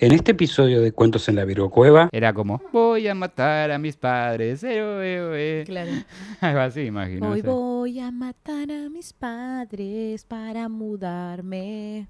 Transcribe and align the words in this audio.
En 0.00 0.12
este 0.12 0.30
episodio 0.30 0.80
de 0.80 0.92
Cuentos 0.92 1.28
en 1.28 1.34
la 1.34 1.44
Virgo 1.44 1.70
Cueva 1.70 2.08
Era 2.12 2.32
como, 2.32 2.62
voy 2.72 3.08
a 3.08 3.16
matar 3.16 3.72
a 3.72 3.78
mis 3.78 3.96
padres. 3.96 4.62
eh, 4.62 4.78
eh, 4.78 5.30
eh". 5.34 5.64
Claro. 5.66 5.90
Algo 6.40 6.60
así, 6.60 6.82
imagino. 6.82 7.30
Hoy 7.30 7.42
voy 7.42 7.98
a 7.98 8.12
matar 8.12 8.70
a 8.70 8.88
mis 8.88 9.12
padres 9.12 10.24
para 10.24 10.68
mudarme. 10.68 12.06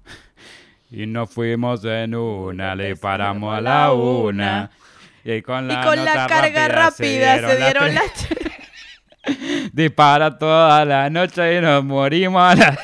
Y 0.91 1.07
nos 1.07 1.31
fuimos 1.31 1.83
en 1.83 2.13
una, 2.13 2.75
le 2.75 2.95
paramos 2.95 3.57
a 3.57 3.61
la 3.61 3.91
una. 3.91 4.69
Y 5.23 5.41
con 5.41 5.65
Y 5.65 5.67
la, 5.69 5.83
con 5.83 6.05
la 6.05 6.13
nota 6.13 6.27
carga 6.27 6.67
rápida 6.67 7.49
se 7.49 7.57
dieron 7.57 7.91
tres. 7.95 9.71
Dispara 9.73 10.37
toda 10.37 10.85
la 10.85 11.09
noche 11.09 11.57
y 11.57 11.61
nos 11.61 11.83
morimos 11.83 12.41
a 12.41 12.55
la... 12.55 12.79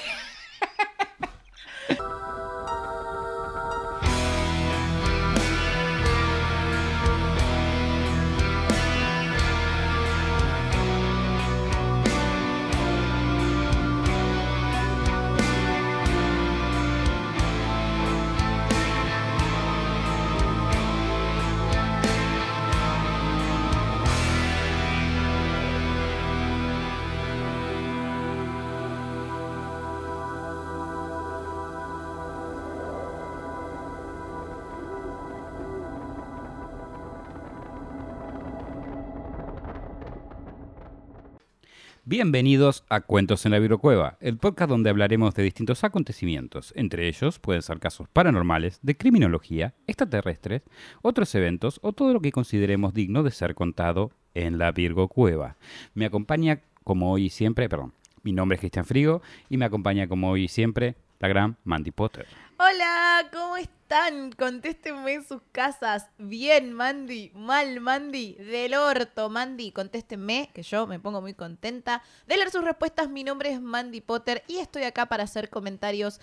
Bienvenidos 42.18 42.86
a 42.88 43.02
Cuentos 43.02 43.46
en 43.46 43.52
la 43.52 43.60
Virocueva, 43.60 44.16
el 44.22 44.38
podcast 44.38 44.70
donde 44.70 44.90
hablaremos 44.90 45.36
de 45.36 45.44
distintos 45.44 45.84
acontecimientos. 45.84 46.72
Entre 46.78 47.10
ellos 47.10 47.40
pueden 47.40 47.62
ser 47.62 47.80
casos 47.80 48.08
paranormales, 48.08 48.80
de 48.82 48.96
criminología, 48.96 49.74
extraterrestres, 49.86 50.62
otros 51.02 51.36
eventos 51.36 51.78
o 51.84 51.92
todo 51.92 52.14
lo 52.14 52.22
que 52.22 52.32
consideremos 52.32 52.94
digno 52.94 53.22
de 53.22 53.32
ser 53.32 53.54
contado 53.54 54.12
en 54.34 54.58
la 54.58 54.72
Virgo 54.72 55.10
Cueva. 55.10 55.58
Me 55.94 56.06
acompaña 56.06 56.62
como 56.86 57.12
hoy 57.12 57.26
y 57.26 57.30
siempre, 57.30 57.68
perdón, 57.68 57.92
mi 58.24 58.32
nombre 58.32 58.56
es 58.56 58.62
Cristian 58.62 58.86
Frigo 58.86 59.22
y 59.50 59.58
me 59.58 59.66
acompaña 59.66 60.08
como 60.08 60.30
hoy 60.30 60.46
y 60.46 60.48
siempre 60.48 60.96
la 61.20 61.28
gran 61.28 61.58
Mandy 61.66 61.92
Potter. 61.92 62.28
Hola, 62.68 63.28
¿cómo 63.32 63.58
están? 63.58 64.32
Contéstenme 64.32 65.14
en 65.14 65.24
sus 65.24 65.40
casas. 65.52 66.10
Bien, 66.18 66.74
Mandy. 66.74 67.32
Mal, 67.36 67.80
Mandy. 67.80 68.34
Del 68.36 68.74
orto, 68.74 69.30
Mandy. 69.30 69.72
Contéstenme, 69.72 70.50
que 70.52 70.64
yo 70.64 70.88
me 70.88 71.00
pongo 71.00 71.22
muy 71.22 71.36
contenta 71.36 72.02
de 72.26 72.38
leer 72.38 72.50
sus 72.50 72.64
respuestas. 72.64 73.08
Mi 73.08 73.24
nombre 73.24 73.52
es 73.52 73.62
Mandy 73.62 74.02
Potter 74.02 74.44
y 74.48 74.58
estoy 74.58 74.82
acá 74.82 75.06
para 75.06 75.26
hacer 75.26 75.52
comentarios 75.52 76.20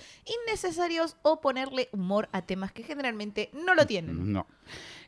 innecesarios 0.48 1.16
o 1.22 1.40
ponerle 1.40 1.88
humor 1.92 2.28
a 2.32 2.42
temas 2.42 2.72
que 2.72 2.82
generalmente 2.82 3.50
no 3.52 3.76
lo 3.76 3.86
tienen. 3.86 4.32
No. 4.32 4.48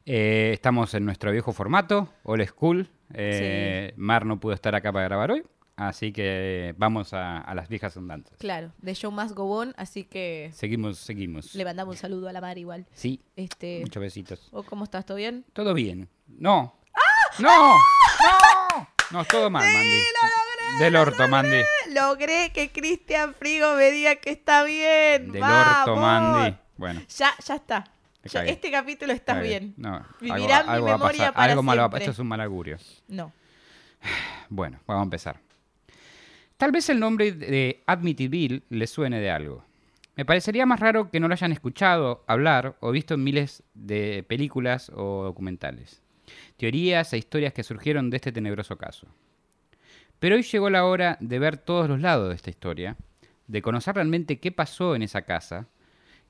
Eh, 0.07 0.53
estamos 0.55 0.95
en 0.95 1.05
nuestro 1.05 1.33
viejo 1.33 1.53
formato, 1.53 2.13
All 2.23 2.47
School. 2.47 2.89
Eh, 3.13 3.93
Mar 3.97 4.25
no 4.25 4.39
pudo 4.39 4.53
estar 4.53 4.77
acá 4.77 4.93
para 4.93 5.07
grabar 5.07 5.33
hoy, 5.33 5.45
así 5.77 6.13
que 6.13 6.75
vamos 6.79 7.13
a, 7.13 7.39
a 7.39 7.55
las 7.55 7.69
viejas 7.69 7.97
andanzas. 7.97 8.39
Claro, 8.39 8.73
de 8.79 8.95
Show 8.95 9.11
Más 9.13 9.33
Gobón, 9.35 9.75
así 9.77 10.05
que 10.05 10.51
Seguimos, 10.55 10.99
seguimos. 10.99 11.55
le 11.55 11.65
mandamos 11.65 11.95
un 11.97 11.99
saludo 12.01 12.29
a 12.29 12.33
la 12.33 12.41
mar 12.41 12.59
igual. 12.59 12.87
Sí, 12.93 13.21
Este, 13.37 13.81
muchos 13.81 14.01
besitos. 14.01 14.49
¿o 14.53 14.63
¿Cómo 14.63 14.85
estás? 14.85 15.05
¿Todo 15.07 15.17
bien? 15.17 15.45
Todo 15.53 15.75
bien. 15.75 16.09
No. 16.29 16.77
¡No! 17.39 17.51
¡No! 17.51 18.89
No, 19.11 19.25
todo 19.25 19.51
mal, 19.51 19.65
Mandy. 19.71 20.01
Del 20.81 20.97
orto, 20.97 21.29
Mandy. 21.29 21.61
Logré 21.93 22.51
que 22.53 22.73
Cristian 22.73 23.35
Frigo 23.35 23.75
me 23.77 23.91
diga 23.91 24.17
que 24.17 24.31
está 24.31 24.65
bien. 24.65 25.31
Del 25.31 25.41
¡Vamos! 25.41 25.77
orto, 25.89 25.97
Mandy. 25.97 26.57
Bueno. 26.77 27.01
Ya, 27.17 27.33
ya 27.45 27.55
está. 27.57 27.85
Ya, 28.25 28.45
este 28.45 28.71
capítulo 28.71 29.13
está 29.13 29.33
está 29.33 29.43
bien. 29.43 29.75
No, 29.77 30.03
Vivirá 30.21 30.61
en 30.61 30.67
mi 30.67 30.73
va 30.81 30.95
a 30.95 30.97
memoria 30.97 31.19
pasar. 31.19 31.35
para 31.35 31.53
Algo 31.53 31.63
malo 31.63 31.89
va 31.89 31.97
a. 31.97 31.99
Esto 32.01 32.11
es 32.13 32.19
un 32.19 32.27
mal 32.27 32.41
augurio. 32.41 32.79
No. 33.09 33.33
Bueno, 34.49 34.81
vamos 34.87 35.03
a 35.03 35.05
empezar. 35.05 35.41
Tal 36.57 36.71
vez 36.71 36.89
el 36.89 37.01
nombre 37.01 37.33
de 37.33 37.83
Amityville 37.87 38.63
les 38.71 38.89
suene 38.89 39.21
de 39.21 39.31
algo. 39.31 39.65
Me 40.15 40.25
parecería 40.25 40.67
más 40.67 40.79
raro 40.79 41.11
que 41.11 41.19
no 41.19 41.27
lo 41.27 41.35
hayan 41.35 41.51
escuchado, 41.51 42.23
hablar 42.29 42.77
o 42.79 42.93
visto 42.93 43.15
en 43.15 43.25
miles 43.25 43.65
de 43.75 44.25
películas 44.29 44.93
o 44.95 45.25
documentales. 45.25 46.01
Teorías 46.57 47.13
e 47.13 47.19
historias 47.19 47.53
que 47.53 47.65
surgieron 47.65 48.09
de 48.09 48.19
este 48.19 48.31
tenebroso 48.31 48.79
caso. 48.79 49.09
Pero 50.21 50.37
hoy 50.37 50.43
llegó 50.43 50.71
la 50.71 50.85
hora 50.85 51.19
de 51.21 51.41
ver 51.41 51.57
todos 51.57 51.89
los 51.89 52.01
lados 52.01 52.29
de 52.29 52.37
esta 52.37 52.51
historia, 52.51 52.97
de 53.49 53.61
conocer 53.61 53.97
realmente 53.97 54.39
qué 54.39 54.53
pasó 54.53 54.95
en 54.95 55.03
esa 55.03 55.23
casa, 55.23 55.67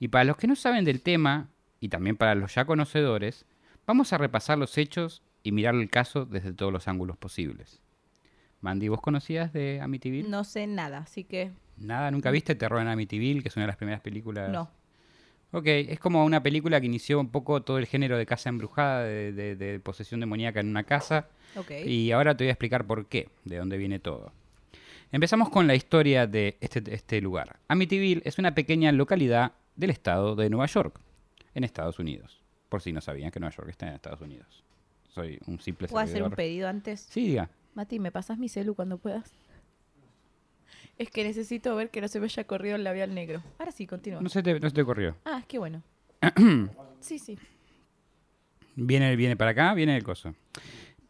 y 0.01 0.09
para 0.09 0.25
los 0.25 0.39
que 0.39 0.47
no 0.47 0.57
saben 0.57 0.87
del 0.87 1.03
tema, 1.03 1.51
y 1.81 1.91
también 1.91 2.17
para 2.17 2.35
los 2.35 2.55
ya 2.55 2.65
conocedores, 2.65 3.45
vamos 3.87 4.15
a 4.15 4.19
repasar 4.19 4.57
los 4.57 4.79
hechos 4.79 5.23
y 5.43 5.53
mirar 5.53 5.75
el 5.75 5.91
caso 5.91 6.25
desde 6.25 6.55
todos 6.55 6.73
los 6.73 6.89
ángulos 6.89 7.19
posibles. 7.19 7.84
Mandy, 8.65 8.89
¿vos 8.89 9.03
conocías 9.03 9.53
de 9.53 9.79
Amityville? 9.83 10.27
No 10.31 10.43
sé 10.43 10.67
nada, 10.67 10.99
así 10.99 11.23
que 11.25 11.51
Nada, 11.77 12.11
¿nunca 12.11 12.31
viste 12.31 12.55
Terror 12.55 12.81
en 12.81 12.89
Amityville, 12.89 13.43
que 13.43 13.49
es 13.49 13.57
una 13.57 13.65
de 13.65 13.69
las 13.69 13.77
primeras 13.77 14.01
películas? 14.01 14.51
no. 14.51 14.71
Ok, 15.53 15.67
es 15.67 16.01
como 16.01 16.25
una 16.25 16.43
película 16.43 16.81
que 16.81 16.87
inició 16.87 17.21
un 17.21 17.29
poco 17.29 17.63
todo 17.63 17.79
el 17.79 17.87
género 17.87 18.17
de 18.19 18.27
casa 18.27 18.49
embrujada, 18.49 19.05
de, 19.05 19.33
de- 19.33 19.55
de 19.55 19.79
posesión 19.79 20.19
demoníaca 20.19 20.59
en 20.59 20.69
una 20.69 20.83
casa. 20.83 21.29
Ok. 21.55 21.71
Y 21.87 22.11
ahora 22.11 22.37
te 22.37 22.43
voy 22.43 22.49
a 22.49 22.53
explicar 22.55 22.87
por 22.89 23.07
qué, 23.07 23.29
de 23.45 23.59
dónde 23.59 23.77
viene 23.77 24.01
todo. 24.01 24.33
Empezamos 25.13 25.51
con 25.51 25.69
la 25.69 25.77
historia 25.77 26.27
de 26.27 26.57
este, 26.61 26.83
este 26.93 27.21
lugar. 27.21 27.61
Amityville 27.69 28.23
es 28.25 28.39
una 28.41 28.53
pequeña 28.57 28.91
localidad 28.91 29.53
del 29.77 29.91
estado 29.91 30.35
de 30.35 30.51
Nueva 30.51 30.67
York, 30.67 30.99
en 31.55 31.63
Estados 31.63 32.01
Unidos. 32.01 32.41
Por 32.69 32.81
si 32.83 32.93
no 32.93 33.01
sabían 33.01 33.31
que 33.31 33.39
Nueva 33.39 33.55
York 33.55 33.69
está 33.69 33.87
en 33.87 33.95
Estados 33.95 34.23
Unidos. 34.23 34.65
Soy 35.11 35.39
un 35.47 35.61
simple 35.61 35.87
¿Puedo 35.87 36.03
hacer 36.03 36.15
un 36.23 36.31
servidor. 36.31 36.37
pedido 36.37 36.69
antes? 36.69 37.07
Sí, 37.11 37.29
diga. 37.29 37.49
Mati, 37.75 37.99
¿me 37.99 38.13
pasas 38.13 38.39
mi 38.39 38.49
celu 38.49 38.75
cuando 38.75 38.99
puedas? 38.99 39.33
Es 40.97 41.11
que 41.11 41.25
necesito 41.25 41.75
ver 41.75 41.91
que 41.91 42.01
no 42.01 42.09
se 42.09 42.21
me 42.21 42.27
haya 42.27 42.45
corrido 42.45 42.77
el 42.77 42.85
labial 42.85 43.15
negro. 43.15 43.43
Ahora 43.59 43.73
sí, 43.73 43.87
continúa. 43.87 44.21
No 44.21 44.29
se 44.29 44.43
te, 44.43 44.59
no 44.61 44.69
se 44.69 44.75
te 44.75 44.83
ocurrió. 44.83 45.17
Ah, 45.25 45.39
es 45.41 45.47
que 45.47 45.59
bueno. 45.59 45.83
sí, 47.01 47.19
sí. 47.19 47.37
Viene, 48.77 49.17
viene 49.17 49.37
para 49.37 49.51
acá, 49.51 49.75
viene 49.75 49.97
el 49.97 50.05
coso. 50.05 50.35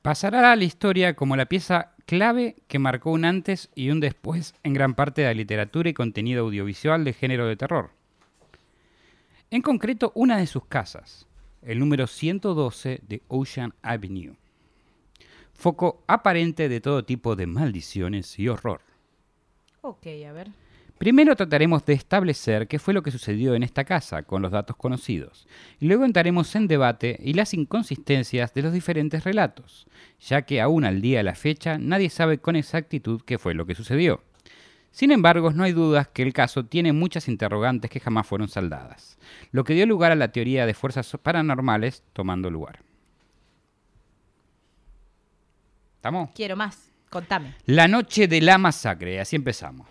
Pasará 0.00 0.52
a 0.52 0.56
la 0.56 0.64
historia 0.64 1.14
como 1.14 1.36
la 1.36 1.46
pieza 1.46 1.94
clave 2.06 2.56
que 2.66 2.78
marcó 2.78 3.10
un 3.10 3.24
antes 3.24 3.70
y 3.74 3.90
un 3.90 4.00
después 4.00 4.54
en 4.62 4.74
gran 4.74 4.94
parte 4.94 5.22
de 5.22 5.28
la 5.28 5.34
literatura 5.34 5.88
y 5.88 5.94
contenido 5.94 6.44
audiovisual 6.44 7.04
de 7.04 7.12
género 7.12 7.46
de 7.46 7.56
terror. 7.56 7.90
En 9.50 9.62
concreto, 9.62 10.12
una 10.14 10.38
de 10.38 10.46
sus 10.46 10.66
casas, 10.66 11.26
el 11.62 11.78
número 11.78 12.06
112 12.06 13.00
de 13.06 13.22
Ocean 13.28 13.74
Avenue. 13.82 14.36
Foco 15.54 16.04
aparente 16.06 16.68
de 16.68 16.80
todo 16.80 17.04
tipo 17.04 17.36
de 17.36 17.46
maldiciones 17.46 18.38
y 18.38 18.48
horror. 18.48 18.80
Ok, 19.80 20.06
a 20.28 20.32
ver. 20.32 20.50
Primero 20.98 21.34
trataremos 21.34 21.84
de 21.84 21.92
establecer 21.92 22.68
qué 22.68 22.78
fue 22.78 22.94
lo 22.94 23.02
que 23.02 23.10
sucedió 23.10 23.54
en 23.54 23.64
esta 23.64 23.84
casa 23.84 24.22
con 24.22 24.42
los 24.42 24.52
datos 24.52 24.76
conocidos, 24.76 25.48
y 25.80 25.86
luego 25.86 26.04
entraremos 26.04 26.54
en 26.54 26.68
debate 26.68 27.18
y 27.20 27.34
las 27.34 27.52
inconsistencias 27.52 28.54
de 28.54 28.62
los 28.62 28.72
diferentes 28.72 29.24
relatos, 29.24 29.86
ya 30.20 30.42
que 30.42 30.60
aún 30.60 30.84
al 30.84 31.00
día 31.00 31.18
de 31.18 31.24
la 31.24 31.34
fecha 31.34 31.78
nadie 31.78 32.10
sabe 32.10 32.38
con 32.38 32.54
exactitud 32.54 33.20
qué 33.26 33.38
fue 33.38 33.54
lo 33.54 33.66
que 33.66 33.74
sucedió. 33.74 34.22
Sin 34.92 35.10
embargo, 35.10 35.50
no 35.50 35.64
hay 35.64 35.72
dudas 35.72 36.06
que 36.06 36.22
el 36.22 36.32
caso 36.32 36.66
tiene 36.66 36.92
muchas 36.92 37.26
interrogantes 37.26 37.90
que 37.90 37.98
jamás 37.98 38.28
fueron 38.28 38.46
saldadas, 38.46 39.18
lo 39.50 39.64
que 39.64 39.74
dio 39.74 39.86
lugar 39.86 40.12
a 40.12 40.16
la 40.16 40.30
teoría 40.30 40.64
de 40.64 40.74
fuerzas 40.74 41.16
paranormales 41.20 42.04
tomando 42.12 42.48
lugar. 42.50 42.80
¿Estamos? 46.04 46.28
Quiero 46.34 46.54
más. 46.54 46.92
Contame. 47.08 47.54
La 47.64 47.88
noche 47.88 48.28
de 48.28 48.42
la 48.42 48.58
masacre, 48.58 49.20
así 49.20 49.36
empezamos. 49.36 49.88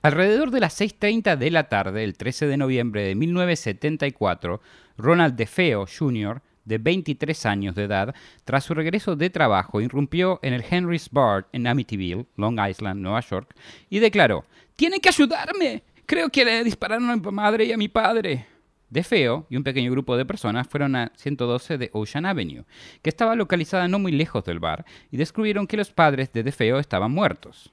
Alrededor 0.00 0.50
de 0.50 0.60
las 0.60 0.80
6.30 0.80 1.36
de 1.36 1.50
la 1.50 1.64
tarde, 1.64 2.04
el 2.04 2.16
13 2.16 2.46
de 2.46 2.56
noviembre 2.56 3.02
de 3.02 3.14
1974, 3.14 4.62
Ronald 4.96 5.36
DeFeo 5.36 5.84
Jr., 5.86 6.40
de 6.64 6.78
23 6.78 7.44
años 7.44 7.74
de 7.74 7.84
edad, 7.84 8.14
tras 8.46 8.64
su 8.64 8.72
regreso 8.72 9.14
de 9.14 9.28
trabajo, 9.28 9.82
irrumpió 9.82 10.40
en 10.42 10.54
el 10.54 10.64
Henry's 10.66 11.10
Bar 11.10 11.48
en 11.52 11.66
Amityville, 11.66 12.24
Long 12.36 12.58
Island, 12.58 13.02
Nueva 13.02 13.20
York, 13.20 13.54
y 13.90 13.98
declaró, 13.98 14.46
¡Tienen 14.74 15.00
que 15.00 15.10
ayudarme! 15.10 15.82
Creo 16.06 16.30
que 16.30 16.46
le 16.46 16.64
dispararon 16.64 17.10
a 17.10 17.16
mi 17.16 17.30
madre 17.30 17.66
y 17.66 17.72
a 17.72 17.76
mi 17.76 17.88
padre. 17.88 18.46
DeFeo 18.90 19.46
y 19.48 19.56
un 19.56 19.64
pequeño 19.64 19.90
grupo 19.90 20.16
de 20.16 20.26
personas 20.26 20.68
fueron 20.68 20.96
a 20.96 21.12
112 21.16 21.78
de 21.78 21.90
Ocean 21.92 22.26
Avenue, 22.26 22.64
que 23.02 23.10
estaba 23.10 23.34
localizada 23.36 23.88
no 23.88 23.98
muy 23.98 24.12
lejos 24.12 24.44
del 24.44 24.58
bar, 24.58 24.84
y 25.10 25.16
descubrieron 25.16 25.66
que 25.66 25.76
los 25.76 25.90
padres 25.90 26.32
de 26.32 26.42
DeFeo 26.42 26.78
estaban 26.78 27.12
muertos. 27.12 27.72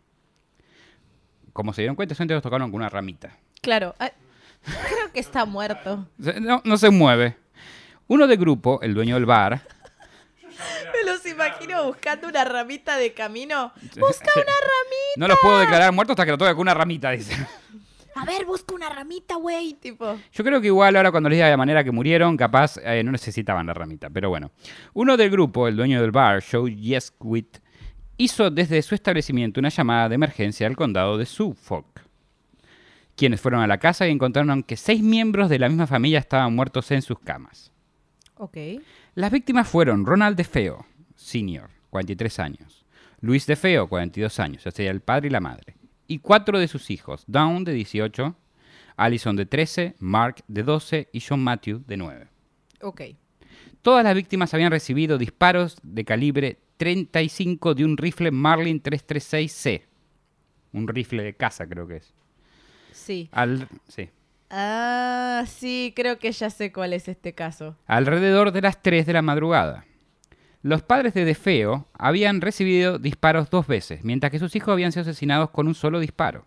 Como 1.54 1.74
se 1.74 1.82
dieron 1.82 1.96
cuenta, 1.96 2.16
solamente 2.16 2.36
los 2.36 2.44
tocaron 2.44 2.70
con 2.70 2.80
una 2.80 2.90
ramita. 2.90 3.36
Claro. 3.62 3.96
ah, 4.00 4.12
creo 4.64 5.12
que 5.12 5.20
está 5.20 5.46
muerto. 5.46 6.08
No, 6.18 6.62
no 6.64 6.78
se 6.78 6.90
mueve. 6.92 7.36
Uno 8.08 8.28
del 8.28 8.38
grupo, 8.38 8.80
el 8.82 8.94
dueño 8.94 9.16
del 9.16 9.26
bar, 9.26 9.62
Me 10.94 11.12
los 11.12 11.26
imagino 11.26 11.86
buscando 11.86 12.28
una 12.28 12.44
ramita 12.44 12.98
de 12.98 13.14
camino. 13.14 13.72
Busca 13.96 14.32
una 14.36 14.46
ramita. 14.46 15.18
no 15.18 15.28
los 15.28 15.38
puedo 15.40 15.60
declarar 15.60 15.92
muertos 15.92 16.14
hasta 16.14 16.26
que 16.26 16.32
lo 16.32 16.38
toque 16.38 16.52
con 16.54 16.62
una 16.62 16.74
ramita, 16.74 17.12
dice. 17.12 17.36
A 18.20 18.26
ver, 18.26 18.46
busca 18.46 18.74
una 18.74 18.90
ramita, 18.90 19.36
güey. 19.36 19.74
Tipo. 19.74 20.18
Yo 20.32 20.44
creo 20.44 20.60
que 20.60 20.68
igual 20.68 20.96
ahora 20.96 21.12
cuando 21.12 21.30
les 21.30 21.38
diga 21.38 21.46
de 21.46 21.52
la 21.52 21.58
manera 21.58 21.84
que 21.84 21.92
murieron, 21.92 22.36
capaz 22.36 22.78
eh, 22.84 23.04
no 23.04 23.12
necesitaban 23.12 23.68
la 23.68 23.74
ramita, 23.74 24.10
pero 24.10 24.30
bueno. 24.30 24.52
Uno 24.94 25.18
del 25.18 25.30
grupo, 25.30 25.68
el 25.68 25.76
dueño 25.76 26.02
del 26.02 26.12
bar, 26.12 26.44
Joe 26.44 26.76
Yesquit, 26.76 27.60
hizo 28.18 28.50
desde 28.50 28.82
su 28.82 28.96
establecimiento 28.96 29.60
una 29.60 29.70
llamada 29.70 30.10
de 30.10 30.16
emergencia 30.16 30.68
al 30.68 30.76
condado 30.76 31.18
de 31.18 31.26
Suffolk, 31.26 32.02
quienes 33.16 33.40
fueron 33.40 33.62
a 33.62 33.68
la 33.68 33.78
casa 33.78 34.08
y 34.08 34.12
encontraron 34.12 34.64
que 34.64 34.78
seis 34.78 35.02
miembros 35.02 35.50
de 35.50 35.60
la 35.60 35.70
misma 35.70 35.88
familia 35.88 36.20
estaban 36.20 36.56
muertos 36.56 36.90
en 36.92 37.02
sus 37.02 37.20
camas. 37.20 37.72
Ok. 38.36 38.58
Las 39.16 39.32
víctimas 39.32 39.68
fueron 39.68 40.06
Ronald 40.06 40.38
DeFeo, 40.38 40.86
senior, 41.16 41.70
43 41.90 42.40
años, 42.40 42.86
Luis 43.22 43.46
DeFeo, 43.46 43.88
42 43.88 44.40
años, 44.40 44.66
o 44.66 44.72
sea, 44.72 44.92
el 44.92 45.02
padre 45.02 45.28
y 45.28 45.32
la 45.32 45.40
madre, 45.40 45.77
y 46.08 46.20
cuatro 46.20 46.60
de 46.60 46.68
sus 46.68 46.90
hijos, 46.90 47.24
Dawn, 47.28 47.64
de 47.64 47.74
18, 47.74 48.36
Allison, 48.96 49.36
de 49.36 49.46
13, 49.46 49.96
Mark, 50.00 50.44
de 50.48 50.64
12 50.64 51.10
y 51.12 51.22
John 51.22 51.44
Matthew, 51.44 51.84
de 51.86 51.98
9. 51.98 52.28
Ok. 52.82 53.02
Todas 53.82 54.04
las 54.04 54.16
víctimas 54.16 54.54
habían 54.54 54.72
recibido 54.72 55.18
disparos 55.18 55.78
de 55.84 56.04
calibre 56.04 56.60
35 56.78 57.76
de 57.76 57.86
un 57.86 57.98
rifle 57.98 58.32
Marlin 58.32 58.82
336C. 58.82 59.84
Un 60.74 60.88
rifle 60.88 61.24
de 61.24 61.36
caza, 61.36 61.68
creo 61.68 61.88
que 61.88 61.98
es. 61.98 62.14
Sí. 62.92 63.30
Al, 63.32 63.68
sí. 63.88 64.10
Ah, 64.50 65.44
sí, 65.48 65.94
creo 65.96 66.20
que 66.20 66.32
ya 66.32 66.50
sé 66.50 66.72
cuál 66.72 66.94
es 66.94 67.08
este 67.08 67.34
caso. 67.34 67.76
alrededor 67.86 68.52
de 68.52 68.62
las 68.62 68.82
3 68.82 69.06
de 69.06 69.14
la 69.14 69.22
madrugada. 69.22 69.86
Los 70.64 70.82
padres 70.82 71.14
de 71.14 71.24
DeFeo 71.24 71.88
habían 71.94 72.42
recibido 72.42 72.98
disparos 72.98 73.50
dos 73.50 73.68
veces, 73.68 74.04
mientras 74.04 74.32
que 74.32 74.40
sus 74.40 74.56
hijos 74.56 74.74
habían 74.74 74.92
sido 74.92 75.04
asesinados 75.04 75.52
con 75.52 75.68
un 75.68 75.76
solo 75.76 76.00
disparo. 76.00 76.46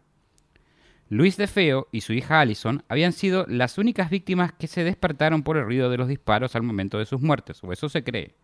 Luis 1.09 1.37
DeFeo 1.37 1.89
y 1.93 2.03
su 2.03 2.13
hija 2.13 2.41
Allison 2.41 2.85
habían 2.89 3.13
sido 3.13 3.45
las 3.49 3.79
únicas 3.79 4.11
víctimas 4.11 4.53
que 4.53 4.67
se 4.67 4.85
despertaron 4.85 5.43
por 5.43 5.57
el 5.57 5.65
ruido 5.65 5.91
de 5.91 5.97
los 5.97 6.09
disparos 6.09 6.55
al 6.55 6.63
momento 6.63 6.99
de 6.99 7.07
sus 7.07 7.21
muertes, 7.21 7.63
o 7.63 7.73
eso 7.73 7.89
se 7.89 8.05
cree. 8.05 8.35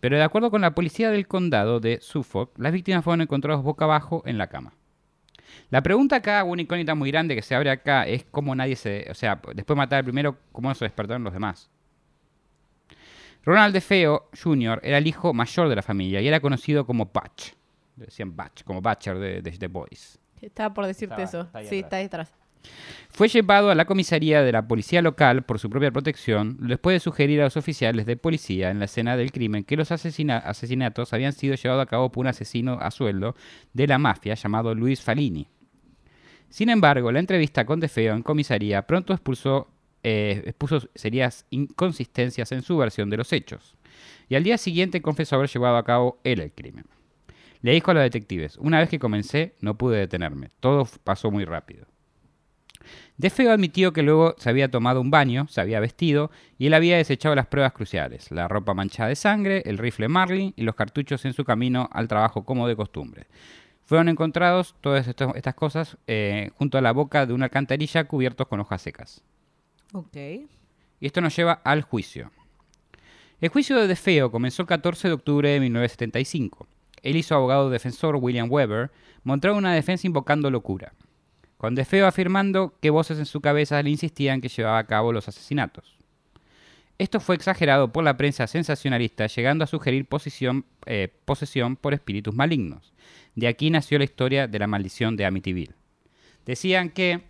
Pero 0.00 0.16
de 0.16 0.22
acuerdo 0.22 0.50
con 0.50 0.60
la 0.60 0.74
policía 0.74 1.10
del 1.10 1.26
condado 1.26 1.80
de 1.80 1.98
Suffolk, 2.00 2.50
las 2.58 2.72
víctimas 2.72 3.04
fueron 3.04 3.20
encontradas 3.22 3.62
boca 3.62 3.84
abajo 3.84 4.22
en 4.26 4.38
la 4.38 4.48
cama. 4.48 4.74
La 5.70 5.82
pregunta 5.82 6.16
acá, 6.16 6.44
una 6.44 6.62
incógnita 6.62 6.94
muy 6.94 7.10
grande 7.10 7.34
que 7.34 7.42
se 7.42 7.54
abre 7.54 7.70
acá, 7.70 8.06
es 8.06 8.24
cómo 8.24 8.54
nadie 8.54 8.76
se... 8.76 9.06
O 9.10 9.14
sea, 9.14 9.40
después 9.54 9.74
de 9.74 9.78
matar 9.78 9.98
al 9.98 10.04
primero, 10.04 10.36
¿cómo 10.52 10.74
se 10.74 10.84
despertaron 10.84 11.24
los 11.24 11.32
demás? 11.32 11.70
Ronald 13.44 13.74
DeFeo 13.74 14.28
Jr. 14.42 14.80
era 14.82 14.98
el 14.98 15.06
hijo 15.06 15.32
mayor 15.34 15.68
de 15.68 15.76
la 15.76 15.82
familia 15.82 16.20
y 16.20 16.28
era 16.28 16.40
conocido 16.40 16.86
como 16.86 17.10
Batch. 17.12 17.52
Le 17.96 18.06
decían 18.06 18.34
Batch, 18.34 18.64
como 18.64 18.80
Batcher 18.80 19.18
de, 19.18 19.42
de 19.42 19.50
The 19.52 19.68
Boys. 19.68 20.18
Estaba 20.40 20.72
por 20.74 20.86
decirte 20.86 21.22
Estaba- 21.22 21.24
eso. 21.28 21.40
está 21.42 21.60
sí, 21.60 21.66
atrás. 21.66 21.82
está 21.82 21.96
ahí 21.96 22.04
atrás. 22.06 22.34
Fue 23.10 23.28
llevado 23.28 23.70
a 23.70 23.74
la 23.74 23.84
comisaría 23.84 24.42
de 24.42 24.50
la 24.50 24.66
policía 24.66 25.02
local 25.02 25.42
por 25.44 25.58
su 25.58 25.68
propia 25.68 25.90
protección, 25.90 26.56
después 26.66 26.94
de 26.94 27.00
sugerir 27.00 27.40
a 27.42 27.44
los 27.44 27.56
oficiales 27.58 28.06
de 28.06 28.16
policía 28.16 28.70
en 28.70 28.78
la 28.78 28.86
escena 28.86 29.16
del 29.18 29.32
crimen 29.32 29.64
que 29.64 29.76
los 29.76 29.90
asesina- 29.92 30.38
asesinatos 30.38 31.12
habían 31.12 31.32
sido 31.34 31.54
llevados 31.56 31.82
a 31.82 31.86
cabo 31.86 32.10
por 32.10 32.22
un 32.22 32.28
asesino 32.28 32.78
a 32.80 32.90
sueldo 32.90 33.36
de 33.74 33.86
la 33.86 33.98
mafia 33.98 34.34
llamado 34.34 34.74
Luis 34.74 35.02
Falini. 35.02 35.46
Sin 36.48 36.70
embargo, 36.70 37.12
la 37.12 37.18
entrevista 37.20 37.66
con 37.66 37.80
DeFeo 37.80 38.14
en 38.14 38.22
comisaría 38.22 38.82
pronto 38.86 39.12
expulsó, 39.12 39.68
eh, 40.04 40.42
expuso 40.46 40.80
serias 40.94 41.46
inconsistencias 41.50 42.52
en 42.52 42.62
su 42.62 42.76
versión 42.76 43.10
de 43.10 43.16
los 43.16 43.32
hechos, 43.32 43.74
y 44.28 44.36
al 44.36 44.44
día 44.44 44.58
siguiente 44.58 45.02
confesó 45.02 45.36
haber 45.36 45.50
llevado 45.50 45.76
a 45.76 45.84
cabo 45.84 46.20
él 46.22 46.40
el 46.40 46.52
crimen. 46.52 46.84
Le 47.62 47.72
dijo 47.72 47.90
a 47.90 47.94
los 47.94 48.02
detectives, 48.02 48.58
una 48.58 48.78
vez 48.78 48.88
que 48.88 48.98
comencé, 48.98 49.54
no 49.60 49.76
pude 49.76 49.98
detenerme, 49.98 50.50
todo 50.60 50.86
pasó 51.02 51.30
muy 51.30 51.44
rápido. 51.44 51.86
DeFeo 53.16 53.52
admitió 53.52 53.92
que 53.92 54.02
luego 54.02 54.34
se 54.38 54.50
había 54.50 54.70
tomado 54.70 55.00
un 55.00 55.10
baño, 55.10 55.46
se 55.48 55.60
había 55.60 55.80
vestido 55.80 56.30
y 56.58 56.66
él 56.66 56.74
había 56.74 56.96
desechado 56.96 57.34
las 57.34 57.46
pruebas 57.46 57.72
cruciales, 57.72 58.30
la 58.30 58.48
ropa 58.48 58.74
manchada 58.74 59.08
de 59.08 59.16
sangre, 59.16 59.62
el 59.66 59.78
rifle 59.78 60.08
Marlin 60.08 60.52
y 60.56 60.62
los 60.62 60.74
cartuchos 60.74 61.24
en 61.24 61.32
su 61.32 61.44
camino 61.44 61.88
al 61.92 62.08
trabajo 62.08 62.44
como 62.44 62.68
de 62.68 62.76
costumbre. 62.76 63.26
Fueron 63.84 64.08
encontrados 64.08 64.74
todas 64.80 65.06
estas 65.06 65.54
cosas 65.54 65.98
eh, 66.06 66.50
junto 66.56 66.78
a 66.78 66.80
la 66.80 66.92
boca 66.92 67.26
de 67.26 67.34
una 67.34 67.46
alcantarilla 67.46 68.04
cubiertos 68.04 68.48
con 68.48 68.60
hojas 68.60 68.82
secas. 68.82 69.22
Y 71.00 71.06
esto 71.06 71.20
nos 71.20 71.36
lleva 71.36 71.52
al 71.64 71.82
juicio. 71.82 72.30
El 73.40 73.50
juicio 73.50 73.76
de 73.76 73.86
DeFeo 73.86 74.30
comenzó 74.30 74.62
el 74.62 74.68
14 74.68 75.08
de 75.08 75.14
octubre 75.14 75.48
de 75.48 75.60
1975. 75.60 76.66
Él 77.02 77.16
y 77.16 77.22
su 77.22 77.34
abogado 77.34 77.68
defensor 77.68 78.16
William 78.16 78.50
Weber 78.50 78.90
montaron 79.22 79.58
una 79.58 79.74
defensa 79.74 80.06
invocando 80.06 80.50
locura, 80.50 80.94
con 81.58 81.74
DeFeo 81.74 82.06
afirmando 82.06 82.74
que 82.80 82.90
voces 82.90 83.18
en 83.18 83.26
su 83.26 83.40
cabeza 83.40 83.82
le 83.82 83.90
insistían 83.90 84.40
que 84.40 84.48
llevaba 84.48 84.78
a 84.78 84.86
cabo 84.86 85.12
los 85.12 85.28
asesinatos. 85.28 85.98
Esto 86.96 87.20
fue 87.20 87.34
exagerado 87.34 87.92
por 87.92 88.04
la 88.04 88.16
prensa 88.16 88.46
sensacionalista, 88.46 89.26
llegando 89.26 89.64
a 89.64 89.66
sugerir 89.66 90.06
eh, 90.86 91.08
posesión 91.24 91.76
por 91.76 91.92
espíritus 91.92 92.34
malignos. 92.34 92.94
De 93.34 93.48
aquí 93.48 93.68
nació 93.68 93.98
la 93.98 94.04
historia 94.04 94.46
de 94.46 94.58
la 94.58 94.68
maldición 94.68 95.16
de 95.16 95.26
Amityville. 95.26 95.74
Decían 96.46 96.90
que 96.90 97.22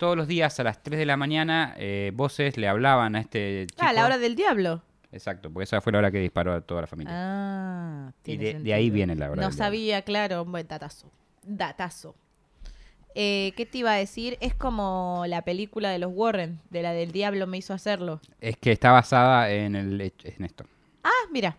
todos 0.00 0.16
los 0.16 0.26
días 0.26 0.58
a 0.58 0.64
las 0.64 0.82
3 0.82 0.98
de 0.98 1.06
la 1.06 1.16
mañana 1.16 1.74
eh, 1.76 2.10
voces 2.14 2.56
le 2.56 2.66
hablaban 2.66 3.14
a 3.14 3.20
este 3.20 3.66
chico. 3.70 3.82
Ah, 3.86 3.92
la 3.92 4.04
hora 4.06 4.18
del 4.18 4.34
diablo. 4.34 4.82
Exacto, 5.12 5.50
porque 5.52 5.64
esa 5.64 5.80
fue 5.80 5.92
la 5.92 5.98
hora 5.98 6.10
que 6.10 6.18
disparó 6.18 6.54
a 6.54 6.60
toda 6.60 6.80
la 6.80 6.86
familia. 6.86 7.12
Ah, 7.14 8.12
Y 8.20 8.22
tiene 8.22 8.40
de- 8.40 8.46
de 8.46 8.52
sentido. 8.54 8.76
ahí 8.76 8.90
viene 8.90 9.14
la 9.14 9.30
hora 9.30 9.42
No 9.42 9.48
del 9.48 9.56
sabía, 9.56 10.02
claro, 10.02 10.42
un 10.42 10.50
buen 10.52 10.66
datazo. 10.66 11.10
Datazo. 11.44 12.14
Eh, 13.14 13.52
¿Qué 13.56 13.66
te 13.66 13.78
iba 13.78 13.92
a 13.92 13.96
decir? 13.96 14.38
Es 14.40 14.54
como 14.54 15.24
la 15.26 15.42
película 15.42 15.90
de 15.90 15.98
los 15.98 16.12
Warren, 16.14 16.60
de 16.70 16.82
la 16.82 16.92
del 16.92 17.10
diablo 17.12 17.46
me 17.46 17.58
hizo 17.58 17.74
hacerlo. 17.74 18.20
Es 18.40 18.56
que 18.56 18.70
está 18.72 18.92
basada 18.92 19.50
en, 19.50 19.74
el, 19.76 20.00
en 20.24 20.44
esto. 20.44 20.64
Ah, 21.02 21.10
mira. 21.32 21.56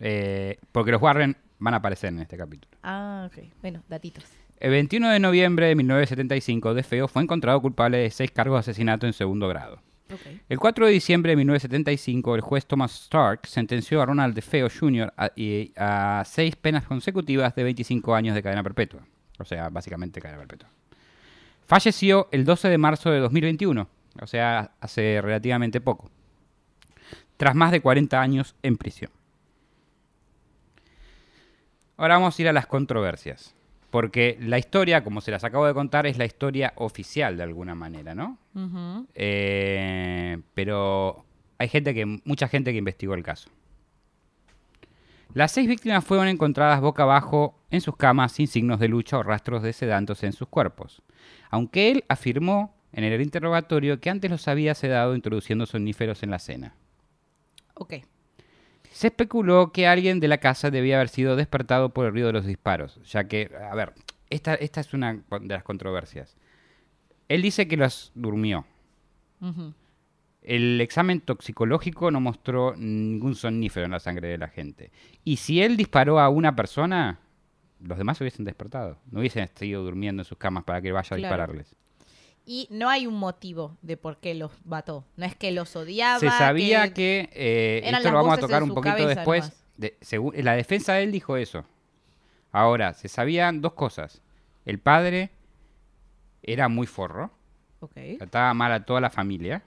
Eh, 0.00 0.58
porque 0.72 0.90
los 0.90 1.02
Warren 1.02 1.36
van 1.58 1.74
a 1.74 1.76
aparecer 1.78 2.08
en 2.08 2.20
este 2.20 2.36
capítulo. 2.38 2.70
Ah, 2.82 3.28
ok. 3.30 3.44
Bueno, 3.60 3.82
datitos. 3.88 4.24
El 4.60 4.70
21 4.72 5.10
de 5.10 5.20
noviembre 5.20 5.66
de 5.66 5.76
1975, 5.76 6.74
DeFeo 6.74 7.06
fue 7.06 7.22
encontrado 7.22 7.60
culpable 7.60 7.98
de 7.98 8.10
seis 8.10 8.32
cargos 8.32 8.56
de 8.56 8.70
asesinato 8.70 9.06
en 9.06 9.12
segundo 9.12 9.46
grado. 9.48 9.80
El 10.48 10.58
4 10.58 10.86
de 10.86 10.92
diciembre 10.92 11.30
de 11.32 11.36
1975, 11.36 12.34
el 12.34 12.40
juez 12.40 12.66
Thomas 12.66 13.02
Stark 13.02 13.46
sentenció 13.46 14.02
a 14.02 14.06
Ronald 14.06 14.34
DeFeo 14.34 14.68
Jr. 14.68 15.12
a, 15.16 15.30
a 15.76 16.24
seis 16.24 16.56
penas 16.56 16.84
consecutivas 16.84 17.54
de 17.54 17.62
25 17.62 18.14
años 18.14 18.34
de 18.34 18.42
cadena 18.42 18.62
perpetua. 18.62 19.02
O 19.38 19.44
sea, 19.44 19.68
básicamente 19.68 20.20
cadena 20.20 20.38
perpetua. 20.38 20.68
Falleció 21.66 22.28
el 22.32 22.44
12 22.44 22.68
de 22.68 22.78
marzo 22.78 23.10
de 23.10 23.20
2021, 23.20 23.88
o 24.20 24.26
sea, 24.26 24.72
hace 24.80 25.20
relativamente 25.22 25.80
poco, 25.80 26.10
tras 27.36 27.54
más 27.54 27.70
de 27.70 27.80
40 27.80 28.20
años 28.20 28.56
en 28.62 28.76
prisión. 28.76 29.10
Ahora 31.98 32.14
vamos 32.14 32.38
a 32.38 32.42
ir 32.42 32.48
a 32.48 32.52
las 32.52 32.66
controversias, 32.66 33.54
porque 33.90 34.36
la 34.40 34.58
historia, 34.58 35.02
como 35.02 35.20
se 35.20 35.30
las 35.30 35.44
acabo 35.44 35.66
de 35.66 35.74
contar, 35.74 36.06
es 36.06 36.18
la 36.18 36.26
historia 36.26 36.72
oficial 36.76 37.36
de 37.36 37.42
alguna 37.42 37.74
manera, 37.74 38.14
¿no? 38.14 38.38
Eh, 39.14 40.38
pero 40.54 41.24
hay 41.58 41.68
gente 41.68 41.94
que, 41.94 42.20
mucha 42.24 42.48
gente 42.48 42.72
que 42.72 42.78
investigó 42.78 43.14
el 43.14 43.22
caso. 43.22 43.50
Las 45.34 45.52
seis 45.52 45.68
víctimas 45.68 46.04
fueron 46.04 46.28
encontradas 46.28 46.80
boca 46.80 47.02
abajo 47.02 47.58
en 47.70 47.80
sus 47.80 47.96
camas 47.96 48.32
sin 48.32 48.46
signos 48.46 48.80
de 48.80 48.88
lucha 48.88 49.18
o 49.18 49.22
rastros 49.22 49.62
de 49.62 49.72
sedantes 49.72 50.22
en 50.22 50.32
sus 50.32 50.48
cuerpos. 50.48 51.02
Aunque 51.50 51.90
él 51.90 52.04
afirmó 52.08 52.74
en 52.92 53.04
el 53.04 53.20
interrogatorio 53.20 54.00
que 54.00 54.10
antes 54.10 54.30
los 54.30 54.48
había 54.48 54.74
sedado 54.74 55.14
introduciendo 55.14 55.66
somníferos 55.66 56.22
en 56.22 56.30
la 56.30 56.38
cena. 56.38 56.74
Ok. 57.74 57.94
Se 58.98 59.06
especuló 59.06 59.70
que 59.70 59.86
alguien 59.86 60.18
de 60.18 60.26
la 60.26 60.38
casa 60.38 60.72
debía 60.72 60.96
haber 60.96 61.08
sido 61.08 61.36
despertado 61.36 61.90
por 61.90 62.06
el 62.06 62.10
ruido 62.10 62.26
de 62.26 62.32
los 62.32 62.44
disparos, 62.46 62.98
ya 63.04 63.28
que, 63.28 63.48
a 63.70 63.72
ver, 63.76 63.92
esta, 64.28 64.56
esta 64.56 64.80
es 64.80 64.92
una 64.92 65.12
de 65.12 65.46
las 65.46 65.62
controversias. 65.62 66.36
Él 67.28 67.42
dice 67.42 67.68
que 67.68 67.76
los 67.76 68.10
durmió. 68.16 68.64
El 70.42 70.80
examen 70.80 71.20
toxicológico 71.20 72.10
no 72.10 72.18
mostró 72.20 72.74
ningún 72.76 73.36
somnífero 73.36 73.86
en 73.86 73.92
la 73.92 74.00
sangre 74.00 74.26
de 74.30 74.38
la 74.38 74.48
gente. 74.48 74.90
Y 75.22 75.36
si 75.36 75.62
él 75.62 75.76
disparó 75.76 76.18
a 76.18 76.28
una 76.28 76.56
persona, 76.56 77.20
los 77.80 77.98
demás 77.98 78.18
se 78.18 78.24
hubiesen 78.24 78.46
despertado. 78.46 78.98
No 79.12 79.20
hubiesen 79.20 79.48
seguido 79.54 79.84
durmiendo 79.84 80.22
en 80.22 80.24
sus 80.24 80.38
camas 80.38 80.64
para 80.64 80.82
que 80.82 80.90
vaya 80.90 81.14
a 81.14 81.18
Claro. 81.18 81.20
dispararles. 81.20 81.76
Y 82.50 82.66
no 82.70 82.88
hay 82.88 83.06
un 83.06 83.14
motivo 83.14 83.76
de 83.82 83.98
por 83.98 84.16
qué 84.20 84.32
los 84.34 84.50
mató. 84.64 85.04
No 85.16 85.26
es 85.26 85.36
que 85.36 85.52
los 85.52 85.76
odiaba. 85.76 86.18
Se 86.18 86.30
sabía 86.30 86.94
que, 86.94 87.28
eh, 87.34 87.82
esto 87.84 88.10
lo 88.10 88.16
vamos 88.16 88.38
a 88.38 88.40
tocar 88.40 88.62
un 88.62 88.74
poquito 88.74 89.06
después. 89.06 89.52
De- 89.76 89.98
según, 90.00 90.32
la 90.42 90.54
defensa 90.54 90.94
de 90.94 91.02
él 91.02 91.12
dijo 91.12 91.36
eso. 91.36 91.66
Ahora, 92.50 92.94
se 92.94 93.08
sabían 93.08 93.60
dos 93.60 93.74
cosas. 93.74 94.22
El 94.64 94.78
padre 94.78 95.30
era 96.42 96.68
muy 96.68 96.86
forro. 96.86 97.30
Ok. 97.80 97.92
trataba 98.18 98.54
mal 98.54 98.72
a 98.72 98.84
toda 98.86 99.00
la 99.02 99.10
familia. 99.10 99.62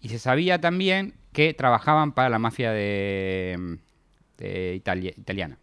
Y 0.00 0.08
se 0.08 0.18
sabía 0.18 0.58
también 0.60 1.12
que 1.32 1.52
trabajaban 1.52 2.12
para 2.12 2.30
la 2.30 2.38
mafia 2.38 2.72
de, 2.72 3.78
de 4.38 4.74
Italia- 4.74 5.12
italiana. 5.16 5.58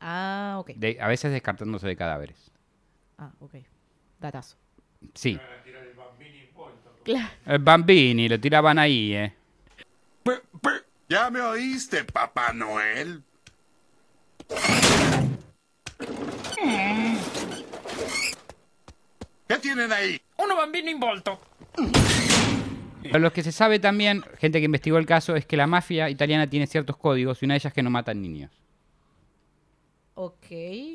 Ah, 0.00 0.58
ok. 0.60 0.70
De- 0.76 0.98
a 1.00 1.08
veces 1.08 1.32
descartándose 1.32 1.88
de 1.88 1.96
cadáveres. 1.96 2.52
Ah, 3.18 3.32
ok. 3.40 3.56
Datazo. 4.20 4.56
Sí. 5.14 5.38
Claro. 7.02 7.28
El 7.46 7.58
bambini, 7.58 8.28
lo 8.28 8.38
tiraban 8.38 8.78
ahí, 8.78 9.14
¿eh? 9.14 9.34
¿Ya 11.08 11.30
me 11.30 11.40
oíste, 11.40 12.04
Papá 12.04 12.52
Noel? 12.52 13.22
¿Qué 19.48 19.58
tienen 19.58 19.90
ahí? 19.90 20.20
Uno 20.38 20.56
bambino 20.56 20.90
involto. 20.90 21.40
Pero 23.02 23.18
lo 23.18 23.32
que 23.32 23.42
se 23.42 23.50
sabe 23.50 23.78
también, 23.78 24.22
gente 24.38 24.60
que 24.60 24.66
investigó 24.66 24.98
el 24.98 25.06
caso, 25.06 25.34
es 25.34 25.46
que 25.46 25.56
la 25.56 25.66
mafia 25.66 26.10
italiana 26.10 26.48
tiene 26.48 26.66
ciertos 26.66 26.96
códigos 26.96 27.42
y 27.42 27.46
una 27.46 27.54
de 27.54 27.56
ellas 27.56 27.70
es 27.70 27.74
que 27.74 27.82
no 27.82 27.90
matan 27.90 28.22
niños. 28.22 28.52
Ok. 30.14 30.46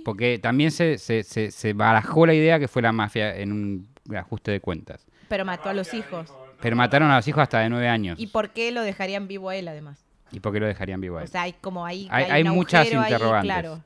Porque 0.06 0.40
también 0.40 0.72
se, 0.72 0.98
se, 0.98 1.24
se, 1.24 1.52
se 1.52 1.74
barajó 1.74 2.26
la 2.26 2.34
idea 2.34 2.60
que 2.60 2.68
fue 2.68 2.82
la 2.82 2.92
mafia 2.92 3.36
en 3.36 3.52
un 3.52 3.95
ajuste 4.14 4.52
de 4.52 4.60
cuentas. 4.60 5.06
Pero 5.28 5.46
mató 5.46 5.70
a 5.70 5.74
los 5.74 5.94
hijos. 5.94 6.32
Pero 6.62 6.76
mataron 6.76 7.12
a 7.12 7.18
los 7.18 7.28
hijos 7.28 7.42
hasta 7.44 7.60
de 7.60 7.70
nueve 7.70 7.88
años. 7.88 8.20
¿Y 8.20 8.28
por 8.28 8.50
qué 8.52 8.72
lo 8.72 8.82
dejarían 8.82 9.28
vivo 9.28 9.50
a 9.50 9.56
él, 9.56 9.68
además? 9.68 10.04
¿Y 10.32 10.40
por 10.40 10.54
qué 10.54 10.60
lo 10.60 10.68
dejarían 10.68 11.02
vivo 11.02 11.18
a 11.18 11.22
él? 11.22 11.26
O 11.28 11.32
sea, 11.32 11.44
hay 11.44 11.54
como 11.54 11.86
ahí. 11.86 12.08
Hay- 12.12 12.26
hay 12.26 12.44
un 12.44 12.56
muchas 12.56 12.88
ahí, 12.88 12.94
interrogantes. 12.96 13.44
claro. 13.52 13.82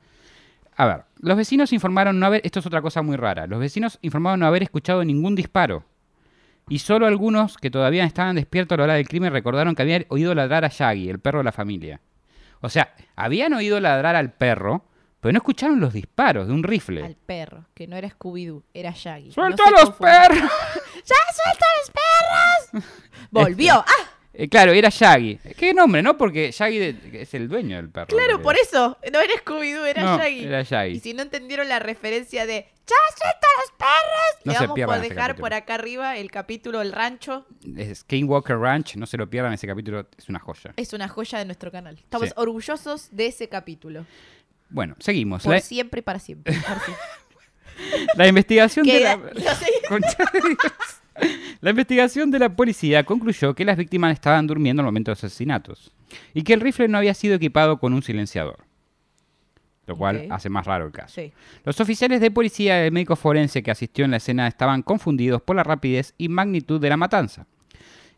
A 0.76 0.86
ver, 0.86 1.02
los 1.20 1.36
vecinos 1.36 1.72
informaron 1.72 2.18
no 2.18 2.26
haber, 2.26 2.40
esto 2.44 2.60
es 2.60 2.66
otra 2.66 2.80
cosa 2.80 3.02
muy 3.02 3.16
rara, 3.16 3.46
los 3.46 3.60
vecinos 3.60 3.98
informaron 4.02 4.40
no 4.40 4.46
haber 4.46 4.62
escuchado 4.62 5.04
ningún 5.04 5.34
disparo. 5.34 5.84
Y 6.68 6.78
solo 6.78 7.06
algunos 7.06 7.56
que 7.58 7.70
todavía 7.70 8.04
estaban 8.04 8.36
despiertos 8.36 8.76
a 8.76 8.78
la 8.78 8.84
hora 8.84 8.94
del 8.94 9.08
crimen 9.08 9.32
recordaron 9.32 9.74
que 9.74 9.82
habían 9.82 10.06
oído 10.08 10.34
ladrar 10.34 10.64
a 10.64 10.68
Shaggy, 10.68 11.10
el 11.10 11.18
perro 11.18 11.38
de 11.38 11.44
la 11.44 11.52
familia. 11.52 12.00
O 12.60 12.68
sea, 12.68 12.94
habían 13.16 13.52
oído 13.54 13.80
ladrar 13.80 14.14
al 14.16 14.32
perro, 14.32 14.84
pero 15.20 15.32
no 15.32 15.38
escucharon 15.38 15.80
los 15.80 15.92
disparos 15.92 16.48
de 16.48 16.52
un 16.54 16.62
rifle. 16.62 17.04
Al 17.04 17.14
perro, 17.16 17.66
que 17.74 17.86
no 17.86 17.96
era 17.96 18.08
Scooby-Doo, 18.08 18.62
era 18.74 18.92
Shaggy. 18.94 19.32
¡Suelta 19.32 19.62
No 19.70 19.76
a 19.76 19.80
los 19.82 19.90
perros! 19.96 20.38
¡Ya 21.04 21.16
suelta 21.34 21.66
a 21.66 21.78
los 21.78 22.80
perros! 22.80 22.90
Volvió. 23.30 23.74
¡Ah! 23.74 24.10
Eh, 24.32 24.48
claro, 24.48 24.72
era 24.72 24.88
Shaggy. 24.90 25.38
¿Qué 25.58 25.74
nombre, 25.74 26.02
no? 26.02 26.16
Porque 26.16 26.52
Shaggy 26.52 26.78
de- 26.78 27.22
es 27.22 27.34
el 27.34 27.48
dueño 27.48 27.76
del 27.76 27.90
perro. 27.90 28.06
Claro, 28.06 28.40
por 28.40 28.56
eso. 28.56 28.96
No 29.12 29.20
era 29.20 29.34
Scooby-Doo, 29.34 29.84
era 29.84 30.02
No, 30.02 30.18
Shaggy. 30.18 30.44
era 30.44 30.62
Shaggy. 30.62 30.92
Y 30.92 31.00
si 31.00 31.12
no 31.14 31.22
entendieron 31.22 31.68
la 31.68 31.78
referencia 31.80 32.46
de 32.46 32.68
¡Ya 32.86 32.96
suelta 33.16 33.46
a 33.46 33.60
los 33.60 33.70
perros! 33.78 34.44
No 34.44 34.52
Le 34.52 34.58
vamos 34.58 34.80
por 34.96 35.00
dejar 35.00 35.16
capítulo. 35.28 35.40
por 35.40 35.54
acá 35.54 35.74
arriba 35.74 36.16
el 36.16 36.30
capítulo 36.30 36.78
del 36.78 36.92
rancho. 36.92 37.44
Es 37.76 37.98
Skinwalker 37.98 38.56
Ranch, 38.58 38.96
no 38.96 39.06
se 39.06 39.16
lo 39.16 39.28
pierdan, 39.30 39.52
ese 39.52 39.66
capítulo 39.66 40.08
es 40.16 40.28
una 40.28 40.38
joya. 40.40 40.72
Es 40.76 40.92
una 40.92 41.08
joya 41.08 41.38
de 41.38 41.44
nuestro 41.44 41.70
canal. 41.70 41.96
Estamos 41.98 42.28
Sí. 42.28 42.34
orgullosos 42.36 43.08
de 43.12 43.26
ese 43.26 43.48
capítulo. 43.48 44.06
Bueno, 44.70 44.96
seguimos. 44.98 45.42
Por 45.42 45.54
La, 45.54 45.60
siempre 45.60 46.00
y 46.00 46.02
para 46.02 46.18
siempre. 46.18 46.54
La 48.16 48.28
investigación 48.28 48.86
de 48.86 49.00
la... 49.00 49.16
lo 49.16 49.32
sé. 49.34 49.66
Concha 49.88 50.24
de 50.32 50.40
Dios. 50.40 51.32
La 51.60 51.70
investigación 51.70 52.30
de 52.30 52.38
la 52.38 52.54
policía 52.54 53.04
concluyó 53.04 53.54
que 53.54 53.64
las 53.64 53.76
víctimas 53.76 54.12
estaban 54.12 54.46
durmiendo 54.46 54.80
al 54.80 54.86
momento 54.86 55.10
de 55.10 55.12
los 55.12 55.24
asesinatos 55.24 55.92
y 56.32 56.42
que 56.42 56.54
el 56.54 56.60
rifle 56.60 56.88
no 56.88 56.98
había 56.98 57.14
sido 57.14 57.34
equipado 57.34 57.78
con 57.78 57.92
un 57.92 58.02
silenciador, 58.02 58.64
lo 59.86 59.96
cual 59.96 60.28
hace 60.30 60.48
más 60.48 60.66
raro 60.66 60.86
el 60.86 60.92
caso. 60.92 61.20
Sí. 61.20 61.32
Los 61.64 61.78
oficiales 61.80 62.20
de 62.20 62.30
policía 62.30 62.82
y 62.82 62.86
el 62.86 62.92
médico 62.92 63.16
forense 63.16 63.62
que 63.62 63.70
asistió 63.70 64.04
en 64.04 64.12
la 64.12 64.16
escena 64.16 64.46
estaban 64.46 64.82
confundidos 64.82 65.42
por 65.42 65.56
la 65.56 65.62
rapidez 65.62 66.14
y 66.16 66.28
magnitud 66.28 66.80
de 66.80 66.88
la 66.88 66.96
matanza 66.96 67.46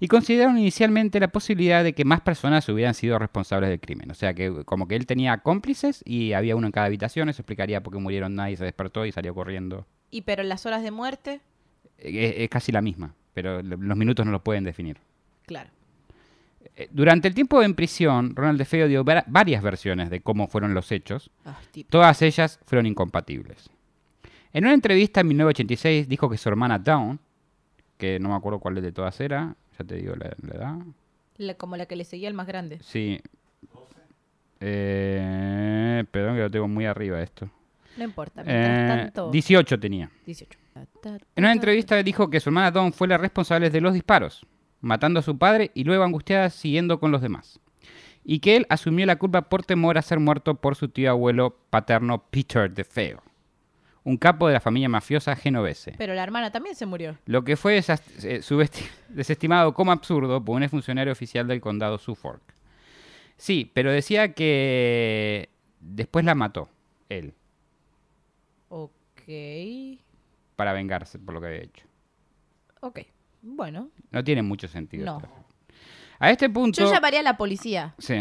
y 0.04 0.08
consideraron 0.08 0.58
inicialmente 0.58 1.20
la 1.20 1.28
posibilidad 1.28 1.84
de 1.84 1.92
que 1.92 2.04
más 2.04 2.20
personas 2.22 2.68
hubieran 2.68 2.94
sido 2.94 3.18
responsables 3.18 3.70
del 3.70 3.78
crimen. 3.80 4.10
O 4.10 4.14
sea 4.14 4.34
que 4.34 4.64
como 4.64 4.88
que 4.88 4.96
él 4.96 5.06
tenía 5.06 5.38
cómplices 5.38 6.02
y 6.04 6.32
había 6.32 6.56
uno 6.56 6.66
en 6.66 6.72
cada 6.72 6.86
habitación, 6.86 7.28
eso 7.28 7.42
explicaría 7.42 7.82
por 7.82 7.92
qué 7.92 7.98
murieron 8.00 8.34
nadie 8.34 8.56
se 8.56 8.64
despertó 8.64 9.06
y 9.06 9.12
salió 9.12 9.34
corriendo. 9.34 9.86
Y 10.10 10.22
pero 10.22 10.42
en 10.42 10.48
las 10.48 10.66
horas 10.66 10.82
de 10.82 10.90
muerte, 10.90 11.40
Es, 11.98 12.34
es 12.36 12.48
casi 12.48 12.72
la 12.72 12.82
misma, 12.82 13.14
pero 13.32 13.62
lo- 13.62 13.76
los 13.76 13.96
minutos 13.96 14.26
no 14.26 14.32
los 14.32 14.42
pueden 14.42 14.64
definir. 14.64 14.96
claro. 15.46 15.70
Eh, 16.76 16.88
Durante 16.90 17.28
el 17.28 17.34
tiempo 17.34 17.62
en 17.62 17.74
prisión, 17.74 18.34
Ronald 18.34 18.58
DeFeo 18.58 18.88
dio 18.88 19.04
va- 19.04 19.24
varias 19.26 19.62
versiones 19.62 20.10
de 20.10 20.20
cómo 20.20 20.46
fueron 20.48 20.74
los 20.74 20.90
hechos. 20.92 21.30
Ah. 21.44 21.58
Todas 21.90 22.22
ellas 22.22 22.58
fueron 22.66 22.86
incompatibles. 22.86 23.68
En 24.52 24.64
una 24.64 24.74
entrevista 24.74 25.20
en 25.20 25.28
1986 25.28 26.08
dijo 26.08 26.28
que 26.30 26.38
su 26.38 26.48
hermana 26.48 26.78
Dawn, 26.78 27.18
que 27.98 28.18
no 28.20 28.28
me 28.30 28.34
acuerdo 28.36 28.58
cuál 28.58 28.74
de 28.80 28.92
todas 28.92 29.20
era, 29.20 29.54
ya 29.82 29.88
te 29.88 29.96
digo 29.96 30.14
la, 30.16 30.34
la 30.42 30.54
edad. 30.54 30.76
La- 31.38 31.54
como 31.54 31.76
la 31.76 31.86
que 31.86 31.96
le 31.96 32.04
seguía 32.04 32.28
el 32.28 32.34
más 32.34 32.46
grande. 32.46 32.78
Sí. 32.82 33.20
Eh, 34.60 36.04
perdón 36.10 36.36
que 36.36 36.42
lo 36.42 36.50
tengo 36.50 36.68
muy 36.68 36.86
arriba 36.86 37.20
esto. 37.20 37.48
No 37.96 38.04
importa. 38.04 38.42
Mientras 38.44 38.78
Eh, 38.78 39.02
tanto. 39.04 39.30
18 39.30 39.78
tenía. 39.80 40.10
18. 40.26 40.58
En 41.34 41.44
una 41.44 41.52
entrevista 41.52 42.02
dijo 42.02 42.30
que 42.30 42.40
su 42.40 42.48
hermana 42.48 42.70
Dawn 42.70 42.92
fue 42.92 43.06
la 43.08 43.18
responsable 43.18 43.68
de 43.70 43.80
los 43.80 43.92
disparos, 43.92 44.46
matando 44.80 45.20
a 45.20 45.22
su 45.22 45.36
padre 45.36 45.70
y 45.74 45.84
luego 45.84 46.04
angustiada 46.04 46.48
siguiendo 46.48 46.98
con 46.98 47.10
los 47.10 47.20
demás. 47.20 47.60
Y 48.24 48.38
que 48.38 48.56
él 48.56 48.66
asumió 48.70 49.04
la 49.04 49.16
culpa 49.16 49.42
por 49.42 49.64
temor 49.64 49.98
a 49.98 50.02
ser 50.02 50.20
muerto 50.20 50.54
por 50.54 50.76
su 50.76 50.88
tío 50.88 51.10
abuelo 51.10 51.56
paterno 51.70 52.24
Peter 52.30 52.72
DeFeo, 52.72 53.20
un 54.04 54.16
capo 54.16 54.48
de 54.48 54.54
la 54.54 54.60
familia 54.60 54.88
mafiosa 54.88 55.36
genovese. 55.36 55.94
Pero 55.96 56.14
la 56.14 56.22
hermana 56.22 56.50
también 56.50 56.74
se 56.74 56.86
murió. 56.86 57.16
Lo 57.26 57.44
que 57.44 57.56
fue 57.56 57.78
eh, 57.78 58.40
desestimado 59.08 59.74
como 59.74 59.92
absurdo 59.92 60.44
por 60.44 60.60
un 60.60 60.68
funcionario 60.68 61.12
oficial 61.12 61.46
del 61.46 61.60
condado 61.60 61.98
Suffolk. 61.98 62.42
Sí, 63.36 63.70
pero 63.72 63.90
decía 63.90 64.34
que 64.34 65.48
después 65.80 66.24
la 66.24 66.34
mató, 66.34 66.68
él, 67.08 67.34
Ok. 68.68 69.22
para 70.56 70.72
vengarse 70.72 71.18
por 71.18 71.34
lo 71.34 71.40
que 71.40 71.46
había 71.46 71.62
hecho. 71.62 71.86
Ok. 72.80 73.00
Bueno. 73.42 73.90
No 74.10 74.22
tiene 74.24 74.42
mucho 74.42 74.68
sentido. 74.68 75.04
No. 75.04 75.18
esto. 75.18 75.28
A 76.18 76.30
este 76.30 76.48
punto... 76.48 76.80
Yo 76.80 76.92
llamaría 76.92 77.20
a 77.20 77.24
la 77.24 77.36
policía. 77.36 77.94
Sí. 77.98 78.14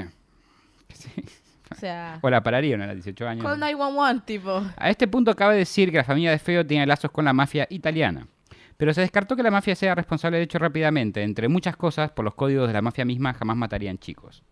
O 1.75 1.75
sea. 1.75 2.20
O 2.22 2.30
la 2.30 2.44
pararían 2.44 2.82
a 2.82 2.88
los 2.88 2.96
18 2.96 3.28
años. 3.28 3.46
Call 3.46 3.60
911, 3.60 4.25
tipo. 4.25 4.63
A 4.75 4.90
este 4.90 5.08
punto 5.08 5.36
cabe 5.36 5.56
decir 5.56 5.92
que 5.92 5.98
la 5.98 6.04
familia 6.04 6.32
de 6.32 6.40
Feo 6.40 6.66
tiene 6.66 6.86
lazos 6.86 7.12
con 7.12 7.25
la 7.25 7.34
mafia 7.34 7.66
italiana. 7.70 8.28
Pero 8.78 8.94
se 8.94 9.01
descartó 9.01 9.36
que 9.36 9.44
la 9.44 9.51
mafia 9.51 9.75
sea 9.75 9.94
responsable 9.96 10.38
de 10.38 10.44
hecho 10.44 10.58
rápidamente. 10.58 11.22
Entre 11.22 11.48
muchas 11.48 11.75
cosas, 11.75 12.12
por 12.12 12.25
los 12.25 12.34
códigos 12.36 12.68
de 12.68 12.74
la 12.74 12.82
mafia 12.82 13.06
misma 13.06 13.34
jamás 13.34 13.56
matarían 13.56 14.00
chicos. 14.00 14.44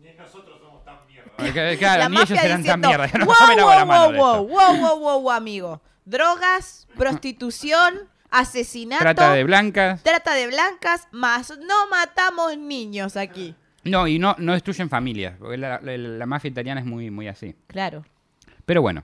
Ni 0.00 0.12
nosotros 0.14 0.58
somos 0.60 0.82
tan 0.84 0.96
mierda. 1.06 1.76
Claro, 1.76 2.02
la 2.04 2.08
ni 2.08 2.16
ellos 2.16 2.30
eran 2.42 2.64
tan 2.64 2.80
mierda. 2.80 3.06
no 3.18 3.26
wow, 3.26 3.34
agua 3.34 3.76
la 3.76 3.84
wow, 3.84 3.86
mano 3.86 4.04
wow, 4.04 4.12
wow, 4.16 4.44
esto". 4.44 4.54
wow, 4.54 4.76
wow, 4.80 4.98
wow, 4.98 5.20
wow, 5.20 5.30
amigo. 5.32 5.82
Drogas, 6.06 6.88
prostitución, 6.96 8.08
asesinato, 8.30 9.02
Trata 9.04 9.34
de 9.34 9.44
blancas. 9.44 10.02
trata 10.02 10.34
de 10.34 10.46
blancas, 10.46 11.06
más 11.12 11.52
no 11.58 11.86
matamos 11.90 12.56
niños 12.56 13.16
aquí. 13.16 13.54
No, 13.84 14.06
y 14.06 14.18
no, 14.18 14.34
no 14.38 14.52
destruyen 14.52 14.88
familias. 14.88 15.36
porque 15.38 15.56
La, 15.56 15.80
la- 15.80 15.96
la 15.96 16.26
mafia 16.26 16.48
italiana 16.48 16.80
es 16.80 16.86
muy, 16.86 17.10
muy 17.10 17.28
así. 17.28 17.54
Claro. 17.66 18.04
Pero 18.66 18.82
bueno, 18.82 19.02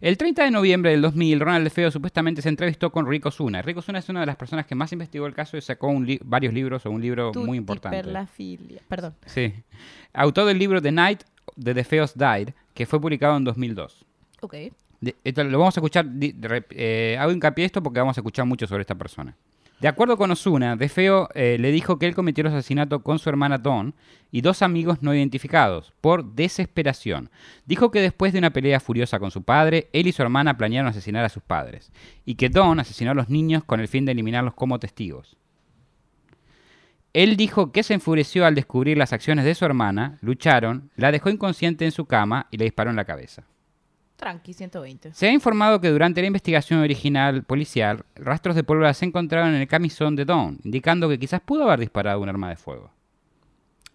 el 0.00 0.16
30 0.16 0.44
de 0.44 0.50
noviembre 0.50 0.90
del 0.92 1.02
2000, 1.02 1.40
Ronald 1.40 1.64
DeFeo 1.64 1.90
supuestamente 1.90 2.42
se 2.42 2.48
entrevistó 2.48 2.92
con 2.92 3.06
Rico 3.08 3.30
Zuna. 3.30 3.60
Rico 3.62 3.82
Zuna 3.82 3.98
es 3.98 4.08
una 4.08 4.20
de 4.20 4.26
las 4.26 4.36
personas 4.36 4.66
que 4.66 4.74
más 4.74 4.92
investigó 4.92 5.26
el 5.26 5.34
caso 5.34 5.56
y 5.56 5.60
sacó 5.62 5.88
un 5.88 6.06
li- 6.06 6.20
varios 6.22 6.54
libros 6.54 6.86
o 6.86 6.90
un 6.90 7.00
libro 7.00 7.32
Tutti 7.32 7.46
muy 7.46 7.58
importante. 7.58 7.96
per 7.96 8.06
la 8.06 8.26
filia. 8.26 8.82
Perdón. 8.88 9.14
Sí. 9.26 9.52
Autor 10.12 10.46
del 10.46 10.58
libro 10.58 10.80
The 10.80 10.92
Night 10.92 11.22
the 11.60 11.74
DeFeos 11.74 12.14
Died, 12.16 12.50
que 12.74 12.86
fue 12.86 13.00
publicado 13.00 13.36
en 13.36 13.44
2002. 13.44 14.04
Ok. 14.42 14.54
De- 15.00 15.16
esto 15.24 15.42
lo 15.44 15.58
vamos 15.58 15.76
a 15.76 15.80
escuchar, 15.80 16.04
de 16.06 16.34
eh, 16.70 17.16
hago 17.18 17.32
hincapié 17.32 17.64
esto 17.64 17.82
porque 17.82 17.98
vamos 18.00 18.16
a 18.16 18.20
escuchar 18.20 18.44
mucho 18.46 18.66
sobre 18.66 18.82
esta 18.82 18.94
persona. 18.94 19.34
De 19.80 19.88
acuerdo 19.88 20.18
con 20.18 20.30
Osuna, 20.30 20.76
DeFeo 20.76 21.30
eh, 21.34 21.56
le 21.58 21.72
dijo 21.72 21.98
que 21.98 22.06
él 22.06 22.14
cometió 22.14 22.42
el 22.42 22.48
asesinato 22.48 23.02
con 23.02 23.18
su 23.18 23.30
hermana 23.30 23.56
Dawn 23.56 23.94
y 24.30 24.42
dos 24.42 24.60
amigos 24.60 24.98
no 25.00 25.14
identificados, 25.14 25.94
por 26.02 26.34
desesperación. 26.34 27.30
Dijo 27.64 27.90
que 27.90 28.02
después 28.02 28.34
de 28.34 28.40
una 28.40 28.50
pelea 28.50 28.78
furiosa 28.78 29.18
con 29.18 29.30
su 29.30 29.42
padre, 29.42 29.88
él 29.94 30.06
y 30.06 30.12
su 30.12 30.20
hermana 30.20 30.58
planearon 30.58 30.90
asesinar 30.90 31.24
a 31.24 31.30
sus 31.30 31.42
padres, 31.42 31.92
y 32.26 32.34
que 32.34 32.50
Dawn 32.50 32.78
asesinó 32.78 33.12
a 33.12 33.14
los 33.14 33.30
niños 33.30 33.64
con 33.64 33.80
el 33.80 33.88
fin 33.88 34.04
de 34.04 34.12
eliminarlos 34.12 34.52
como 34.52 34.78
testigos. 34.78 35.38
Él 37.14 37.38
dijo 37.38 37.72
que 37.72 37.82
se 37.82 37.94
enfureció 37.94 38.44
al 38.44 38.54
descubrir 38.54 38.98
las 38.98 39.14
acciones 39.14 39.46
de 39.46 39.54
su 39.54 39.64
hermana, 39.64 40.18
lucharon, 40.20 40.90
la 40.94 41.10
dejó 41.10 41.30
inconsciente 41.30 41.86
en 41.86 41.92
su 41.92 42.04
cama 42.04 42.48
y 42.50 42.58
le 42.58 42.64
disparó 42.64 42.90
en 42.90 42.96
la 42.96 43.06
cabeza. 43.06 43.46
Tranqui, 44.20 44.52
120. 44.52 45.14
Se 45.14 45.28
ha 45.28 45.32
informado 45.32 45.80
que 45.80 45.88
durante 45.88 46.20
la 46.20 46.26
investigación 46.26 46.80
original 46.80 47.42
policial, 47.42 48.04
rastros 48.16 48.54
de 48.54 48.62
pólvora 48.62 48.92
se 48.92 49.06
encontraron 49.06 49.54
en 49.54 49.62
el 49.62 49.66
camisón 49.66 50.14
de 50.14 50.26
Dawn, 50.26 50.58
indicando 50.62 51.08
que 51.08 51.18
quizás 51.18 51.40
pudo 51.40 51.64
haber 51.64 51.80
disparado 51.80 52.20
un 52.20 52.28
arma 52.28 52.50
de 52.50 52.56
fuego. 52.56 52.90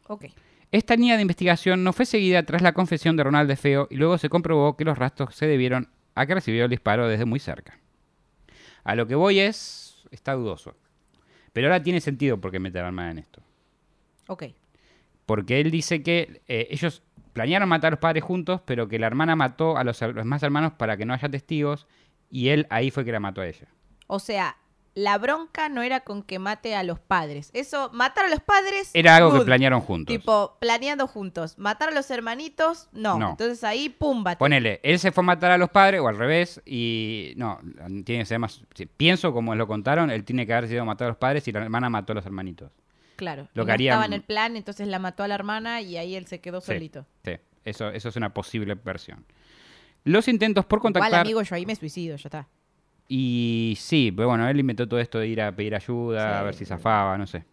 Ok. 0.08 0.26
Esta 0.72 0.96
línea 0.96 1.16
de 1.16 1.22
investigación 1.22 1.84
no 1.84 1.94
fue 1.94 2.08
seguida 2.08 2.42
tras 2.42 2.64
la 2.64 2.74
confesión 2.74 3.16
de 3.16 3.24
Ronald 3.24 3.48
DeFeo 3.48 3.88
y 3.92 3.98
luego 3.98 4.18
se 4.18 4.30
comprobó 4.30 4.76
que 4.76 4.84
los 4.84 4.98
rastros 4.98 5.36
se 5.36 5.46
debieron 5.46 5.90
a 6.16 6.26
que 6.26 6.34
recibió 6.34 6.64
el 6.64 6.72
disparo 6.72 7.08
desde 7.08 7.26
muy 7.26 7.40
cerca. 7.40 7.78
A 8.84 8.96
lo 8.96 9.06
que 9.06 9.14
voy 9.14 9.40
es, 9.40 10.06
está 10.10 10.34
dudoso. 10.34 10.76
Pero 11.54 11.68
ahora 11.68 11.84
tiene 11.84 12.02
sentido 12.02 12.42
por 12.42 12.52
qué 12.52 12.60
meter 12.60 12.84
arma 12.84 13.12
en 13.12 13.20
esto. 13.20 13.44
Ok. 14.28 14.46
porque 15.28 15.62
él 15.62 15.70
dice 15.70 16.02
que 16.02 16.42
eh, 16.48 16.68
ellos 16.72 17.04
planearon 17.36 17.70
matar 17.70 17.90
a 17.90 17.92
los 17.92 18.00
padres 18.00 18.24
juntos, 18.24 18.62
pero 18.66 18.88
que 18.88 18.98
la 18.98 19.08
hermana 19.08 19.36
mató 19.36 19.78
a 19.78 19.84
los, 19.84 20.02
her- 20.02 20.14
los 20.14 20.24
demás 20.24 20.42
hermanos 20.42 20.72
para 20.74 20.96
que 20.98 21.06
no 21.06 21.14
haya 21.14 21.30
testigos 21.30 21.86
y 22.32 22.48
él 22.50 22.66
ahí 22.70 22.90
fue 22.90 23.06
que 23.06 23.12
la 23.12 23.20
mató 23.20 23.42
a 23.42 23.48
ella. 23.48 23.68
O 24.08 24.20
sea, 24.20 24.56
la 24.94 25.18
bronca 25.18 25.68
no 25.68 25.82
era 25.82 26.00
con 26.00 26.24
que 26.24 26.40
mate 26.40 26.74
a 26.74 26.82
los 26.84 27.00
padres. 27.02 27.50
Eso, 27.54 27.90
matar 27.92 28.26
a 28.26 28.30
los 28.30 28.40
padres. 28.40 28.92
Era 28.94 29.18
algo 29.18 29.34
que 29.38 29.42
planearon 29.44 29.82
juntos. 29.82 30.16
Tipo, 30.16 30.56
planeando 30.62 31.06
juntos. 31.08 31.58
Matar 31.60 31.90
a 31.90 31.92
los 31.92 32.10
hermanitos, 32.10 32.88
no. 32.94 33.20
No. 33.20 33.32
Entonces 33.32 33.66
ahí, 33.66 33.90
pum, 33.90 34.24
bate. 34.24 34.38
Ponele, 34.38 34.80
él 34.84 34.98
se 35.00 35.12
fue 35.12 35.22
a 35.24 35.26
matar 35.26 35.52
a 35.52 35.58
los 35.58 35.70
padres 35.70 36.00
o 36.00 36.08
al 36.08 36.18
revés 36.18 36.62
y 36.66 37.34
no, 37.36 37.60
tiene 38.06 38.22
que 38.22 38.26
ser 38.26 38.40
más, 38.40 38.62
si- 38.74 38.86
pienso 38.86 39.34
como 39.34 39.54
lo 39.56 39.68
contaron, 39.68 40.10
él 40.10 40.24
tiene 40.24 40.46
que 40.46 40.54
haber 40.54 40.70
sido 40.70 40.86
matar 40.86 41.08
a 41.08 41.10
los 41.10 41.18
padres 41.18 41.46
y 41.48 41.52
la 41.52 41.62
hermana 41.62 41.90
mató 41.90 42.14
a 42.14 42.16
los 42.16 42.26
hermanitos. 42.26 42.72
Claro. 43.16 43.48
Lo 43.54 43.64
y 43.64 43.66
que 43.66 43.70
no 43.70 43.74
harían- 43.74 43.94
estaba 43.94 44.06
en 44.06 44.14
el 44.14 44.22
plan, 44.22 44.56
entonces 44.58 44.88
la 44.88 45.00
mató 45.00 45.24
a 45.24 45.28
la 45.28 45.36
hermana 45.36 45.82
y 45.82 45.98
ahí 45.98 46.16
él 46.16 46.28
se 46.28 46.40
quedó 46.42 46.62
Sí, 46.62 46.68
solito. 46.74 47.06
Sí, 47.24 47.34
eso, 47.64 47.90
eso 47.90 48.10
es 48.10 48.16
una 48.16 48.34
posible 48.34 48.76
versión. 48.76 49.26
Los 50.04 50.28
intentos 50.28 50.66
por 50.66 50.80
contactar... 50.82 51.10
Igual, 51.10 51.22
amigo, 51.22 51.42
yo 51.42 51.56
ahí 51.56 51.66
me 51.66 51.76
suicido, 51.76 52.16
ya 52.18 52.28
está. 52.28 52.48
Y 53.08 53.76
sí, 53.80 54.12
pero 54.16 54.30
bueno, 54.30 54.48
él 54.50 54.60
inventó 54.60 54.88
todo 54.88 55.00
esto 55.00 55.20
de 55.20 55.28
ir 55.28 55.42
a 55.42 55.56
pedir 55.56 55.76
ayuda, 55.76 56.22
Sí. 56.34 56.38
a 56.40 56.44
ver 56.44 56.56
si 56.56 56.66
zafaba, 56.66 57.18
no 57.18 57.28
sé. 57.28 57.44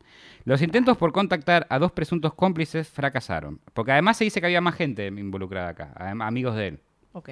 Los 0.45 0.63
intentos 0.63 0.97
por 0.97 1.13
contactar 1.13 1.67
a 1.71 1.79
dos 1.79 1.93
presuntos 1.93 2.35
cómplices 2.35 2.89
fracasaron. 2.89 3.61
Porque 3.75 3.93
además 3.93 4.17
se 4.17 4.25
dice 4.25 4.41
que 4.41 4.47
había 4.47 4.61
más 4.61 4.75
gente 4.75 5.07
involucrada 5.07 5.69
acá, 5.69 5.93
amigos 6.21 6.57
de 6.57 6.69
él. 6.69 6.81
Ok. 7.13 7.29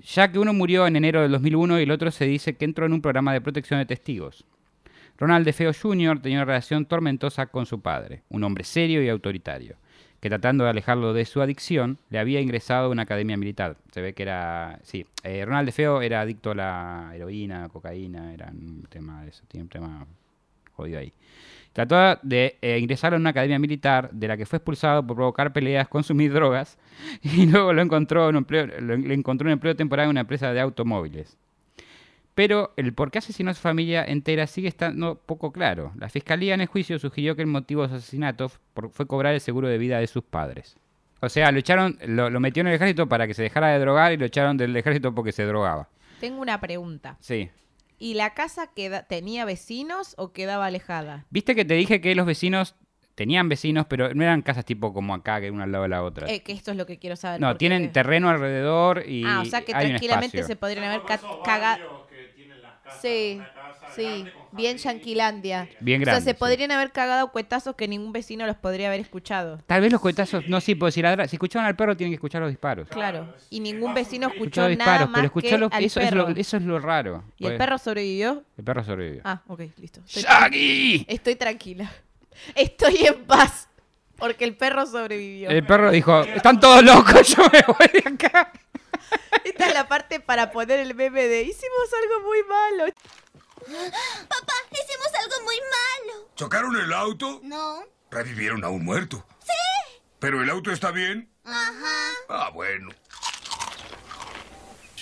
Ya 0.00 0.30
que 0.30 0.38
uno 0.40 0.52
murió 0.52 0.86
en 0.86 0.96
enero 0.96 1.22
del 1.22 1.30
2001 1.30 1.78
y 1.78 1.84
el 1.84 1.90
otro 1.92 2.10
se 2.10 2.24
dice 2.26 2.56
que 2.56 2.64
entró 2.64 2.86
en 2.86 2.92
un 2.92 3.00
programa 3.00 3.32
de 3.32 3.40
protección 3.40 3.78
de 3.78 3.86
testigos. 3.86 4.44
Ronald 5.18 5.44
DeFeo 5.44 5.72
Jr. 5.72 6.20
tenía 6.20 6.38
una 6.38 6.44
relación 6.44 6.86
tormentosa 6.86 7.46
con 7.46 7.66
su 7.66 7.80
padre, 7.80 8.22
un 8.28 8.42
hombre 8.44 8.64
serio 8.64 9.02
y 9.02 9.08
autoritario, 9.08 9.76
que 10.20 10.28
tratando 10.28 10.64
de 10.64 10.70
alejarlo 10.70 11.12
de 11.12 11.24
su 11.24 11.40
adicción, 11.40 11.98
le 12.10 12.18
había 12.18 12.40
ingresado 12.40 12.86
a 12.86 12.90
una 12.90 13.02
academia 13.02 13.36
militar. 13.36 13.76
Se 13.92 14.00
ve 14.00 14.12
que 14.14 14.22
era... 14.24 14.80
Sí, 14.82 15.06
eh, 15.22 15.44
Ronald 15.44 15.66
DeFeo 15.66 16.02
era 16.02 16.20
adicto 16.22 16.50
a 16.50 16.54
la 16.54 17.12
heroína, 17.14 17.68
cocaína, 17.68 18.32
era 18.32 18.46
un 18.50 18.84
tema 18.88 19.22
de 19.22 19.28
eso, 19.30 19.44
tiene 19.48 19.64
un 19.64 19.68
tema 19.68 20.06
jodido 20.72 20.98
ahí. 20.98 21.12
Trató 21.72 22.18
de 22.22 22.56
eh, 22.62 22.78
ingresar 22.78 23.14
a 23.14 23.16
una 23.16 23.30
academia 23.30 23.58
militar 23.58 24.08
de 24.12 24.28
la 24.28 24.36
que 24.36 24.46
fue 24.46 24.56
expulsado 24.58 25.06
por 25.06 25.16
provocar 25.16 25.52
peleas, 25.52 25.88
consumir 25.90 26.32
drogas 26.32 26.78
y 27.22 27.46
luego 27.46 27.72
lo 27.72 27.82
encontró 27.82 28.24
en 28.24 28.30
un 28.30 28.36
empleo, 28.38 28.66
lo- 28.80 28.96
le 28.96 29.14
encontró 29.14 29.46
un 29.46 29.52
empleo 29.52 29.74
temporal 29.76 30.04
en 30.04 30.10
una 30.10 30.20
empresa 30.20 30.52
de 30.52 30.60
automóviles. 30.60 31.36
Pero 32.34 32.72
el 32.76 32.92
por 32.94 33.10
qué 33.10 33.18
asesinó 33.18 33.50
a 33.50 33.54
su 33.54 33.60
familia 33.60 34.04
entera 34.04 34.46
sigue 34.46 34.66
estando 34.68 35.16
poco 35.16 35.52
claro. 35.52 35.92
La 35.96 36.08
fiscalía 36.08 36.54
en 36.54 36.60
el 36.62 36.66
juicio 36.66 36.98
sugirió 36.98 37.36
que 37.36 37.42
el 37.42 37.48
motivo 37.48 37.82
de 37.82 37.88
su 37.90 37.94
asesinato 37.94 38.48
fue 38.48 39.06
cobrar 39.06 39.34
el 39.34 39.40
seguro 39.40 39.68
de 39.68 39.78
vida 39.78 39.98
de 40.00 40.06
sus 40.08 40.24
padres. 40.24 40.76
O 41.20 41.28
sea, 41.28 41.52
lo 41.52 41.58
echaron, 41.60 41.96
lo, 42.06 42.28
lo 42.30 42.40
metió 42.40 42.60
en 42.62 42.66
el 42.66 42.74
ejército 42.74 43.08
para 43.08 43.26
que 43.26 43.34
se 43.34 43.42
dejara 43.42 43.68
de 43.68 43.78
drogar 43.78 44.12
y 44.12 44.16
lo 44.16 44.26
echaron 44.26 44.56
del 44.56 44.76
ejército 44.76 45.14
porque 45.14 45.32
se 45.32 45.44
drogaba. 45.44 45.88
Tengo 46.20 46.40
una 46.42 46.60
pregunta. 46.60 47.16
Sí. 47.20 47.50
¿Y 47.98 48.14
la 48.14 48.34
casa 48.34 48.66
queda, 48.74 49.04
tenía 49.04 49.44
vecinos 49.44 50.14
o 50.18 50.32
quedaba 50.32 50.66
alejada? 50.66 51.24
Viste 51.30 51.54
que 51.54 51.64
te 51.64 51.74
dije 51.74 52.00
que 52.00 52.14
los 52.16 52.26
vecinos 52.26 52.74
tenían 53.14 53.48
vecinos, 53.48 53.86
pero 53.88 54.12
no 54.12 54.24
eran 54.24 54.42
casas 54.42 54.64
tipo 54.64 54.92
como 54.92 55.14
acá, 55.14 55.40
que 55.40 55.50
una 55.50 55.64
al 55.64 55.72
lado 55.72 55.84
de 55.84 55.88
la 55.88 56.02
otra. 56.02 56.28
Eh, 56.28 56.42
que 56.42 56.50
esto 56.52 56.72
es 56.72 56.76
lo 56.76 56.84
que 56.84 56.98
quiero 56.98 57.14
saber. 57.14 57.40
no, 57.40 57.46
porque- 57.46 57.58
tienen 57.60 57.92
terreno 57.92 58.28
alrededor 58.28 59.04
y 59.08 59.22
Ah, 59.24 59.40
o 59.40 59.44
sea 59.44 59.62
que 59.62 59.72
hay 59.72 59.86
tranquilamente 59.90 60.42
se 60.42 60.56
podrían 60.56 60.84
haber 60.86 61.02
cagado. 61.44 62.03
Sí, 63.00 63.40
sí, 63.94 64.26
bien 64.52 64.76
Yanquilandia. 64.78 65.68
Bien 65.80 66.00
o 66.00 66.04
sea, 66.04 66.14
grande, 66.14 66.30
se 66.30 66.34
sí. 66.34 66.38
podrían 66.38 66.70
haber 66.70 66.90
cagado 66.92 67.30
cuetazos 67.32 67.74
que 67.74 67.86
ningún 67.88 68.12
vecino 68.12 68.46
los 68.46 68.56
podría 68.56 68.88
haber 68.88 69.00
escuchado. 69.00 69.58
Tal 69.66 69.80
vez 69.82 69.92
los 69.92 70.00
cohetazos, 70.00 70.46
no, 70.48 70.60
sí, 70.60 70.74
pues 70.74 70.94
si, 70.94 71.02
ladra- 71.02 71.26
si 71.28 71.36
escuchaban 71.36 71.66
al 71.66 71.76
perro 71.76 71.96
tienen 71.96 72.12
que 72.12 72.16
escuchar 72.16 72.40
los 72.42 72.50
disparos. 72.50 72.88
Claro. 72.88 73.32
Y 73.50 73.60
ningún 73.60 73.94
vecino 73.94 74.28
Escuchó 74.28 74.44
escuchó 74.44 74.68
los 74.68 74.78
nada 74.78 74.90
disparos, 74.92 75.10
más 75.10 75.18
pero 75.18 75.26
escuchó 75.26 75.48
que 75.48 75.58
lo- 75.58 75.68
al 75.70 75.84
eso, 75.84 76.00
es 76.00 76.08
perro. 76.10 76.28
lo, 76.30 76.36
eso 76.36 76.56
es 76.56 76.62
lo 76.62 76.78
raro. 76.78 77.24
¿Y 77.38 77.44
el 77.46 77.50
Pues, 77.52 77.58
perro 77.58 77.78
sobrevivió? 77.78 78.42
El 78.56 78.64
perro 78.64 78.84
sobrevivió. 78.84 79.20
Ah, 79.24 79.42
ok, 79.48 79.60
listo. 79.78 80.00
Estoy, 80.06 80.22
¡Shaggy! 80.22 81.04
estoy 81.08 81.36
tranquila. 81.36 81.90
Estoy 82.54 83.06
en 83.06 83.24
paz. 83.24 83.68
Porque 84.16 84.44
el 84.44 84.56
perro 84.56 84.86
sobrevivió. 84.86 85.50
El 85.50 85.66
perro 85.66 85.90
dijo, 85.90 86.22
están 86.22 86.60
todos 86.60 86.82
locos, 86.84 87.26
yo 87.36 87.42
me 87.52 87.60
voy 87.66 87.88
de 87.92 88.08
acá. 88.08 88.52
Esta 89.44 89.66
es 89.66 89.74
la 89.74 89.88
parte 89.88 90.20
para 90.20 90.50
poner 90.50 90.80
el 90.80 90.94
meme 90.94 91.26
de 91.26 91.42
hicimos 91.42 91.88
algo 92.02 92.26
muy 92.26 92.42
malo. 92.44 92.92
Papá, 94.28 94.52
hicimos 94.70 95.08
algo 95.22 95.44
muy 95.44 95.56
malo. 95.56 96.30
¿Chocaron 96.34 96.76
el 96.76 96.92
auto? 96.92 97.40
No. 97.42 97.84
Revivieron 98.10 98.64
a 98.64 98.68
un 98.68 98.84
muerto. 98.84 99.26
Sí. 99.40 100.00
¿Pero 100.18 100.42
el 100.42 100.50
auto 100.50 100.70
está 100.70 100.90
bien? 100.90 101.30
Ajá. 101.44 102.12
Ah, 102.28 102.50
bueno. 102.52 102.90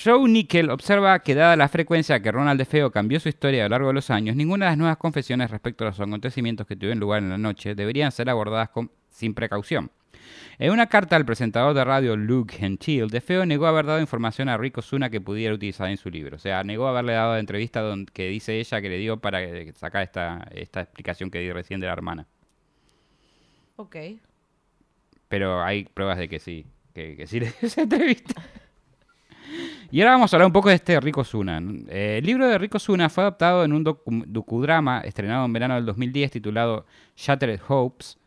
Joe 0.02 0.28
Nickel 0.28 0.70
observa 0.70 1.18
que 1.20 1.34
dada 1.34 1.56
la 1.56 1.68
frecuencia 1.68 2.20
que 2.20 2.32
Ronald 2.32 2.58
DeFeo 2.58 2.90
cambió 2.90 3.20
su 3.20 3.28
historia 3.28 3.62
a 3.64 3.68
lo 3.68 3.70
largo 3.74 3.88
de 3.88 3.94
los 3.94 4.10
años, 4.10 4.34
ninguna 4.36 4.66
de 4.66 4.70
las 4.72 4.78
nuevas 4.78 4.96
confesiones 4.96 5.50
respecto 5.50 5.84
a 5.84 5.88
los 5.88 6.00
acontecimientos 6.00 6.66
que 6.66 6.76
tuvieron 6.76 6.98
lugar 7.00 7.22
en 7.22 7.30
la 7.30 7.38
noche 7.38 7.74
deberían 7.74 8.10
ser 8.12 8.28
abordadas 8.30 8.70
con- 8.70 8.90
sin 9.10 9.34
precaución. 9.34 9.90
En 10.58 10.70
una 10.70 10.86
carta 10.86 11.16
al 11.16 11.24
presentador 11.24 11.74
de 11.74 11.84
radio 11.84 12.16
Luke 12.16 12.54
Gentile, 12.56 13.08
DeFeo 13.08 13.44
negó 13.46 13.66
haber 13.66 13.86
dado 13.86 14.00
información 14.00 14.48
a 14.48 14.56
Rico 14.56 14.80
Zuna 14.82 15.10
que 15.10 15.20
pudiera 15.20 15.54
utilizar 15.54 15.88
en 15.88 15.96
su 15.96 16.10
libro. 16.10 16.36
O 16.36 16.38
sea, 16.38 16.62
negó 16.62 16.86
haberle 16.86 17.12
dado 17.14 17.32
la 17.34 17.40
entrevista 17.40 17.80
donde, 17.80 18.12
que 18.12 18.28
dice 18.28 18.58
ella 18.60 18.80
que 18.80 18.88
le 18.88 18.98
dio 18.98 19.18
para 19.18 19.42
eh, 19.42 19.72
sacar 19.74 20.02
esta, 20.02 20.46
esta 20.52 20.82
explicación 20.82 21.30
que 21.30 21.40
di 21.40 21.50
recién 21.52 21.80
de 21.80 21.86
la 21.86 21.92
hermana. 21.92 22.26
Ok. 23.76 23.96
Pero 25.28 25.62
hay 25.62 25.84
pruebas 25.84 26.18
de 26.18 26.28
que 26.28 26.38
sí, 26.38 26.66
que, 26.94 27.16
que 27.16 27.26
sí 27.26 27.40
le 27.40 27.46
dio 27.46 27.54
esa 27.62 27.82
entrevista. 27.82 28.42
Y 29.90 30.00
ahora 30.00 30.12
vamos 30.12 30.32
a 30.32 30.36
hablar 30.36 30.46
un 30.46 30.52
poco 30.52 30.68
de 30.70 30.76
este 30.76 30.98
Rico 31.00 31.22
Zuna. 31.24 31.60
Eh, 31.88 32.16
el 32.18 32.24
libro 32.26 32.48
de 32.48 32.56
Rico 32.58 32.78
Zuna 32.78 33.08
fue 33.08 33.22
adaptado 33.24 33.64
en 33.64 33.72
un 33.72 33.84
docu- 33.84 34.24
docudrama 34.26 35.00
estrenado 35.00 35.44
en 35.44 35.52
verano 35.52 35.74
del 35.74 35.84
2010 35.86 36.30
titulado 36.30 36.86
Shattered 37.16 37.60
Hopes, 37.68 38.18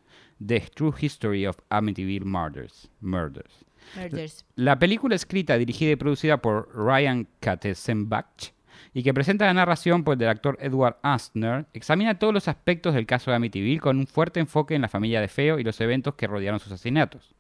The 0.45 0.59
True 0.75 0.91
History 0.99 1.47
of 1.47 1.57
Amityville 1.69 2.25
Murders. 2.25 2.89
Murders. 3.01 3.65
Murders. 3.95 4.45
La 4.55 4.77
película 4.77 5.15
escrita, 5.15 5.57
dirigida 5.57 5.91
y 5.91 5.95
producida 5.95 6.38
por 6.41 6.69
Ryan 6.75 7.27
Katzenbach 7.39 8.51
y 8.93 9.03
que 9.03 9.13
presenta 9.13 9.45
la 9.45 9.53
narración 9.53 10.03
por 10.03 10.13
el 10.13 10.19
del 10.19 10.29
actor 10.29 10.57
Edward 10.61 10.97
Astner, 11.01 11.65
examina 11.73 12.17
todos 12.19 12.33
los 12.33 12.47
aspectos 12.47 12.93
del 12.93 13.05
caso 13.05 13.31
de 13.31 13.38
Amityville 13.38 13.79
con 13.79 13.97
un 13.97 14.07
fuerte 14.07 14.39
enfoque 14.39 14.75
en 14.75 14.81
la 14.81 14.88
familia 14.89 15.21
de 15.21 15.27
Feo 15.27 15.59
y 15.59 15.63
los 15.63 15.79
eventos 15.81 16.15
que 16.15 16.27
rodearon 16.27 16.59
sus 16.59 16.71
asesinatos. 16.71 17.33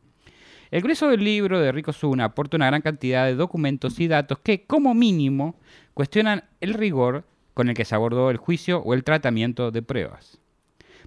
El 0.75 0.81
grueso 0.81 1.07
del 1.07 1.23
libro 1.23 1.61
de 1.61 1.71
Rico 1.71 1.93
Zuna 1.93 2.25
aporta 2.25 2.57
una 2.57 2.65
gran 2.65 2.81
cantidad 2.81 3.25
de 3.27 3.35
documentos 3.35 3.97
y 4.01 4.09
datos 4.09 4.39
que, 4.39 4.65
como 4.65 4.93
mínimo, 4.93 5.55
cuestionan 5.93 6.43
el 6.59 6.73
rigor 6.73 7.23
con 7.53 7.69
el 7.69 7.75
que 7.75 7.85
se 7.85 7.95
abordó 7.95 8.29
el 8.29 8.35
juicio 8.35 8.79
o 8.79 8.93
el 8.93 9.05
tratamiento 9.05 9.71
de 9.71 9.81
pruebas. 9.81 10.37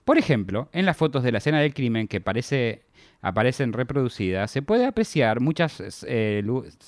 Por 0.06 0.16
ejemplo, 0.16 0.70
en 0.72 0.86
las 0.86 0.96
fotos 0.96 1.22
de 1.22 1.32
la 1.32 1.36
escena 1.36 1.60
del 1.60 1.74
crimen 1.74 2.08
que 2.08 2.18
parece- 2.18 2.86
aparecen 3.20 3.74
reproducidas, 3.74 4.50
se 4.50 4.62
puede 4.62 4.86
apreciar 4.86 5.40
muchas 5.40 6.02
eh, 6.08 6.42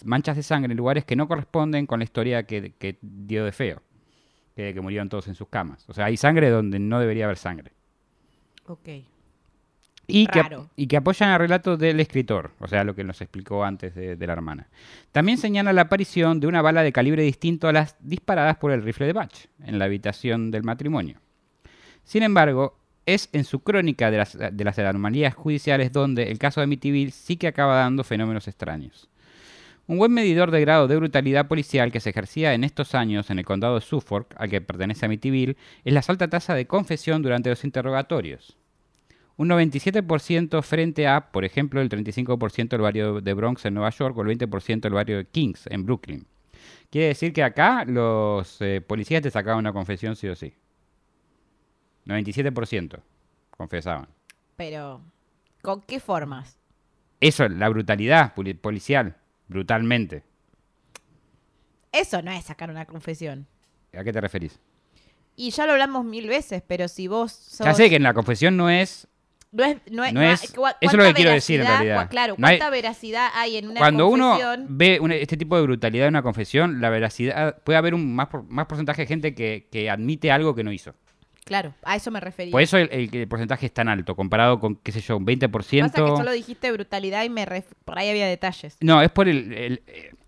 manchas 0.07 0.37
de 0.37 0.43
sangre 0.43 0.73
en 0.73 0.79
lugares 0.79 1.05
que 1.05 1.17
no 1.17 1.29
corresponden 1.29 1.85
con 1.85 1.99
la 2.01 2.05
historia 2.05 2.45
que, 2.45 2.73
que 2.79 2.97
dio 3.03 3.45
de 3.45 3.53
feo, 3.53 3.83
que, 4.57 4.73
que 4.73 4.81
murieron 4.81 5.11
todos 5.11 5.29
en 5.29 5.35
sus 5.35 5.49
camas. 5.49 5.85
O 5.87 5.93
sea, 5.93 6.07
hay 6.07 6.17
sangre 6.17 6.49
donde 6.49 6.79
no 6.79 6.99
debería 6.99 7.27
haber 7.27 7.37
sangre. 7.37 7.73
Ok. 8.67 8.89
Y 10.13 10.27
que, 10.27 10.43
Raro. 10.43 10.69
y 10.77 10.87
que 10.87 10.97
apoyan 10.97 11.31
el 11.31 11.39
relato 11.39 11.77
del 11.77 12.01
escritor, 12.01 12.53
o 12.59 12.69
sea, 12.69 12.85
lo 12.85 12.95
que 12.95 13.05
nos 13.05 13.21
explicó 13.21 13.65
antes 13.65 13.95
de, 13.95 14.17
de 14.17 14.27
la 14.27 14.33
hermana. 14.33 14.69
También 15.13 15.39
señala 15.39 15.73
la 15.73 15.83
aparición 15.83 16.41
de 16.41 16.47
una 16.47 16.63
bala 16.63 16.83
de 16.83 16.93
calibre 16.93 17.23
distinto 17.23 17.69
a 17.69 17.73
las 17.73 17.97
disparadas 18.01 18.57
por 18.57 18.73
el 18.73 18.83
rifle 18.83 19.07
de 19.07 19.13
Batch 19.13 19.47
en 19.65 19.79
la 19.79 19.87
habitación 19.87 20.51
del 20.51 20.63
matrimonio. 20.63 21.19
Sin 22.05 22.23
embargo, 22.23 22.81
es 23.07 23.29
en 23.33 23.45
su 23.45 23.61
crónica 23.61 24.11
de 24.11 24.19
las, 24.19 24.37
de 24.37 24.65
las 24.65 24.79
anomalías 24.79 25.35
judiciales 25.35 25.93
donde 25.93 26.31
el 26.31 26.39
caso 26.39 26.61
de 26.61 26.65
Amityville 26.65 27.13
sí 27.13 27.37
que 27.37 27.49
acaba 27.49 27.77
dando 27.77 28.05
fenómenos 28.05 28.49
extraños. 28.49 29.09
Un 29.87 29.99
buen 29.99 30.13
medidor 30.13 30.53
de 30.53 30.61
grado 30.61 30.87
de 30.87 30.97
brutalidad 30.97 31.49
policial 31.49 31.91
que 31.91 31.99
se 31.99 32.11
ejercía 32.11 32.55
en 32.55 32.63
estos 32.63 32.95
años 32.95 33.29
en 33.31 33.41
el 33.41 33.45
condado 33.45 33.75
de 33.75 33.81
Suffolk, 33.81 34.35
al 34.37 34.49
que 34.49 34.61
pertenece 34.61 35.07
Amityville, 35.07 35.57
es 35.85 35.93
la 35.93 36.05
alta 36.07 36.29
tasa 36.29 36.55
de 36.55 36.69
confesión 36.69 37.23
durante 37.23 37.51
los 37.51 37.65
interrogatorios. 37.65 38.57
Un 39.41 39.49
97% 39.49 40.61
frente 40.63 41.09
a, 41.09 41.33
por 41.33 41.47
ejemplo, 41.47 41.81
el 41.81 41.89
35% 41.89 42.69
del 42.69 42.83
barrio 42.83 43.23
de 43.23 43.33
Bronx 43.33 43.65
en 43.65 43.73
Nueva 43.73 43.89
York 43.89 44.15
o 44.19 44.21
el 44.21 44.39
20% 44.39 44.81
del 44.81 44.93
barrio 44.93 45.17
de 45.17 45.25
Kings 45.25 45.67
en 45.69 45.87
Brooklyn. 45.87 46.27
Quiere 46.91 47.07
decir 47.07 47.33
que 47.33 47.43
acá 47.43 47.87
los 47.87 48.61
eh, 48.61 48.83
policías 48.87 49.23
te 49.23 49.31
sacaban 49.31 49.61
una 49.61 49.73
confesión 49.73 50.15
sí 50.15 50.29
o 50.29 50.37
sí. 50.37 50.53
97% 52.05 53.01
confesaban. 53.57 54.09
Pero, 54.57 55.01
¿con 55.63 55.81
qué 55.81 56.01
formas? 56.01 56.59
Eso, 57.19 57.49
la 57.49 57.71
brutalidad 57.71 58.35
poli- 58.35 58.53
policial, 58.53 59.17
brutalmente. 59.49 60.23
Eso 61.93 62.21
no 62.21 62.31
es 62.31 62.45
sacar 62.45 62.69
una 62.69 62.85
confesión. 62.85 63.47
¿A 63.97 64.05
qué 64.05 64.13
te 64.13 64.21
referís? 64.21 64.61
Y 65.35 65.51
ya 65.51 65.65
lo 65.65 65.73
hablamos 65.73 66.05
mil 66.05 66.29
veces, 66.29 66.63
pero 66.67 66.89
si 66.89 67.09
vos 67.09 67.33
sos... 67.33 67.65
Ya 67.67 67.73
sé 67.73 67.89
que 67.89 67.97
en 67.97 68.03
la 68.03 68.13
confesión 68.13 68.59
no 68.59 68.69
es 68.69 69.09
No 69.53 69.65
es, 69.65 69.77
no 69.91 70.05
es, 70.05 70.13
No 70.15 70.23
eso 70.23 70.45
es 70.81 70.93
lo 70.93 71.03
que 71.05 71.15
quiero 71.15 71.33
decir 71.33 71.61
en 71.61 71.67
realidad. 71.67 72.09
Claro, 72.09 72.35
hay- 72.41 72.59
cuánta 72.59 72.71
veracidad 72.71 73.29
hay 73.35 73.57
en 73.57 73.69
una 73.69 73.81
Cuando 73.81 74.07
uno 74.09 74.31
confesión. 74.39 74.67
ve 74.69 74.99
una- 75.01 75.17
este 75.17 75.37
tipo 75.37 75.57
de 75.57 75.63
brutalidad 75.63 76.07
en 76.07 76.13
una 76.15 76.23
confesión, 76.23 76.81
la 76.81 76.89
veracidad 76.89 77.59
puede 77.65 77.77
haber 77.77 77.95
un 77.95 78.15
más, 78.15 78.29
por- 78.29 78.45
más 78.45 78.67
porcentaje 78.67 79.03
de 79.03 79.07
gente 79.09 79.35
que, 79.35 79.67
que 79.73 79.91
admite 79.91 80.31
algo 80.31 80.55
que 80.55 80.63
no 80.63 80.73
hizo. 80.73 80.95
Claro, 81.45 81.75
a 81.83 81.97
eso 81.97 82.13
me 82.13 82.21
refería. 82.21 82.53
Por 82.53 82.63
eso 82.63 82.77
el, 82.79 82.89
el- 82.93 83.11
el 83.13 83.27
porcentaje 83.27 83.67
es 83.67 83.75
tan 83.75 83.89
alto, 83.89 84.15
comparado 84.15 84.61
con, 84.61 84.77
qué 84.77 84.93
sé 84.93 85.01
yo, 85.01 85.17
un 85.17 85.25
20%. 85.27 85.91
Pasa 85.91 86.05
que 86.05 86.17
solo 86.17 86.31
dijiste 86.31 86.71
brutalidad 86.71 87.25
y 87.25 87.29
me 87.29 87.45
ref- 87.45 87.65
por 87.85 87.99
ahí 87.99 88.09
había 88.09 88.27
detalles. 88.29 88.77
No, 88.81 89.03
es 89.03 89.11
por 89.11 89.29
el, 89.29 89.53
el- 89.53 89.83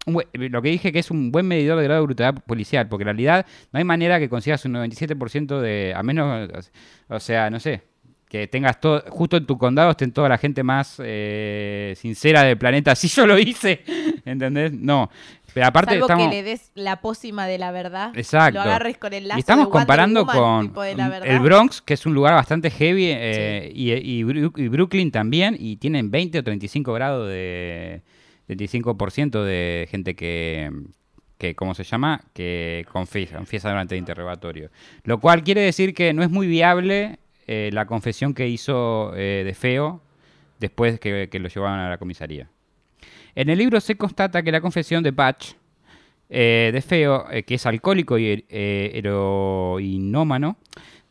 un 0.05 0.15
buen- 0.15 0.27
lo 0.33 0.61
que 0.63 0.71
dije 0.71 0.91
que 0.91 0.99
es 0.99 1.13
un 1.13 1.31
buen 1.31 1.47
medidor 1.47 1.79
de 1.79 1.85
grado 1.85 2.01
de 2.01 2.07
brutalidad 2.07 2.43
policial, 2.43 2.89
porque 2.89 3.03
en 3.03 3.07
realidad 3.07 3.47
no 3.73 3.79
hay 3.79 3.85
manera 3.85 4.19
que 4.19 4.29
consigas 4.29 4.65
un 4.65 4.73
97% 4.73 5.61
de, 5.61 5.95
a 5.95 6.03
menos, 6.03 6.51
o 7.09 7.21
sea, 7.21 7.51
no 7.51 7.61
sé, 7.61 7.83
que 8.33 8.47
tengas 8.47 8.81
todo, 8.81 9.05
justo 9.11 9.37
en 9.37 9.45
tu 9.45 9.59
condado 9.59 9.91
estén 9.91 10.11
toda 10.11 10.27
la 10.27 10.39
gente 10.39 10.63
más 10.63 10.97
eh, 11.05 11.93
sincera 11.99 12.43
del 12.45 12.57
planeta. 12.57 12.95
Si 13.03 13.09
yo 13.09 13.27
lo 13.27 13.39
hice, 13.39 13.83
¿entendés? 14.25 14.73
No. 14.73 15.11
Pero 15.53 15.67
aparte 15.67 15.91
Salvo 15.91 16.07
estamos... 16.07 16.29
que 16.29 16.37
le 16.37 16.43
des 16.43 16.71
la 16.75 17.03
pócima 17.03 17.47
de 17.47 17.59
la 17.59 17.73
verdad. 17.73 18.11
Exacto. 18.15 18.55
Lo 18.55 18.63
agarres 18.63 18.97
con 18.97 19.13
el 19.13 19.29
lazo 19.29 19.39
y 19.39 19.41
estamos 19.41 19.67
de 19.67 19.73
comparando 19.73 20.25
Woman, 20.25 20.37
con 20.37 20.67
tipo 20.69 20.81
de 20.81 20.95
la 20.95 21.09
verdad. 21.11 21.29
el 21.29 21.41
Bronx, 21.41 21.83
que 21.83 21.93
es 21.93 22.07
un 22.07 22.15
lugar 22.15 22.33
bastante 22.33 22.71
heavy, 22.71 23.09
eh, 23.11 23.71
y, 23.75 23.93
y 23.93 24.23
Brooklyn 24.23 25.11
también, 25.11 25.55
y 25.59 25.77
tienen 25.77 26.11
20 26.11 26.39
o 26.39 26.43
35 26.43 26.91
grados 26.95 27.29
de 27.29 28.01
35% 28.49 29.45
de 29.45 29.89
gente 29.91 30.15
que, 30.15 30.71
que, 31.37 31.55
¿cómo 31.55 31.75
se 31.75 31.85
llama? 31.85 32.25
Que 32.33 32.87
confiesa, 32.91 33.37
confiesa 33.37 33.69
durante 33.69 33.95
el 33.95 33.99
interrogatorio. 33.99 34.71
Lo 35.05 35.21
cual 35.21 35.43
quiere 35.43 35.61
decir 35.61 35.93
que 35.93 36.15
no 36.15 36.23
es 36.23 36.31
muy 36.31 36.47
viable 36.47 37.19
eh, 37.47 37.71
la 37.73 37.87
confesión 37.87 38.35
que 38.35 38.49
hizo 38.49 39.15
eh, 39.17 39.43
de 39.45 39.55
Feo 39.55 40.03
después 40.61 41.01
que, 41.01 41.29
que 41.31 41.39
lo 41.39 41.49
llevaban 41.49 41.81
a 41.81 41.91
la 41.91 41.99
comisaría. 41.99 42.49
En 43.35 43.51
el 43.51 43.59
libro 43.59 43.81
se 43.81 43.97
constata 43.97 44.43
que 44.43 44.53
la 44.53 44.61
confesión 44.61 45.03
de 45.03 45.11
Batch 45.11 45.55
eh, 46.29 46.71
de 46.73 46.83
Feo, 46.83 47.27
que 47.47 47.55
es 47.55 47.67
alcohólico 47.67 48.19
y 48.19 48.45
heroinómano, 48.49 50.57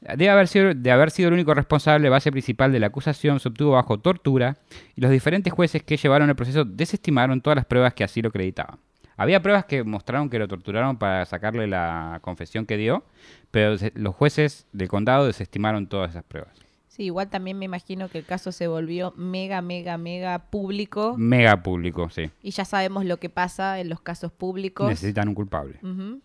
debe 0.01 0.29
haber, 0.29 0.47
sido, 0.47 0.73
de 0.73 0.91
haber 0.91 1.11
sido 1.11 1.27
el 1.27 1.35
único 1.35 1.53
responsable, 1.53 2.09
base 2.09 2.31
principal 2.31 2.71
de 2.71 2.79
la 2.79 2.87
acusación, 2.87 3.39
se 3.39 3.49
obtuvo 3.49 3.71
bajo 3.71 3.99
tortura 3.99 4.57
y 4.95 5.01
los 5.01 5.11
diferentes 5.11 5.53
jueces 5.53 5.83
que 5.83 5.97
llevaron 5.97 6.29
el 6.29 6.35
proceso 6.35 6.65
desestimaron 6.65 7.41
todas 7.41 7.55
las 7.55 7.65
pruebas 7.65 7.93
que 7.93 8.03
así 8.03 8.21
lo 8.21 8.29
acreditaban. 8.29 8.79
Había 9.21 9.41
pruebas 9.41 9.65
que 9.65 9.84
mostraron 9.84 10.29
que 10.29 10.39
lo 10.39 10.47
torturaron 10.47 10.97
para 10.97 11.25
sacarle 11.25 11.67
la 11.67 12.19
confesión 12.23 12.65
que 12.65 12.75
dio, 12.77 13.03
pero 13.51 13.75
los 13.93 14.15
jueces 14.15 14.65
del 14.71 14.88
condado 14.88 15.27
desestimaron 15.27 15.86
todas 15.88 16.10
esas 16.12 16.23
pruebas. 16.23 16.57
Sí, 16.88 17.03
igual 17.03 17.29
también 17.29 17.57
me 17.60 17.65
imagino 17.65 18.10
que 18.10 18.17
el 18.17 18.25
caso 18.25 18.51
se 18.51 18.67
volvió 18.67 19.13
mega, 19.15 19.62
mega, 19.62 19.97
mega 19.97 20.39
público. 20.49 21.13
Mega 21.17 21.62
público, 21.62 22.10
sí. 22.10 22.31
Y 22.41 22.49
ya 22.51 22.65
sabemos 22.65 23.05
lo 23.05 23.17
que 23.17 23.29
pasa 23.29 23.79
en 23.79 23.89
los 23.89 24.01
casos 24.01 24.31
públicos. 24.31 24.89
Necesitan 24.89 25.27
un 25.29 25.36
culpable. 25.36 25.77
Ujú. 25.84 26.19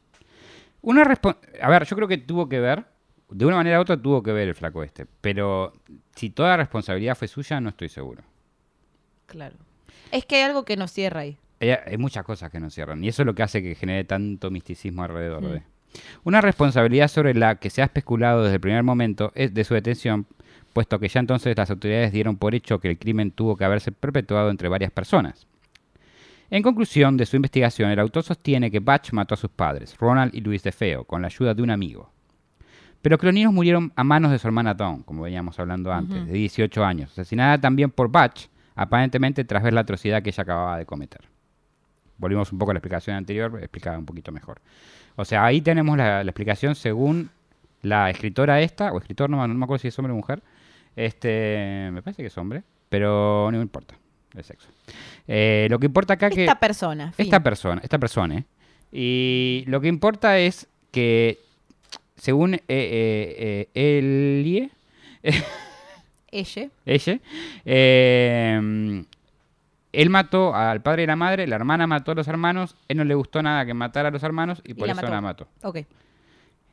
Una 0.81 1.05
respo- 1.05 1.37
A 1.61 1.69
ver, 1.69 1.85
yo 1.85 1.97
creo 1.97 2.09
que 2.09 2.19
tuvo 2.19 2.49
que 2.49 2.61
ver, 2.61 2.85
de 3.29 3.45
una 3.45 3.57
manera 3.57 3.79
u 3.79 3.83
otra 3.83 3.97
tuvo 4.01 4.23
que 4.23 4.33
ver 4.33 4.49
el 4.49 4.55
flaco 4.55 4.83
este, 4.83 5.05
pero 5.21 5.73
si 6.15 6.31
toda 6.31 6.57
responsabilidad 6.57 7.15
fue 7.17 7.29
suya, 7.29 7.61
no 7.61 7.69
estoy 7.69 7.89
seguro. 7.89 8.23
Claro. 9.27 9.57
Es 10.13 10.25
que 10.25 10.37
hay 10.37 10.43
algo 10.43 10.65
que 10.65 10.77
nos 10.77 10.93
cierra 10.93 11.21
ahí. 11.21 11.37
Hay 11.61 11.97
muchas 11.97 12.25
cosas 12.25 12.51
que 12.51 12.61
no 12.61 12.71
cierran, 12.71 13.03
y 13.03 13.09
eso 13.09 13.23
es 13.23 13.27
lo 13.27 13.35
que 13.35 13.43
hace 13.43 13.63
que 13.63 13.75
genere 13.75 14.05
tanto 14.05 14.51
misticismo 14.51 15.03
alrededor 15.05 15.43
Mm. 15.43 15.53
de. 15.53 15.63
Una 16.25 16.41
responsabilidad 16.43 17.09
sobre 17.09 17.33
la 17.35 17.55
que 17.57 17.71
se 17.71 17.81
ha 17.81 17.87
especulado 17.87 18.43
desde 18.43 18.57
el 18.57 18.61
primer 18.61 18.83
momento 18.83 19.33
es 19.35 19.55
de 19.55 19.65
su 19.65 19.73
detención, 19.73 20.27
puesto 20.75 20.99
que 20.99 21.09
ya 21.09 21.21
entonces 21.21 21.57
las 21.57 21.71
autoridades 21.71 22.13
dieron 22.13 22.37
por 22.37 22.55
hecho 22.55 22.79
que 22.81 22.91
el 22.91 22.99
crimen 22.99 23.31
tuvo 23.31 23.57
que 23.57 23.65
haberse 23.65 23.93
perpetuado 23.93 24.51
entre 24.51 24.69
varias 24.69 24.91
personas. 24.91 25.47
En 26.51 26.63
conclusión 26.63 27.17
de 27.17 27.25
su 27.27 27.37
investigación, 27.37 27.91
el 27.91 27.99
autor 27.99 28.23
sostiene 28.23 28.71
que 28.71 28.81
Batch 28.81 29.13
mató 29.13 29.35
a 29.35 29.39
sus 29.39 29.51
padres, 29.51 29.97
Ronald 29.99 30.35
y 30.35 30.43
Luis 30.43 30.63
de 30.63 30.73
Feo, 30.73 31.05
con 31.05 31.23
la 31.23 31.29
ayuda 31.29 31.55
de 31.55 31.63
un 31.63 31.71
amigo. 31.71 32.13
Pero 33.03 33.19
que 33.19 33.27
los 33.27 33.35
niños 33.35 33.53
murieron 33.53 33.93
a 33.97 34.05
manos 34.05 34.31
de 34.31 34.39
su 34.39 34.47
hermana 34.47 34.75
Dawn, 34.75 35.03
como 35.03 35.23
veníamos 35.23 35.59
hablando 35.59 35.93
antes, 35.93 36.27
de 36.27 36.33
18 36.33 36.85
años, 36.85 37.11
asesinada 37.13 37.59
también 37.59 37.91
por 37.91 38.11
Batch, 38.11 38.47
aparentemente 38.75 39.45
tras 39.45 39.63
ver 39.63 39.73
la 39.73 39.81
atrocidad 39.81 40.23
que 40.23 40.31
ella 40.31 40.43
acababa 40.43 40.77
de 40.79 40.85
cometer. 40.87 41.23
Volvimos 42.19 42.53
un 42.53 42.59
poco 42.59 42.71
a 42.71 42.75
la 42.75 42.79
explicación 42.79 43.17
anterior, 43.17 43.59
explicada 43.61 43.99
un 43.99 44.07
poquito 44.07 44.33
mejor. 44.33 44.61
O 45.17 45.25
sea, 45.25 45.45
ahí 45.45 45.61
tenemos 45.61 45.97
la, 45.97 46.25
la 46.25 46.31
explicación 46.31 46.75
según 46.75 47.31
la 47.83 48.11
escritora 48.11 48.61
esta, 48.61 48.93
o 48.93 48.99
escritor, 48.99 49.31
no, 49.31 49.47
no 49.47 49.55
me 49.55 49.65
acuerdo 49.65 49.83
si 49.83 49.89
es 49.89 49.99
hombre 49.99 50.13
o 50.13 50.17
mujer. 50.17 50.43
Este, 50.97 51.91
me 51.93 52.03
parece 52.03 52.23
que 52.23 52.29
es 52.29 52.39
hombre, 52.39 52.63
pero 52.89 53.51
no 53.51 53.59
me 53.59 53.63
importa 53.63 53.95
el 54.35 54.45
sexo. 54.45 54.69
Eh, 55.29 55.67
lo 55.71 55.79
que 55.79 55.87
importa 55.87 56.15
acá 56.15 56.31
que... 56.31 56.43
Esta 56.43 56.59
persona. 56.59 57.13
fin. 57.13 57.27
Esta 57.27 57.43
persona, 57.43 57.81
esta 57.83 57.99
persona. 57.99 58.39
¿eh? 58.39 58.45
Y 58.93 59.65
lo 59.67 59.81
que 59.81 59.89
importa 59.89 60.39
es 60.39 60.69
que, 60.91 61.39
según 62.17 62.55
eh, 62.55 62.63
eh, 62.69 63.69
eh, 63.75 63.99
Elie, 63.99 64.71
Ella. 66.31 66.69
ella, 66.85 67.21
eh, 67.65 69.05
él 70.03 70.11
mató 70.11 70.55
al 70.55 70.83
padre 70.83 71.03
y 71.05 71.07
la 71.07 71.17
madre, 71.17 71.47
la 71.47 71.57
hermana 71.57 71.87
mató 71.87 72.13
a 72.13 72.15
los 72.15 72.29
hermanos, 72.29 72.77
él 72.89 72.97
no 72.99 73.05
le 73.05 73.15
gustó 73.15 73.43
nada 73.43 73.65
que 73.67 73.75
matara 73.75 74.09
a 74.09 74.13
los 74.13 74.23
hermanos 74.23 74.61
y 74.65 74.75
por 74.75 74.87
la 74.87 74.93
eso 74.93 75.03
mató. 75.03 75.13
la 75.15 75.21
mató. 75.21 75.49
Ok. 75.63 75.79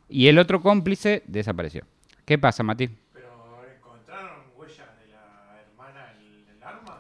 Y 0.10 0.28
el 0.28 0.38
otro 0.40 0.62
cómplice 0.62 1.24
desapareció. 1.28 1.86
¿Qué 2.26 2.38
pasa, 2.38 2.64
Mati? 2.64 2.90
¿Pero 3.14 3.28
encontraron 3.78 4.42
huellas 4.56 4.88
de 5.00 5.08
la 5.12 5.62
hermana 5.62 6.14
en 6.18 6.50
el 6.58 6.64
arma? 6.64 7.00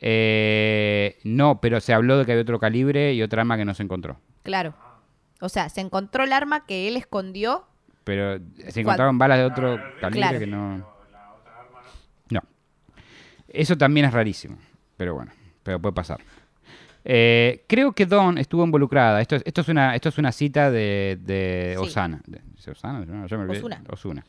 Eh, 0.00 1.18
no, 1.24 1.60
pero 1.60 1.80
se 1.80 1.92
habló 1.94 2.18
de 2.18 2.24
que 2.26 2.32
había 2.32 2.42
otro 2.42 2.58
calibre 2.60 3.12
y 3.14 3.22
otra 3.22 3.42
arma 3.42 3.56
que 3.56 3.64
no 3.64 3.74
se 3.74 3.82
encontró. 3.82 4.18
Claro. 4.42 4.74
O 5.40 5.48
sea, 5.48 5.68
se 5.68 5.80
encontró 5.80 6.24
el 6.24 6.32
arma 6.32 6.64
que 6.66 6.88
él 6.88 6.96
escondió. 6.96 7.66
Pero 8.04 8.38
se 8.68 8.80
encontraron 8.82 9.18
balas 9.18 9.38
de 9.38 9.44
otro 9.44 9.78
calibre 10.00 10.20
Claro. 10.28 10.38
que 10.38 10.46
no... 10.46 10.94
No. 12.30 12.40
Eso 13.48 13.76
también 13.76 14.06
es 14.06 14.12
rarísimo. 14.12 14.58
Pero 14.96 15.14
bueno, 15.14 15.32
pero 15.64 15.80
puede 15.80 15.92
pasar. 15.94 16.20
Eh, 17.04 17.64
creo 17.66 17.92
que 17.92 18.06
Dawn 18.06 18.38
estuvo 18.38 18.64
involucrada. 18.64 19.20
Esto 19.20 19.36
es, 19.36 19.42
esto 19.44 19.60
es, 19.60 19.68
una, 19.68 19.94
esto 19.94 20.08
es 20.08 20.18
una 20.18 20.30
cita 20.32 20.70
de, 20.70 21.18
de 21.20 21.74
Sí. 21.78 21.84
Osana. 21.84 22.22
De- 22.26 22.40
¿es 22.56 22.68
Osana? 22.68 23.04
No, 23.04 23.26
yo 23.26 23.36
me 23.36 23.44
olvidé. 23.44 23.58
Ozuna. 23.58 23.82
Ozuna. 23.90 24.24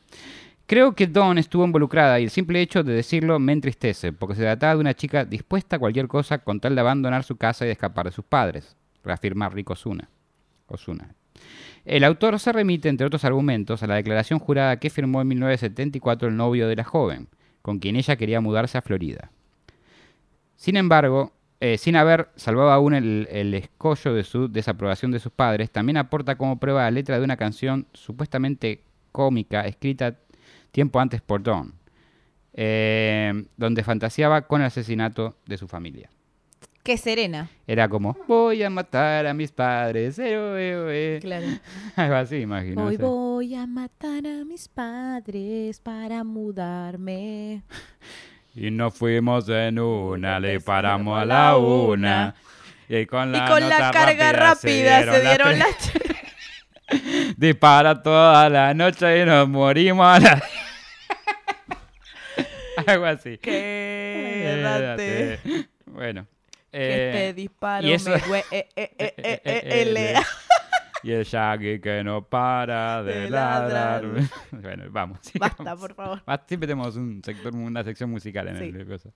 Creo 0.66 0.94
que 0.94 1.06
Dawn 1.06 1.38
estuvo 1.38 1.64
involucrada 1.64 2.18
y 2.18 2.24
el 2.24 2.30
simple 2.30 2.60
hecho 2.60 2.82
de 2.82 2.92
decirlo 2.92 3.38
me 3.38 3.52
entristece, 3.52 4.12
porque 4.12 4.34
se 4.34 4.42
trataba 4.42 4.74
de 4.74 4.80
una 4.80 4.94
chica 4.94 5.24
dispuesta 5.24 5.76
a 5.76 5.78
cualquier 5.78 6.08
cosa 6.08 6.38
con 6.38 6.58
tal 6.58 6.74
de 6.74 6.80
abandonar 6.80 7.22
su 7.22 7.36
casa 7.36 7.64
y 7.64 7.68
de 7.68 7.72
escapar 7.72 8.06
de 8.06 8.10
sus 8.12 8.24
padres, 8.24 8.76
reafirma 9.04 9.48
Rico 9.48 9.74
Osuna. 9.74 10.08
Osuna. 10.66 11.14
El 11.84 12.02
autor 12.02 12.40
se 12.40 12.50
remite, 12.50 12.88
entre 12.88 13.06
otros 13.06 13.24
argumentos, 13.24 13.84
a 13.84 13.86
la 13.86 13.94
declaración 13.94 14.40
jurada 14.40 14.78
que 14.78 14.90
firmó 14.90 15.20
en 15.22 15.28
1974 15.28 16.28
el 16.28 16.36
novio 16.36 16.66
de 16.66 16.74
la 16.74 16.82
joven, 16.84 17.28
con 17.62 17.78
quien 17.78 17.94
ella 17.94 18.16
quería 18.16 18.40
mudarse 18.40 18.76
a 18.76 18.82
Florida. 18.82 19.30
Sin 20.56 20.76
embargo, 20.76 21.32
eh, 21.60 21.78
sin 21.78 21.96
haber 21.96 22.28
salvado 22.36 22.70
aún 22.70 22.94
el, 22.94 23.28
el 23.30 23.54
escollo 23.54 24.14
de 24.14 24.24
su 24.24 24.48
desaprobación 24.48 25.10
de 25.10 25.20
sus 25.20 25.32
padres, 25.32 25.70
también 25.70 25.96
aporta 25.96 26.36
como 26.36 26.58
prueba 26.58 26.82
la 26.82 26.90
letra 26.90 27.18
de 27.18 27.24
una 27.24 27.36
canción 27.36 27.86
supuestamente 27.92 28.82
cómica 29.12 29.62
escrita 29.62 30.16
tiempo 30.70 31.00
antes 31.00 31.22
por 31.22 31.42
Dawn, 31.42 31.72
eh, 32.52 33.46
donde 33.56 33.82
fantaseaba 33.82 34.42
con 34.42 34.60
el 34.60 34.66
asesinato 34.66 35.36
de 35.46 35.56
su 35.56 35.66
familia. 35.66 36.10
Que 36.82 36.98
serena. 36.98 37.48
Era 37.66 37.88
como, 37.88 38.14
voy 38.28 38.62
a 38.62 38.68
matar 38.68 39.26
a 39.26 39.32
mis 39.32 39.50
padres, 39.50 40.18
eh, 40.18 40.34
eh, 40.34 41.16
eh". 41.16 41.18
Claro. 41.20 41.46
algo 41.96 42.14
así, 42.14 42.36
imagino. 42.36 42.82
no 42.82 42.88
Hoy 42.88 42.96
voy 42.98 43.54
a 43.54 43.66
matar 43.66 44.26
a 44.26 44.44
mis 44.44 44.68
padres 44.68 45.80
para 45.80 46.22
mudarme. 46.22 47.62
Y 48.56 48.70
nos 48.70 48.94
fuimos 48.94 49.46
en 49.50 49.78
una, 49.78 50.40
le 50.40 50.60
paramos 50.60 51.20
a 51.20 51.26
la 51.26 51.56
una. 51.58 52.34
Y 52.88 53.04
con 53.04 53.30
la, 53.30 53.38
y 53.38 53.44
con 53.50 53.68
la 53.68 53.78
nota 53.78 53.90
carga 53.90 54.32
rápida 54.32 55.12
se 55.12 55.20
dieron 55.20 55.58
las 55.58 55.76
tres. 55.76 57.34
Dispara 57.36 58.02
toda 58.02 58.48
la 58.48 58.72
noche 58.72 59.20
y 59.20 59.24
nos 59.26 59.46
morimos 59.48 60.06
a 60.06 60.20
la... 60.20 60.42
Algo 62.86 63.04
así. 63.04 63.36
Quédate. 63.38 65.40
Bueno. 65.84 66.26
Que 66.70 66.78
eh, 66.78 67.28
este 67.28 67.34
disparo 67.34 67.86
y 67.86 67.92
eso- 67.92 68.10
me 68.10 68.44
eh, 68.50 68.68
eh, 68.76 70.14
Y 71.06 71.12
el 71.12 71.24
Shaggy 71.24 71.80
que 71.80 72.02
no 72.02 72.26
para 72.28 73.02
de 73.04 73.20
De 73.20 73.30
ladrar. 73.30 74.02
ladrar. 74.04 74.22
bueno, 74.50 74.84
vamos. 74.90 75.20
Basta, 75.38 75.76
por 75.76 75.94
favor. 75.94 76.22
Siempre 76.48 76.66
tenemos 76.66 76.96
un 76.96 77.22
sector, 77.22 77.54
una 77.54 77.84
sección 77.84 78.10
musical 78.10 78.48
en 78.48 78.58
Sí. 78.58 78.64
el 78.76 78.86
cosa. 78.86 79.10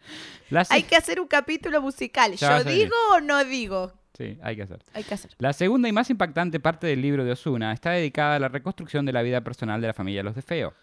La 0.51 0.65
Hay 0.71 0.85
que 0.85 0.95
hacer 0.95 1.19
un 1.21 1.27
capítulo 1.27 1.83
musical. 1.83 2.35
Ya 2.37 2.59
¿Yo 2.59 2.65
digo 2.65 2.95
o 3.15 3.21
no 3.21 3.45
digo? 3.45 3.93
Sí, 4.17 4.39
hay 4.41 4.55
que 4.55 4.63
hacer. 4.63 4.85
Hay 4.95 5.03
que 5.03 5.15
hacer. 5.15 5.33
La 5.39 5.53
segunda 5.53 5.89
y 5.89 5.93
más 5.93 6.11
impactante 6.11 6.61
parte 6.61 6.87
del 6.87 7.03
libro 7.03 7.25
de 7.25 7.33
Osuna 7.33 7.73
está 7.73 7.91
dedicada 7.91 8.37
a 8.37 8.39
la 8.39 8.49
reconstrucción 8.49 9.05
de 9.05 9.13
la 9.13 9.23
vida 9.23 9.41
personal 9.41 9.81
de 9.81 9.89
la 9.89 9.95
familia 9.95 10.23
Los 10.23 10.37
de 10.37 10.43
Feo. 10.43 10.75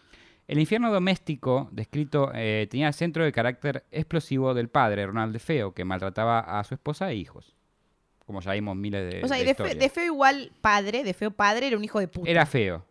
El 0.48 0.60
infierno 0.60 0.92
doméstico 0.92 1.70
descrito 1.72 2.32
eh, 2.34 2.68
tenía 2.70 2.88
el 2.88 2.94
centro 2.94 3.24
de 3.24 3.32
carácter 3.32 3.86
explosivo 3.92 4.54
del 4.54 4.68
padre, 4.70 5.06
Ronald 5.06 5.32
de 5.34 5.40
Feo, 5.40 5.74
que 5.74 5.86
maltrataba 5.86 6.40
a 6.40 6.64
su 6.66 6.74
esposa 6.74 7.10
e 7.12 7.16
hijos. 7.16 7.54
Como 8.28 8.42
ya 8.42 8.52
vimos 8.52 8.76
miles 8.76 9.12
de, 9.12 9.24
o 9.24 9.28
sea, 9.28 9.38
de 9.38 9.44
y 9.44 9.46
de, 9.48 9.56
fe- 9.56 9.64
historias. 9.64 9.80
de 9.80 9.90
feo 9.90 10.04
igual 10.06 10.52
padre, 10.62 11.04
de 11.04 11.14
feo 11.16 11.32
padre, 11.32 11.66
era 11.68 11.78
un 11.78 11.84
hijo 11.84 12.00
de 12.00 12.08
puta. 12.10 12.30
Era 12.30 12.46
feo, 12.46 12.86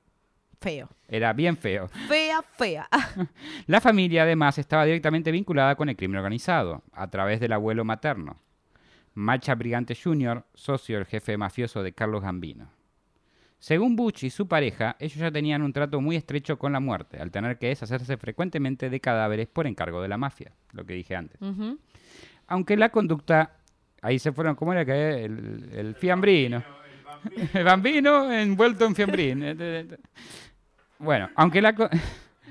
feo. 0.61 0.88
era 1.09 1.33
bien 1.35 1.57
feo. 1.59 1.88
Fea, 2.09 2.42
fea. 2.42 2.88
La 3.66 3.81
familia 3.83 4.22
además 4.25 4.57
estaba 4.59 4.85
directamente 4.87 5.31
vinculada 5.31 5.77
con 5.77 5.88
el 5.90 5.96
crimen 5.96 6.16
organizado, 6.16 6.83
a 6.92 7.09
través 7.11 7.38
del 7.38 7.53
abuelo 7.53 7.85
materno, 7.85 8.40
Macha 9.14 9.55
Brigante 9.55 9.94
Jr., 9.94 10.42
socio 10.55 10.96
del 10.96 11.07
jefe 11.07 11.37
mafioso 11.37 11.83
de 11.83 11.92
Carlos 11.92 12.22
Gambino. 12.22 12.70
Según 13.59 13.96
Butch 13.96 14.25
y 14.25 14.31
su 14.31 14.46
pareja, 14.49 14.96
ellos 14.99 15.16
ya 15.18 15.31
tenían 15.31 15.62
un 15.62 15.72
trato 15.72 16.01
muy 16.01 16.16
estrecho 16.16 16.59
con 16.59 16.72
la 16.72 16.81
muerte, 16.81 17.18
al 17.18 17.31
tener 17.31 17.59
que 17.59 17.68
deshacerse 17.68 18.16
frecuentemente 18.18 18.90
de 18.90 19.01
cadáveres 19.01 19.49
por 19.49 19.66
encargo 19.66 20.01
de 20.03 20.09
la 20.09 20.18
mafia, 20.18 20.53
lo 20.72 20.85
que 20.85 20.94
dije 20.94 21.16
antes. 21.16 21.38
Aunque 22.46 22.77
la 22.77 22.90
conducta, 22.90 23.55
ahí 24.06 24.18
se 24.18 24.32
fueron, 24.32 24.54
¿cómo 24.54 24.72
era 24.72 24.84
que 24.84 25.24
el, 25.24 25.68
el 25.72 25.94
fiambrino? 25.94 26.62
El 27.52 27.64
bambino 27.64 28.32
envuelto 28.32 28.84
en 28.86 28.94
fiambrín. 28.94 29.44
Bueno, 30.98 31.28
aunque 31.34 31.60
la... 31.60 31.72
No 31.72 31.88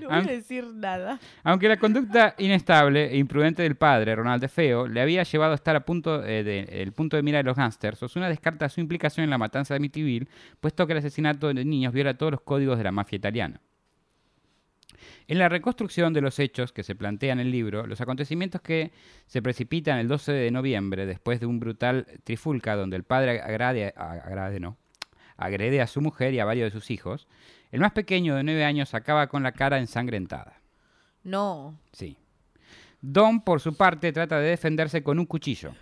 voy 0.10 0.18
a 0.18 0.22
decir 0.22 0.66
nada. 0.76 1.20
Aunque 1.44 1.68
la 1.68 1.78
conducta 1.78 2.36
inestable 2.38 3.12
e 3.12 3.18
imprudente 3.18 3.64
del 3.64 3.76
padre, 3.76 4.16
Ronald 4.16 4.42
de 4.42 4.48
Feo, 4.50 4.88
le 4.88 5.02
había 5.02 5.24
llevado 5.24 5.54
a 5.54 5.56
estar 5.56 5.76
a 5.76 5.80
punto 5.84 6.24
eh, 6.24 6.44
de- 6.44 6.68
el 6.84 6.92
punto 6.92 7.16
de 7.18 7.24
mira 7.24 7.40
de 7.40 7.44
los 7.44 7.56
gángsters, 7.58 8.04
Osuna 8.04 8.30
descarta 8.30 8.70
su 8.70 8.82
implicación 8.82 9.24
en 9.24 9.30
la 9.32 9.38
matanza 9.40 9.74
de 9.74 9.78
Amityville, 9.78 10.28
puesto 10.60 10.86
que 10.86 10.94
el 10.94 11.00
asesinato 11.00 11.52
de 11.52 11.66
niños 11.66 11.92
viola 11.92 12.14
todos 12.16 12.34
los 12.34 12.42
códigos 12.42 12.78
de 12.78 12.84
la 12.84 12.92
mafia 12.92 13.16
italiana. 13.16 13.60
En 15.28 15.40
la 15.40 15.50
reconstrucción 15.50 16.14
de 16.14 16.22
los 16.22 16.38
hechos 16.38 16.72
que 16.72 16.84
se 16.84 16.96
plantea 16.96 17.34
en 17.34 17.40
el 17.40 17.50
libro, 17.50 17.88
los 17.88 18.00
acontecimientos 18.00 18.62
que 18.62 18.92
se 19.26 19.42
precipitan 19.42 19.98
el 19.98 20.08
12 20.08 20.32
de 20.32 20.52
noviembre, 20.52 21.06
después 21.06 21.40
de 21.40 21.48
un 21.48 21.60
brutal 21.60 22.06
trifulca 22.24 22.76
donde 22.76 22.96
el 22.96 23.04
padre 23.04 23.42
agrade, 23.42 23.94
agrade 23.96 24.60
no, 24.60 24.78
agrede 25.36 25.82
a 25.82 25.88
su 25.88 26.02
mujer 26.02 26.34
y 26.34 26.40
a 26.40 26.46
varios 26.46 26.72
de 26.72 26.80
sus 26.80 26.92
hijos, 26.92 27.28
el 27.72 27.80
más 27.80 27.92
pequeño 27.92 28.36
de 28.36 28.44
nueve 28.44 28.64
años 28.64 28.94
acaba 28.94 29.28
con 29.28 29.42
la 29.42 29.52
cara 29.52 29.80
ensangrentada. 29.80 30.62
No. 31.24 31.80
Sí. 31.92 32.18
Don, 33.02 33.42
por 33.42 33.60
su 33.62 33.76
parte, 33.76 34.14
trata 34.14 34.40
de 34.40 34.50
defenderse 34.50 35.04
con 35.04 35.18
un 35.18 35.26
cuchillo, 35.26 35.74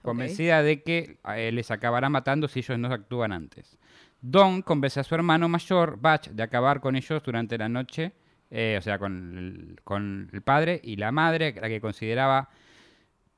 convencida 0.00 0.62
de 0.62 0.82
que 0.82 1.18
les 1.52 1.70
acabará 1.72 2.08
matando 2.08 2.46
si 2.46 2.60
ellos 2.60 2.78
no 2.78 2.92
actúan 2.92 3.32
antes. 3.32 3.78
Don 4.20 4.62
convence 4.62 5.00
a 5.00 5.04
su 5.04 5.16
hermano 5.16 5.48
mayor, 5.48 5.98
Batch, 6.00 6.28
de 6.28 6.42
acabar 6.44 6.80
con 6.80 6.94
ellos 6.94 7.20
durante 7.24 7.58
la 7.58 7.68
noche, 7.68 8.12
eh, 8.54 8.76
o 8.78 8.82
sea, 8.82 8.98
con 8.98 9.38
el, 9.38 9.80
con 9.82 10.28
el 10.30 10.42
padre 10.42 10.78
y 10.84 10.96
la 10.96 11.10
madre, 11.10 11.54
la 11.58 11.68
que 11.68 11.80
consideraba, 11.80 12.50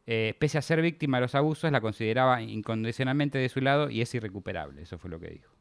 eh, 0.06 0.34
pese 0.40 0.58
a 0.58 0.62
ser 0.62 0.82
víctima 0.82 1.18
de 1.18 1.22
los 1.22 1.36
abusos, 1.36 1.70
la 1.70 1.80
consideraba 1.80 2.42
incondicionalmente 2.42 3.38
de 3.38 3.48
su 3.48 3.60
lado 3.60 3.88
y 3.90 4.00
es 4.00 4.12
irrecuperable. 4.12 4.82
Eso 4.82 4.98
fue 4.98 5.10
lo 5.10 5.20
que 5.20 5.28
dijo. 5.28 5.52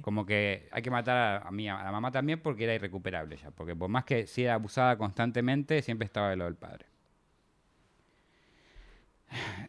Como 0.00 0.24
que 0.24 0.68
hay 0.72 0.82
que 0.82 0.90
matar 0.90 1.46
a, 1.46 1.50
mí, 1.50 1.68
a 1.68 1.82
la 1.82 1.92
mamá 1.92 2.10
también 2.10 2.40
porque 2.40 2.64
era 2.64 2.74
irrecuperable 2.74 3.36
ya. 3.36 3.50
Porque 3.50 3.76
por 3.76 3.90
más 3.90 4.04
que 4.04 4.26
sea 4.26 4.54
abusada 4.54 4.96
constantemente, 4.96 5.82
siempre 5.82 6.06
estaba 6.06 6.30
del 6.30 6.38
lado 6.38 6.50
del 6.50 6.58
padre. 6.58 6.86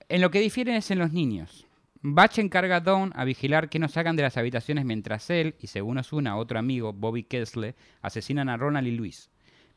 En 0.07 0.21
lo 0.21 0.31
que 0.31 0.39
difieren 0.39 0.75
es 0.75 0.89
en 0.91 0.99
los 0.99 1.11
niños. 1.11 1.67
Batch 2.05 2.39
encarga 2.39 2.75
a 2.75 2.79
Dawn 2.81 3.13
a 3.15 3.23
vigilar 3.23 3.69
que 3.69 3.79
no 3.79 3.87
salgan 3.87 4.17
de 4.17 4.23
las 4.23 4.35
habitaciones 4.35 4.83
mientras 4.83 5.29
él 5.29 5.55
y 5.61 5.67
según 5.67 5.97
Osuna, 5.97 6.35
otro 6.35 6.59
amigo, 6.59 6.91
Bobby 6.91 7.23
Kessler, 7.23 7.75
asesinan 8.01 8.49
a 8.49 8.57
Ronald 8.57 8.87
y 8.87 8.91
Luis. 8.91 9.29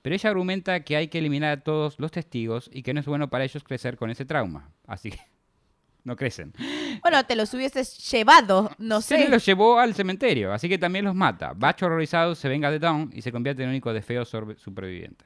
Pero 0.03 0.15
ella 0.15 0.31
argumenta 0.31 0.81
que 0.81 0.97
hay 0.97 1.07
que 1.07 1.19
eliminar 1.19 1.59
a 1.59 1.61
todos 1.63 1.99
los 2.01 2.11
testigos 2.11 2.69
y 2.73 2.83
que 2.83 2.93
no 2.93 3.01
es 3.01 3.07
bueno 3.07 3.31
para 3.31 3.45
ellos 3.45 3.63
crecer 3.63 3.97
con 3.97 4.11
ese 4.11 4.25
trauma. 4.25 4.71
Así 4.89 5.11
que 5.13 5.21
no 6.05 6.17
crecen. 6.17 6.53
Bueno, 7.01 7.25
te 7.25 7.37
los 7.37 7.55
hubieses 7.55 7.97
llevado, 8.11 8.73
no 8.79 9.01
Se 9.03 9.19
sé. 9.23 9.29
los 9.29 9.47
llevó 9.47 9.79
al 9.79 9.95
cementerio, 9.95 10.53
así 10.53 10.69
que 10.69 10.79
también 10.79 11.05
los 11.05 11.15
mata. 11.15 11.53
Batch 11.55 11.85
horrorizado 11.85 12.35
se 12.35 12.49
venga 12.49 12.73
de 12.73 12.81
Dawn 12.81 13.11
y 13.15 13.23
se 13.23 13.31
convierte 13.31 13.63
en 13.63 13.69
el 13.69 13.75
único 13.75 13.93
de 13.93 14.03
feo 14.03 14.25
superviviente. 14.25 15.25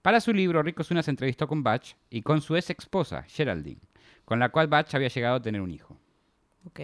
Para 0.00 0.20
su 0.20 0.32
libro, 0.32 0.62
Rico 0.62 0.80
Osuna 0.80 1.02
se 1.02 1.10
entrevistó 1.10 1.46
con 1.46 1.62
Batch 1.62 1.92
y 2.08 2.22
con 2.22 2.40
su 2.40 2.56
ex 2.56 2.70
esposa, 2.70 3.24
Geraldine, 3.24 3.80
con 4.28 4.38
la 4.38 4.50
cual 4.50 4.66
Batch 4.66 4.94
había 4.94 5.08
llegado 5.08 5.36
a 5.36 5.40
tener 5.40 5.62
un 5.62 5.70
hijo. 5.70 5.96
Ok. 6.66 6.80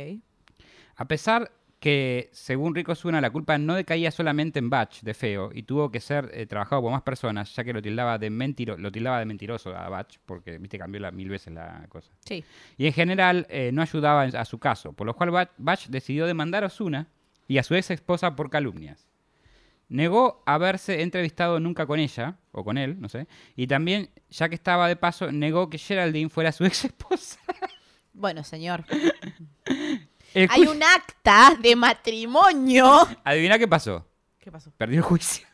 A 0.97 1.05
pesar 1.05 1.53
que, 1.79 2.31
según 2.33 2.75
Rico 2.75 2.93
Osuna, 2.93 3.21
la 3.21 3.29
culpa 3.29 3.59
no 3.59 3.75
decaía 3.75 4.11
solamente 4.11 4.59
en 4.59 4.71
Batch 4.71 5.03
de 5.03 5.13
feo 5.13 5.51
y 5.53 5.65
tuvo 5.65 5.91
que 5.91 6.01
ser 6.01 6.31
eh, 6.33 6.47
trabajado 6.47 6.81
por 6.81 6.91
más 6.91 7.03
personas, 7.03 7.55
ya 7.55 7.63
que 7.63 7.75
lo 7.75 7.83
tildaba 7.83 8.17
de, 8.17 8.31
mentiro- 8.31 8.79
lo 8.79 8.91
tildaba 8.91 9.19
de 9.19 9.27
mentiroso 9.27 9.77
a 9.77 9.91
Batch, 9.91 10.17
porque 10.25 10.57
viste 10.57 10.79
cambió 10.79 11.03
la, 11.03 11.11
mil 11.11 11.29
veces 11.29 11.53
la 11.53 11.85
cosa. 11.91 12.13
Sí. 12.25 12.43
Y 12.79 12.87
en 12.87 12.95
general 12.95 13.47
eh, 13.51 13.73
no 13.75 13.83
ayudaba 13.83 14.23
a 14.23 14.45
su 14.47 14.59
caso, 14.59 14.95
por 14.95 15.07
lo 15.07 15.15
cual 15.15 15.31
Bach, 15.31 15.51
Bach 15.59 15.87
decidió 15.89 16.25
demandar 16.25 16.65
a 16.65 16.69
Osuna 16.69 17.09
y 17.47 17.59
a 17.59 17.63
su 17.63 17.75
ex 17.75 17.91
esposa 17.91 18.35
por 18.35 18.49
calumnias. 18.49 19.07
Negó 19.89 20.43
haberse 20.47 21.03
entrevistado 21.03 21.61
nunca 21.61 21.87
con 21.87 22.01
ella, 22.01 22.39
o 22.53 22.65
con 22.65 22.79
él, 22.79 23.01
no 23.01 23.09
sé, 23.09 23.27
y 23.55 23.67
también, 23.67 24.11
ya 24.31 24.49
que 24.49 24.55
estaba 24.55 24.89
de 24.89 24.97
paso, 24.97 25.31
negó 25.31 25.69
que 25.71 25.79
Geraldine 25.79 26.31
fuera 26.31 26.53
su 26.53 26.65
ex 26.67 26.85
esposa. 26.87 27.39
Bueno, 28.13 28.45
señor. 28.45 28.85
El 30.35 30.49
Hay 30.51 30.63
un 30.63 30.83
acta 30.83 31.57
de 31.61 31.77
matrimonio. 31.77 33.07
Adivina 33.25 33.59
qué 33.59 33.69
pasó. 33.69 34.07
¿Qué 34.39 34.51
pasó? 34.51 34.71
Perdió 34.77 34.99
el 34.99 35.05
juicio. 35.05 35.47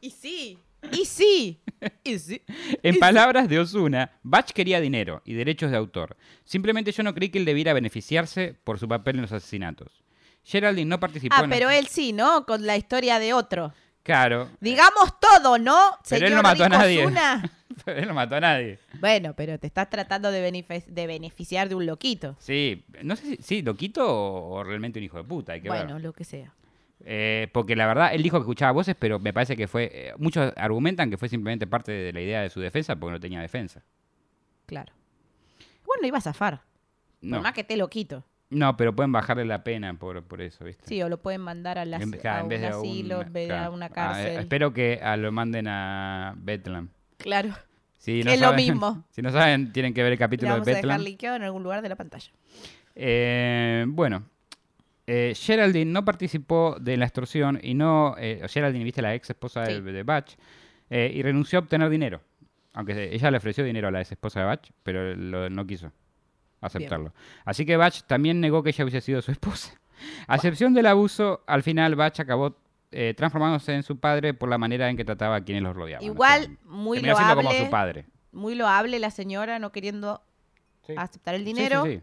Y 0.00 0.10
sí. 0.10 0.58
Y 0.92 1.04
sí. 1.04 1.60
Y 2.04 2.18
sí. 2.18 2.42
En 2.82 2.98
palabras 2.98 3.48
de 3.48 3.58
Osuna, 3.58 4.12
Bach 4.22 4.50
quería 4.52 4.82
dinero 4.82 5.22
y 5.24 5.32
derechos 5.32 5.70
de 5.70 5.78
autor. 5.78 6.16
Simplemente 6.44 6.92
yo 6.92 7.02
no 7.02 7.14
creí 7.14 7.30
que 7.30 7.38
él 7.38 7.46
debiera 7.46 7.72
beneficiarse 7.72 8.54
por 8.64 8.78
su 8.78 8.86
papel 8.86 9.16
en 9.16 9.22
los 9.22 9.32
asesinatos. 9.32 9.99
Geraldine 10.50 10.88
no 10.88 10.98
participó 11.00 11.34
Ah, 11.38 11.44
en 11.44 11.50
pero 11.50 11.70
él 11.70 11.86
sí, 11.86 12.12
¿no? 12.12 12.44
Con 12.44 12.66
la 12.66 12.76
historia 12.76 13.18
de 13.18 13.32
otro. 13.32 13.72
Claro. 14.02 14.48
Digamos 14.60 15.20
todo, 15.20 15.58
¿no? 15.58 15.96
Pero 16.08 16.26
él 16.26 16.34
no 16.34 16.42
mató 16.42 16.64
a 16.64 16.68
nadie. 16.68 17.06
Pero 17.84 17.98
él 18.00 18.08
no 18.08 18.14
mató 18.14 18.34
a 18.36 18.40
nadie. 18.40 18.78
Bueno, 19.00 19.32
pero 19.34 19.58
te 19.58 19.66
estás 19.66 19.88
tratando 19.88 20.30
de, 20.30 20.42
beneficiar 21.06 21.68
de 21.68 21.74
un 21.74 21.86
loquito. 21.86 22.36
Sí, 22.38 22.84
no 23.02 23.16
sé 23.16 23.24
si 23.24 23.36
sí, 23.42 23.62
loquito 23.62 24.04
o, 24.06 24.50
o 24.58 24.64
realmente 24.64 24.98
un 24.98 25.04
hijo 25.06 25.16
de 25.16 25.24
puta, 25.24 25.52
hay 25.52 25.62
que 25.62 25.68
Bueno, 25.68 25.94
ver. 25.94 26.02
lo 26.02 26.12
que 26.12 26.24
sea. 26.24 26.52
Eh, 27.06 27.48
porque 27.54 27.76
la 27.76 27.86
verdad, 27.86 28.12
él 28.12 28.22
dijo 28.22 28.36
que 28.36 28.42
escuchaba 28.42 28.72
voces, 28.72 28.96
pero 28.98 29.18
me 29.18 29.32
parece 29.32 29.56
que 29.56 29.66
fue. 29.66 29.90
eh, 29.94 30.12
muchos 30.18 30.52
argumentan 30.56 31.08
que 31.08 31.16
fue 31.16 31.30
simplemente 31.30 31.66
parte 31.66 31.92
de 31.92 32.12
la 32.12 32.20
idea 32.20 32.42
de 32.42 32.50
su 32.50 32.60
defensa 32.60 32.96
porque 32.96 33.12
no 33.12 33.20
tenía 33.20 33.40
defensa. 33.40 33.82
Claro. 34.66 34.92
Bueno, 35.86 36.06
iba 36.06 36.18
a 36.18 36.22
zafar. 36.22 36.60
No, 37.22 37.36
Por 37.36 37.44
más 37.44 37.52
que 37.54 37.62
esté 37.62 37.76
loquito. 37.78 38.24
No 38.50 38.76
pero 38.76 38.94
pueden 38.94 39.12
bajarle 39.12 39.44
la 39.44 39.64
pena 39.64 39.94
por, 39.94 40.22
por 40.24 40.40
eso, 40.42 40.64
¿viste? 40.64 40.84
Sí, 40.86 41.00
o 41.02 41.08
lo 41.08 41.20
pueden 41.22 41.40
mandar 41.40 41.78
a, 41.78 41.84
las, 41.84 42.02
En- 42.02 42.14
a 42.26 42.42
un 42.44 42.52
asilo, 42.52 43.18
un- 43.20 43.26
en 43.26 43.32
vez 43.32 43.48
de 43.48 43.56
a 43.56 43.70
una 43.70 43.86
Ah, 43.86 43.90
cárcel. 43.90 44.38
espero 44.40 44.72
que 44.72 45.00
a 45.02 45.16
lo 45.16 45.30
manden 45.32 45.66
a 45.68 46.34
Bethlehem. 46.36 46.88
Claro. 47.16 47.50
Si 47.98 48.22
Que 48.22 48.34
es 48.34 48.40
lo 48.40 48.52
mismo. 48.54 49.04
Si 49.10 49.22
no 49.22 49.30
saben, 49.30 49.72
tienen 49.72 49.92
que 49.94 50.02
ver 50.02 50.12
el 50.12 50.18
capítulo 50.18 50.48
de 50.48 50.52
vamos 50.52 50.66
a 50.68 50.70
dejar 50.70 50.82
Bethlehem. 50.84 51.02
linkeado 51.04 51.36
en 51.36 51.42
algún 51.42 51.62
lugar 51.62 51.82
de 51.82 51.88
la 51.88 51.96
pantalla. 51.96 52.30
Eh, 52.96 53.84
bueno, 53.88 54.24
eh, 55.06 55.34
Geraldine 55.36 55.90
no 55.90 56.04
participó 56.04 56.76
de 56.80 56.96
la 56.96 57.04
extorsión 57.06 57.58
y 57.62 57.74
no. 57.74 58.14
eh, 58.18 58.42
Geraldine, 58.48 58.84
viste, 58.84 59.02
la 59.02 59.14
ex 59.14 59.30
esposa 59.30 59.62
de, 59.62 59.76
Sí. 59.76 59.80
de 59.80 60.02
Batch, 60.02 60.34
eh, 60.88 61.10
y 61.14 61.22
renunció 61.22 61.58
a 61.58 61.62
obtener 61.62 61.88
dinero. 61.90 62.20
Aunque 62.72 63.12
ella 63.14 63.30
le 63.30 63.36
ofreció 63.38 63.64
dinero 63.64 63.88
a 63.88 63.90
la 63.90 64.00
ex 64.00 64.12
esposa 64.12 64.40
de 64.40 64.46
Batch, 64.46 64.70
pero 64.82 65.14
lo- 65.14 65.50
no 65.50 65.66
quiso 65.66 65.92
aceptarlo. 66.60 67.12
Así 67.44 67.64
que 67.66 67.76
Batch 67.76 68.02
también 68.02 68.40
negó 68.40 68.62
que 68.62 68.70
ella 68.70 68.84
hubiese 68.84 69.00
sido 69.00 69.22
su 69.22 69.30
esposa. 69.32 69.72
A 70.26 70.36
excepción 70.36 70.72
del 70.74 70.86
abuso, 70.86 71.42
al 71.46 71.62
final 71.62 71.94
Batch 71.94 72.20
acabó 72.20 72.56
eh, 72.90 73.14
transformándose 73.16 73.74
en 73.74 73.82
su 73.82 73.98
padre 73.98 74.34
por 74.34 74.48
la 74.48 74.58
manera 74.58 74.88
en 74.90 74.96
que 74.96 75.04
trataba 75.04 75.36
a 75.36 75.44
quienes 75.44 75.62
los 75.62 75.76
rodeaban. 75.76 76.02
O 76.02 76.12
Igual, 76.12 76.44
sea, 76.44 76.56
muy 76.64 76.98
siendo 76.98 77.16
como 77.18 77.42
loable. 77.42 77.64
su 77.64 77.70
padre. 77.70 78.06
Muy 78.32 78.54
loable 78.54 78.98
la 78.98 79.10
señora 79.10 79.58
no 79.58 79.72
queriendo 79.72 80.22
Sí. 80.86 80.94
aceptar 80.96 81.34
el 81.34 81.42
sí, 81.42 81.44
dinero. 81.44 81.84
sí. 81.84 82.00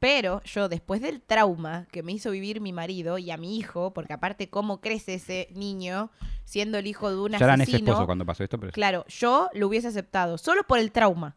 Pero 0.00 0.42
yo, 0.44 0.68
después 0.68 1.00
del 1.00 1.22
trauma 1.22 1.86
que 1.90 2.02
me 2.02 2.12
hizo 2.12 2.30
vivir 2.30 2.60
mi 2.60 2.72
marido 2.72 3.16
y 3.16 3.30
a 3.30 3.36
mi 3.38 3.56
hijo, 3.56 3.92
porque 3.94 4.12
aparte 4.12 4.50
cómo 4.50 4.80
crece 4.80 5.14
ese 5.14 5.48
niño 5.54 6.10
siendo 6.44 6.76
el 6.78 6.86
hijo 6.86 7.08
de 7.10 7.16
un 7.16 7.32
Ya 7.32 7.38
eran 7.38 7.60
asesino, 7.62 7.90
esposo 7.92 8.04
cuando 8.04 8.26
pasó 8.26 8.44
esto, 8.44 8.58
pero 8.58 8.72
claro, 8.72 9.04
yo 9.08 9.48
lo 9.54 9.66
hubiese 9.68 9.88
aceptado, 9.88 10.36
solo 10.36 10.62
por 10.64 10.78
el 10.78 10.92
trauma. 10.92 11.36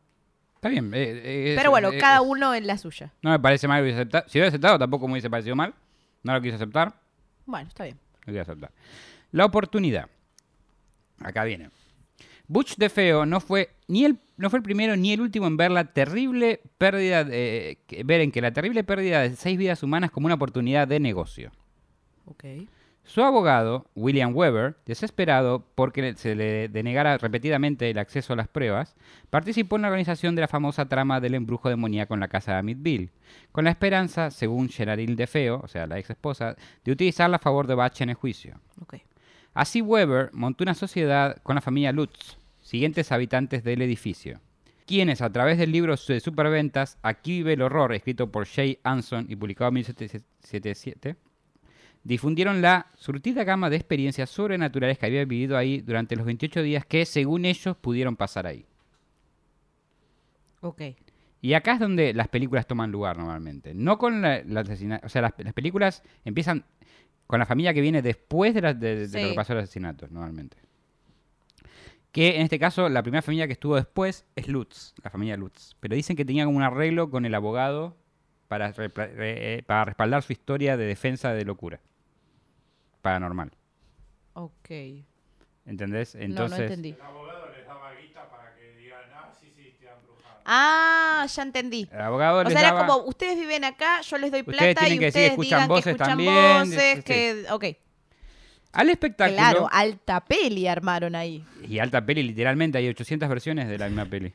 Está 0.58 0.70
bien. 0.70 0.94
eh, 0.94 1.22
eh, 1.24 1.54
Pero 1.56 1.70
es- 1.70 1.72
bueno, 1.72 1.92
eh, 1.92 1.98
cada 1.98 2.22
uno 2.22 2.54
en 2.54 2.68
la 2.68 2.78
suya. 2.78 3.14
No 3.22 3.32
me 3.32 3.40
parece 3.40 3.68
mal 3.68 3.80
que 3.80 3.84
hubiese 3.84 4.00
aceptado. 4.02 4.26
Si 4.28 4.38
lo 4.38 4.44
hubiese 4.44 4.56
aceptado, 4.56 4.78
tampoco 4.80 5.08
me 5.08 5.14
hubiese 5.14 5.30
parecido 5.30 5.56
mal. 5.56 5.74
No 6.24 6.34
lo 6.34 6.42
quise 6.42 6.56
aceptar, 6.56 6.94
Bueno, 7.46 7.68
está 7.70 7.86
bien. 7.86 7.98
lo 8.26 8.34
quise 8.34 8.40
aceptar. 8.42 8.72
La 9.32 9.46
oportunidad. 9.46 10.10
Acá 11.20 11.44
viene. 11.46 11.70
Butch 12.48 12.76
de 12.78 12.90
Feo 12.90 13.26
no 13.26 13.40
fue 13.42 13.70
ni 13.88 14.06
el 14.06 14.20
no 14.38 14.50
fue 14.50 14.58
el 14.60 14.64
primero 14.64 14.96
ni 14.96 15.12
el 15.14 15.20
último 15.22 15.48
en 15.48 15.58
ver 15.58 15.72
la 15.72 15.86
terrible 15.86 16.62
pérdida 16.78 17.24
de, 17.24 17.80
ver 18.06 18.22
en 18.22 18.32
que 18.32 18.40
la 18.42 18.52
terrible 18.54 18.84
pérdida 18.84 19.22
de 19.22 19.36
seis 19.36 19.58
vidas 19.58 19.82
humanas 19.84 20.12
como 20.12 20.28
una 20.28 20.36
oportunidad 20.36 20.88
de 20.88 21.00
negocio. 21.00 21.52
Su 23.08 23.24
abogado, 23.24 23.86
William 23.96 24.36
Weber, 24.36 24.76
desesperado 24.86 25.66
porque 25.76 26.16
se 26.18 26.36
le 26.36 26.68
denegara 26.68 27.18
repetidamente 27.18 27.90
el 27.90 28.00
acceso 28.00 28.34
a 28.34 28.36
las 28.36 28.50
pruebas, 28.50 28.98
participó 29.30 29.78
en 29.78 29.84
la 29.84 29.88
organización 29.88 30.36
de 30.36 30.42
la 30.42 30.50
famosa 30.50 30.90
trama 30.90 31.22
del 31.22 31.36
embrujo 31.36 31.70
demoníaco 31.70 32.16
en 32.16 32.20
la 32.20 32.28
casa 32.28 32.52
de 32.52 32.58
Amityville, 32.58 33.10
con 33.54 33.64
la 33.64 33.70
esperanza, 33.70 34.30
según 34.30 34.68
Geraldine 34.68 35.16
DeFeo, 35.16 35.62
o 35.64 35.70
sea, 35.70 35.88
la 35.88 35.98
ex 35.98 36.10
esposa, 36.10 36.58
de 36.84 36.92
utilizarla 36.92 37.38
a 37.38 37.40
favor 37.40 37.66
de 37.66 37.76
Batch 37.76 38.02
en 38.02 38.10
el 38.10 38.16
juicio. 38.16 38.60
Así 39.54 39.82
Weber 39.82 40.30
montó 40.34 40.66
una 40.66 40.74
sociedad 40.74 41.38
con 41.44 41.56
la 41.56 41.62
familia 41.62 41.94
Lutz, 41.94 42.38
siguientes 42.60 43.14
habitantes 43.14 43.64
del 43.64 43.82
edificio, 43.82 44.42
quienes 44.86 45.22
a 45.22 45.32
través 45.32 45.58
del 45.58 45.72
libro 45.72 45.96
de 45.96 46.20
superventas 46.20 46.98
Aquí 47.04 47.38
vive 47.38 47.54
el 47.54 47.62
horror, 47.62 47.94
escrito 47.94 48.30
por 48.30 48.46
Jay 48.46 48.80
Anson 48.84 49.28
y 49.30 49.38
publicado 49.38 49.70
en 49.70 49.76
1777, 49.76 51.16
difundieron 52.08 52.62
la 52.62 52.88
surtida 52.96 53.44
gama 53.44 53.70
de 53.70 53.76
experiencias 53.76 54.30
sobrenaturales 54.30 54.98
que 54.98 55.06
había 55.06 55.26
vivido 55.26 55.58
ahí 55.58 55.82
durante 55.82 56.16
los 56.16 56.26
28 56.26 56.62
días 56.62 56.86
que, 56.86 57.06
según 57.06 57.46
ellos, 57.46 57.76
pudieron 57.78 58.16
pasar 58.16 58.48
ahí. 58.48 58.66
Ok. 60.62 60.82
Y 61.42 61.54
acá 61.54 61.74
es 61.74 61.80
donde 61.80 62.14
las 62.14 62.28
películas 62.30 62.66
toman 62.66 62.92
lugar 62.92 63.18
normalmente. 63.18 63.74
No 63.74 63.98
con 63.98 64.22
la, 64.22 64.42
la 64.44 64.62
asesina- 64.62 65.02
O 65.04 65.10
sea, 65.10 65.22
las, 65.22 65.34
las 65.38 65.54
películas 65.54 66.02
empiezan 66.26 66.64
con 67.28 67.40
la 67.40 67.46
familia 67.46 67.74
que 67.74 67.82
viene 67.82 68.02
después 68.02 68.54
de, 68.54 68.62
la- 68.62 68.74
de- 68.74 69.08
de 69.08 69.22
lo 69.24 69.30
que 69.30 69.36
pasó 69.36 69.54
el 69.54 69.60
asesinato, 69.60 70.08
normalmente. 70.10 70.58
Que 72.12 72.38
en 72.38 72.42
este 72.44 72.58
caso, 72.58 72.90
la 72.90 73.04
primera 73.04 73.22
familia 73.22 73.46
que 73.48 73.54
estuvo 73.54 73.76
después 73.76 74.26
es 74.36 74.48
Lutz, 74.48 74.94
la 75.04 75.10
familia 75.12 75.38
Lutz. 75.38 75.76
Pero 75.80 75.94
dicen 75.96 76.16
que 76.16 76.26
tenía 76.26 76.46
como 76.46 76.58
un 76.58 76.64
arreglo 76.64 77.12
con 77.12 77.26
el 77.26 77.36
abogado 77.36 77.96
para, 78.48 78.74
eh, 78.78 79.62
para 79.68 79.86
respaldar 79.86 80.24
su 80.24 80.32
historia 80.34 80.78
de 80.78 80.86
defensa 80.86 81.34
de 81.34 81.44
locura 81.46 81.80
paranormal. 83.08 83.52
Ok. 84.34 84.70
¿Entendés? 85.66 86.14
no, 86.16 86.22
Entonces, 86.22 86.60
no 86.60 86.66
entendí. 86.66 86.90
El 86.90 87.02
abogado 87.02 87.50
les 87.56 87.66
daba 87.66 87.94
guita 87.94 88.30
para 88.30 88.54
que 88.56 88.74
digan, 88.74 89.00
ah, 89.14 89.32
sí, 89.40 89.50
sí, 89.56 89.76
te 89.80 89.90
han 89.90 89.96
brujado. 90.04 90.42
Ah, 90.44 91.26
ya 91.34 91.44
entendí. 91.44 91.88
el 91.90 92.02
abogado 92.02 92.40
O 92.40 92.44
les 92.44 92.52
sea, 92.52 92.62
era 92.62 92.78
como, 92.78 93.06
ustedes 93.06 93.40
viven 93.40 93.64
acá, 93.64 94.02
yo 94.02 94.18
les 94.18 94.32
doy 94.32 94.42
Ustedes 94.42 94.58
plata 94.58 94.82
tienen 94.82 94.98
y 94.98 95.00
que 95.00 95.06
decir, 95.06 95.22
ustedes 95.22 95.32
escuchan 95.32 95.60
digan 95.60 95.68
voces 95.70 95.84
que 95.84 95.90
escuchan 95.92 96.10
también, 96.10 96.70
voces, 96.70 96.96
sí, 96.98 97.04
que... 97.04 97.46
Ok. 97.52 97.66
al 98.74 98.90
espectáculo. 98.90 99.38
Claro, 99.38 99.70
alta 99.72 100.20
peli 100.26 100.68
armaron 100.68 101.16
ahí. 101.16 101.46
Y 101.66 101.80
alta 101.80 102.06
peli, 102.06 102.24
literalmente, 102.24 102.78
hay 102.78 102.90
800 102.90 103.30
versiones 103.30 103.70
de 103.70 103.78
la 103.78 103.88
misma 103.88 104.06
peli. 104.06 104.34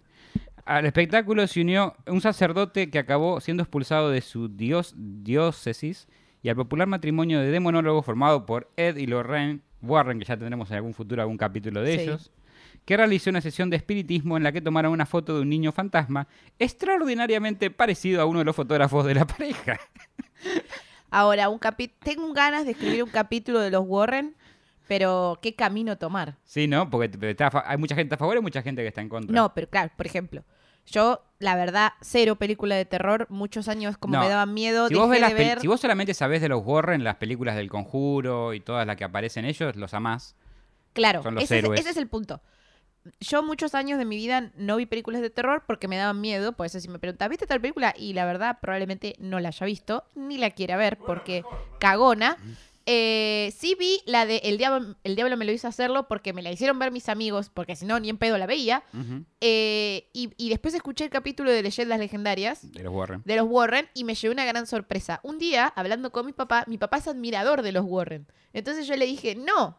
Al 0.65 0.87
espectáculo 0.87 1.47
se 1.47 1.61
unió 1.61 1.95
un 2.07 2.23
sacerdote 2.23 2.89
que 2.89 2.99
acabó 2.99 3.39
siendo 3.41 3.65
expulsado 3.65 4.11
de 4.11 4.23
su 4.23 4.49
dios, 4.49 4.95
diócesis 4.97 6.09
y 6.43 6.49
al 6.49 6.57
popular 6.57 6.87
matrimonio 6.89 7.41
de 7.41 7.51
demonólogos 7.51 8.05
formado 8.05 8.47
por 8.47 8.71
Ed 8.77 8.97
y 8.97 9.07
Lorraine 9.07 9.61
Warren, 9.81 10.19
que 10.19 10.25
ya 10.25 10.37
tendremos 10.37 10.71
en 10.71 10.77
algún 10.77 10.95
futuro 10.95 11.23
algún 11.23 11.37
capítulo 11.39 11.83
de 11.83 11.95
Sí. 11.97 12.01
ellos, 12.03 12.31
que 12.85 12.97
realizó 12.97 13.31
una 13.31 13.41
sesión 13.41 13.71
de 13.71 13.77
espiritismo 13.77 14.37
en 14.37 14.43
la 14.43 14.51
que 14.53 14.61
tomaron 14.61 14.93
una 14.93 15.07
foto 15.07 15.37
de 15.37 15.43
un 15.43 15.49
niño 15.49 15.71
fantasma 15.73 16.27
extraordinariamente 16.59 17.71
parecido 17.71 18.21
a 18.21 18.25
uno 18.25 18.41
de 18.41 18.45
los 18.45 18.57
fotógrafos 18.57 19.05
de 19.07 19.15
la 19.15 19.25
pareja. 19.27 19.79
Ahora, 21.11 21.49
un 21.49 21.59
capi- 21.61 21.93
tengo 22.03 22.33
ganas 22.33 22.65
de 22.65 22.73
escribir 22.73 23.03
un 23.05 23.11
capítulo 23.11 23.61
de 23.61 23.71
los 23.71 23.85
Warren, 23.87 24.35
pero 24.89 25.39
¿qué 25.43 25.55
camino 25.55 25.97
tomar? 25.99 26.37
Sí, 26.45 26.67
¿no? 26.67 26.89
Porque 26.91 27.11
está 27.29 27.51
hay 27.67 27.77
mucha 27.77 27.95
gente 27.95 28.15
a 28.15 28.19
favor 28.19 28.37
y 28.37 28.41
mucha 28.41 28.63
gente 28.63 28.83
que 28.83 28.89
está 28.89 29.01
en 29.01 29.09
contra. 29.09 29.35
No, 29.35 29.53
pero 29.55 29.69
claro, 29.69 29.91
por 29.97 30.07
ejemplo, 30.07 30.43
yo, 30.87 31.23
la 31.39 31.55
verdad, 31.57 31.93
cero 32.01 32.37
película 32.37 32.75
de 32.77 32.85
terror, 32.85 33.27
muchos 33.31 33.69
años 33.69 33.97
como 33.99 34.15
No. 34.15 34.21
me 34.23 34.29
daban 34.29 34.53
miedo, 34.55 34.89
Si 34.89 34.95
dejé 34.95 35.01
vos, 35.01 35.11
ves 35.11 35.17
de 35.21 35.21
las 35.21 35.35
ver... 35.35 35.61
si 35.61 35.67
vos 35.69 35.81
solamente 35.81 36.15
sabés 36.15 36.41
de 36.43 36.49
los 36.49 36.63
Warren, 36.65 37.05
las 37.05 37.17
películas 37.17 37.57
del 37.57 37.71
Conjuro 37.71 38.53
y 38.55 38.61
todas 38.61 38.87
las 38.87 38.97
que 38.97 39.05
aparecen 39.05 39.45
ellos, 39.45 39.77
los 39.77 39.95
amás. 39.95 40.35
Claro, 40.93 41.23
Son 41.23 41.35
los 41.35 41.45
ese, 41.45 41.59
es- 41.59 41.65
héroes. 41.65 41.81
ese 41.81 41.91
es 41.91 41.97
el 41.97 42.09
punto. 42.09 42.41
Yo 43.19 43.43
muchos 43.43 43.75
años 43.75 43.99
de 43.99 44.05
mi 44.05 44.15
vida 44.17 44.53
no 44.57 44.77
vi 44.77 44.87
películas 44.87 45.23
de 45.23 45.31
terror 45.31 45.65
porque 45.67 45.89
me 45.89 45.97
daban 45.97 46.21
miedo. 46.21 46.53
Por 46.53 46.67
eso 46.67 46.79
si 46.79 46.89
me 46.89 47.01
preguntas, 47.01 47.29
¿viste 47.29 47.49
tal 47.49 47.61
película? 47.61 47.93
Y 47.97 48.13
la 48.13 48.25
verdad 48.25 48.59
probablemente 48.61 49.17
no 49.19 49.41
la 49.41 49.49
haya 49.49 49.67
visto, 49.67 50.05
ni 50.15 50.39
la 50.39 50.51
quiera 50.51 50.77
ver 50.77 50.99
porque 50.99 51.43
cagona. 51.81 52.37
Eh, 52.87 53.53
sí 53.57 53.77
vi 53.79 54.01
la 54.07 54.27
de 54.27 54.39
El 54.39 54.59
Diablo, 54.59 54.97
El 55.05 55.15
Diablo 55.15 55.37
me 55.37 55.45
lo 55.45 55.53
hizo 55.53 55.69
hacerlo 55.69 56.09
porque 56.09 56.33
me 56.33 56.43
la 56.43 56.51
hicieron 56.51 56.79
ver 56.79 56.91
mis 56.91 57.09
amigos, 57.09 57.51
porque 57.53 57.77
si 57.77 57.87
no, 57.87 58.01
ni 58.01 58.09
en 58.09 58.19
pedo 58.19 58.39
la 58.39 58.47
veía. 58.47 58.83
Eh, 59.41 60.09
y, 60.13 60.31
y 60.37 60.49
después 60.49 60.75
escuché 60.75 61.05
el 61.05 61.11
capítulo 61.11 61.51
de 61.51 61.63
Leyendas 61.63 61.99
Legendarias 61.99 62.73
De 62.73 62.83
los 62.83 62.93
Warren. 62.93 63.23
de 63.25 63.37
los 63.37 63.47
Warren 63.49 63.89
y 63.95 64.05
me 64.05 64.15
llevé 64.15 64.33
una 64.33 64.45
gran 64.45 64.67
sorpresa. 64.67 65.21
Un 65.23 65.39
día, 65.39 65.73
hablando 65.77 66.11
con 66.13 66.27
mi 66.27 66.33
papá, 66.33 66.65
mi 66.67 66.79
papá 66.79 66.97
es 66.99 67.09
admirador 67.09 67.63
de 67.63 67.73
los 67.73 67.85
Warren. 67.87 68.27
Entonces 68.53 68.87
yo 68.87 68.97
le 68.97 69.07
dije, 69.07 69.35
no. 69.35 69.79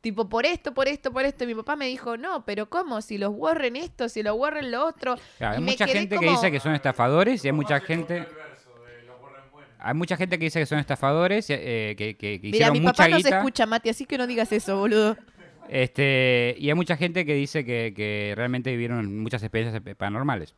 Tipo, 0.00 0.28
por 0.28 0.46
esto, 0.46 0.74
por 0.74 0.88
esto, 0.88 1.12
por 1.12 1.24
esto. 1.24 1.44
Y 1.44 1.46
mi 1.46 1.54
papá 1.54 1.76
me 1.76 1.86
dijo, 1.86 2.16
no, 2.16 2.44
pero 2.44 2.68
¿cómo? 2.68 3.00
Si 3.02 3.18
los 3.18 3.32
Warren 3.34 3.76
esto, 3.76 4.08
si 4.08 4.22
los 4.24 4.36
Warren 4.36 4.70
lo 4.72 4.84
otro. 4.84 5.14
Claro, 5.38 5.56
hay 5.58 5.62
mucha 5.62 5.86
gente 5.86 6.18
que 6.18 6.28
dice 6.28 6.50
que 6.50 6.58
son 6.58 6.74
estafadores 6.74 7.44
y 7.44 7.48
hay 7.48 7.52
mucha 7.52 7.78
gente... 7.80 8.16
El 8.16 8.24
verso 8.24 8.70
de 8.84 9.02
los 9.04 9.20
Warren 9.22 9.50
buenos. 9.52 9.71
Hay 9.82 9.94
mucha 9.94 10.16
gente 10.16 10.38
que 10.38 10.44
dice 10.44 10.60
que 10.60 10.66
son 10.66 10.78
estafadores, 10.78 11.46
eh, 11.50 11.94
que, 11.98 12.16
que- 12.16 12.40
que 12.40 12.46
Mira, 12.46 12.56
hicieron 12.56 12.72
mi 12.74 12.80
mucha 12.80 12.92
papá 12.92 13.08
no 13.08 13.16
se 13.18 13.22
guita. 13.24 13.38
escucha, 13.38 13.66
Mati, 13.66 13.88
así 13.88 14.04
que 14.06 14.16
no 14.18 14.26
digas 14.26 14.52
eso, 14.52 14.78
boludo. 14.78 15.16
Este, 15.68 16.54
y 16.58 16.68
hay 16.68 16.74
mucha 16.74 16.96
gente 16.96 17.24
que 17.24 17.34
dice 17.34 17.64
que, 17.64 17.92
que 17.96 18.34
realmente 18.36 18.70
vivieron 18.70 19.18
muchas 19.20 19.42
experiencias 19.42 19.82
eh, 19.84 19.94
paranormales. 19.94 20.54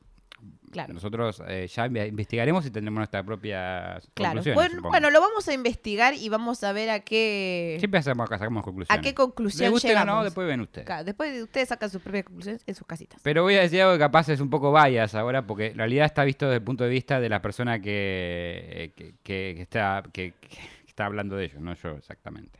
Claro. 0.74 0.92
Nosotros 0.92 1.42
eh, 1.48 1.66
ya 1.72 1.86
inve- 1.86 2.08
investigaremos 2.08 2.66
y 2.66 2.70
tendremos 2.70 2.98
nuestras 2.98 3.24
propias 3.24 4.06
Claro. 4.14 4.42
Bueno, 4.82 5.08
lo 5.10 5.20
vamos 5.20 5.48
a 5.48 5.54
investigar 5.54 6.14
y 6.14 6.28
vamos 6.28 6.62
a 6.64 6.72
ver 6.72 6.90
a 6.90 7.00
qué, 7.00 7.76
Siempre 7.78 8.00
hacemos, 8.00 8.28
sacamos 8.28 8.62
conclusiones. 8.62 8.98
a 8.98 9.00
qué 9.00 9.14
conclusión 9.14 9.70
gusten 9.70 9.90
o 9.90 9.94
llegamos. 9.94 10.14
no, 10.16 10.24
después 10.24 10.46
ven 10.46 10.60
ustedes. 10.60 10.84
Claro, 10.86 11.04
después 11.04 11.42
ustedes 11.42 11.68
sacan 11.68 11.88
sus 11.90 12.02
propias 12.02 12.24
conclusiones 12.24 12.62
en 12.66 12.74
sus 12.74 12.86
casitas. 12.86 13.20
Pero 13.22 13.42
voy 13.42 13.54
a 13.54 13.60
decir 13.60 13.80
algo 13.82 13.94
que 13.94 14.00
capaz 14.00 14.28
es 14.28 14.40
un 14.40 14.50
poco 14.50 14.72
bias 14.72 15.14
ahora, 15.14 15.46
porque 15.46 15.68
en 15.68 15.78
realidad 15.78 16.06
está 16.06 16.24
visto 16.24 16.46
desde 16.46 16.56
el 16.58 16.62
punto 16.64 16.84
de 16.84 16.90
vista 16.90 17.20
de 17.20 17.28
la 17.28 17.40
persona 17.40 17.80
que, 17.80 18.64
eh, 18.68 18.92
que, 18.96 19.14
que- 19.22 19.52
que 19.56 19.62
está, 19.62 20.02
que, 20.12 20.34
que 20.40 20.58
está 20.86 21.06
hablando 21.06 21.36
de 21.36 21.44
ellos, 21.46 21.60
no 21.60 21.74
yo 21.74 21.90
exactamente. 21.90 22.58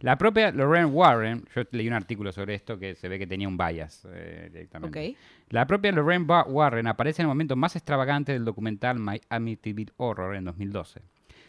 La 0.00 0.16
propia 0.16 0.52
Lorraine 0.52 0.86
Warren, 0.86 1.44
yo 1.52 1.62
leí 1.72 1.88
un 1.88 1.94
artículo 1.94 2.30
sobre 2.30 2.54
esto 2.54 2.78
que 2.78 2.94
se 2.94 3.08
ve 3.08 3.18
que 3.18 3.26
tenía 3.26 3.48
un 3.48 3.56
bias 3.56 4.06
eh, 4.08 4.48
directamente. 4.52 5.16
La 5.50 5.66
propia 5.66 5.90
Lorraine 5.90 6.24
Warren 6.24 6.86
aparece 6.86 7.20
en 7.20 7.24
el 7.24 7.28
momento 7.28 7.56
más 7.56 7.74
extravagante 7.74 8.32
del 8.32 8.44
documental 8.44 9.00
My 9.00 9.20
Amityville 9.28 9.92
Horror 9.96 10.36
en 10.36 10.44
2012, 10.44 11.00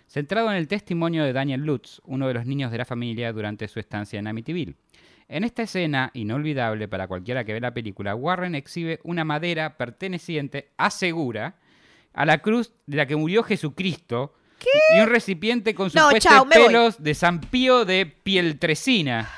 centrado 0.08 0.50
en 0.50 0.58
el 0.58 0.68
testimonio 0.68 1.24
de 1.26 1.32
Daniel 1.32 1.62
Lutz, 1.64 2.02
uno 2.06 2.28
de 2.28 2.34
los 2.34 2.48
niños 2.48 2.72
de 2.72 2.80
la 2.80 2.86
familia 2.86 3.32
durante 3.32 3.68
su 3.68 3.80
estancia 3.80 4.18
en 4.18 4.26
Amityville. 4.26 4.74
En 5.28 5.44
esta 5.44 5.62
escena, 5.62 6.10
inolvidable 6.16 6.88
para 6.88 7.08
cualquiera 7.08 7.44
que 7.44 7.54
ve 7.54 7.62
la 7.62 7.76
película, 7.76 8.16
Warren 8.16 8.56
exhibe 8.56 9.00
una 9.04 9.26
madera 9.26 9.78
perteneciente, 9.78 10.72
asegura, 10.76 11.58
a 12.14 12.26
la 12.26 12.40
cruz 12.40 12.74
de 12.88 12.98
la 12.98 13.06
que 13.06 13.16
murió 13.16 13.44
Jesucristo 13.44 14.34
y 14.96 15.00
un 15.00 15.08
recipiente 15.08 15.74
con 15.76 15.90
supuestos 15.90 16.24
chao, 16.24 16.46
me 16.46 16.58
voy. 16.58 16.68
pelos 16.68 17.02
de 17.02 17.14
San 17.16 17.40
Pío 17.42 17.86
de 17.86 18.06
Pieltresina, 18.06 19.30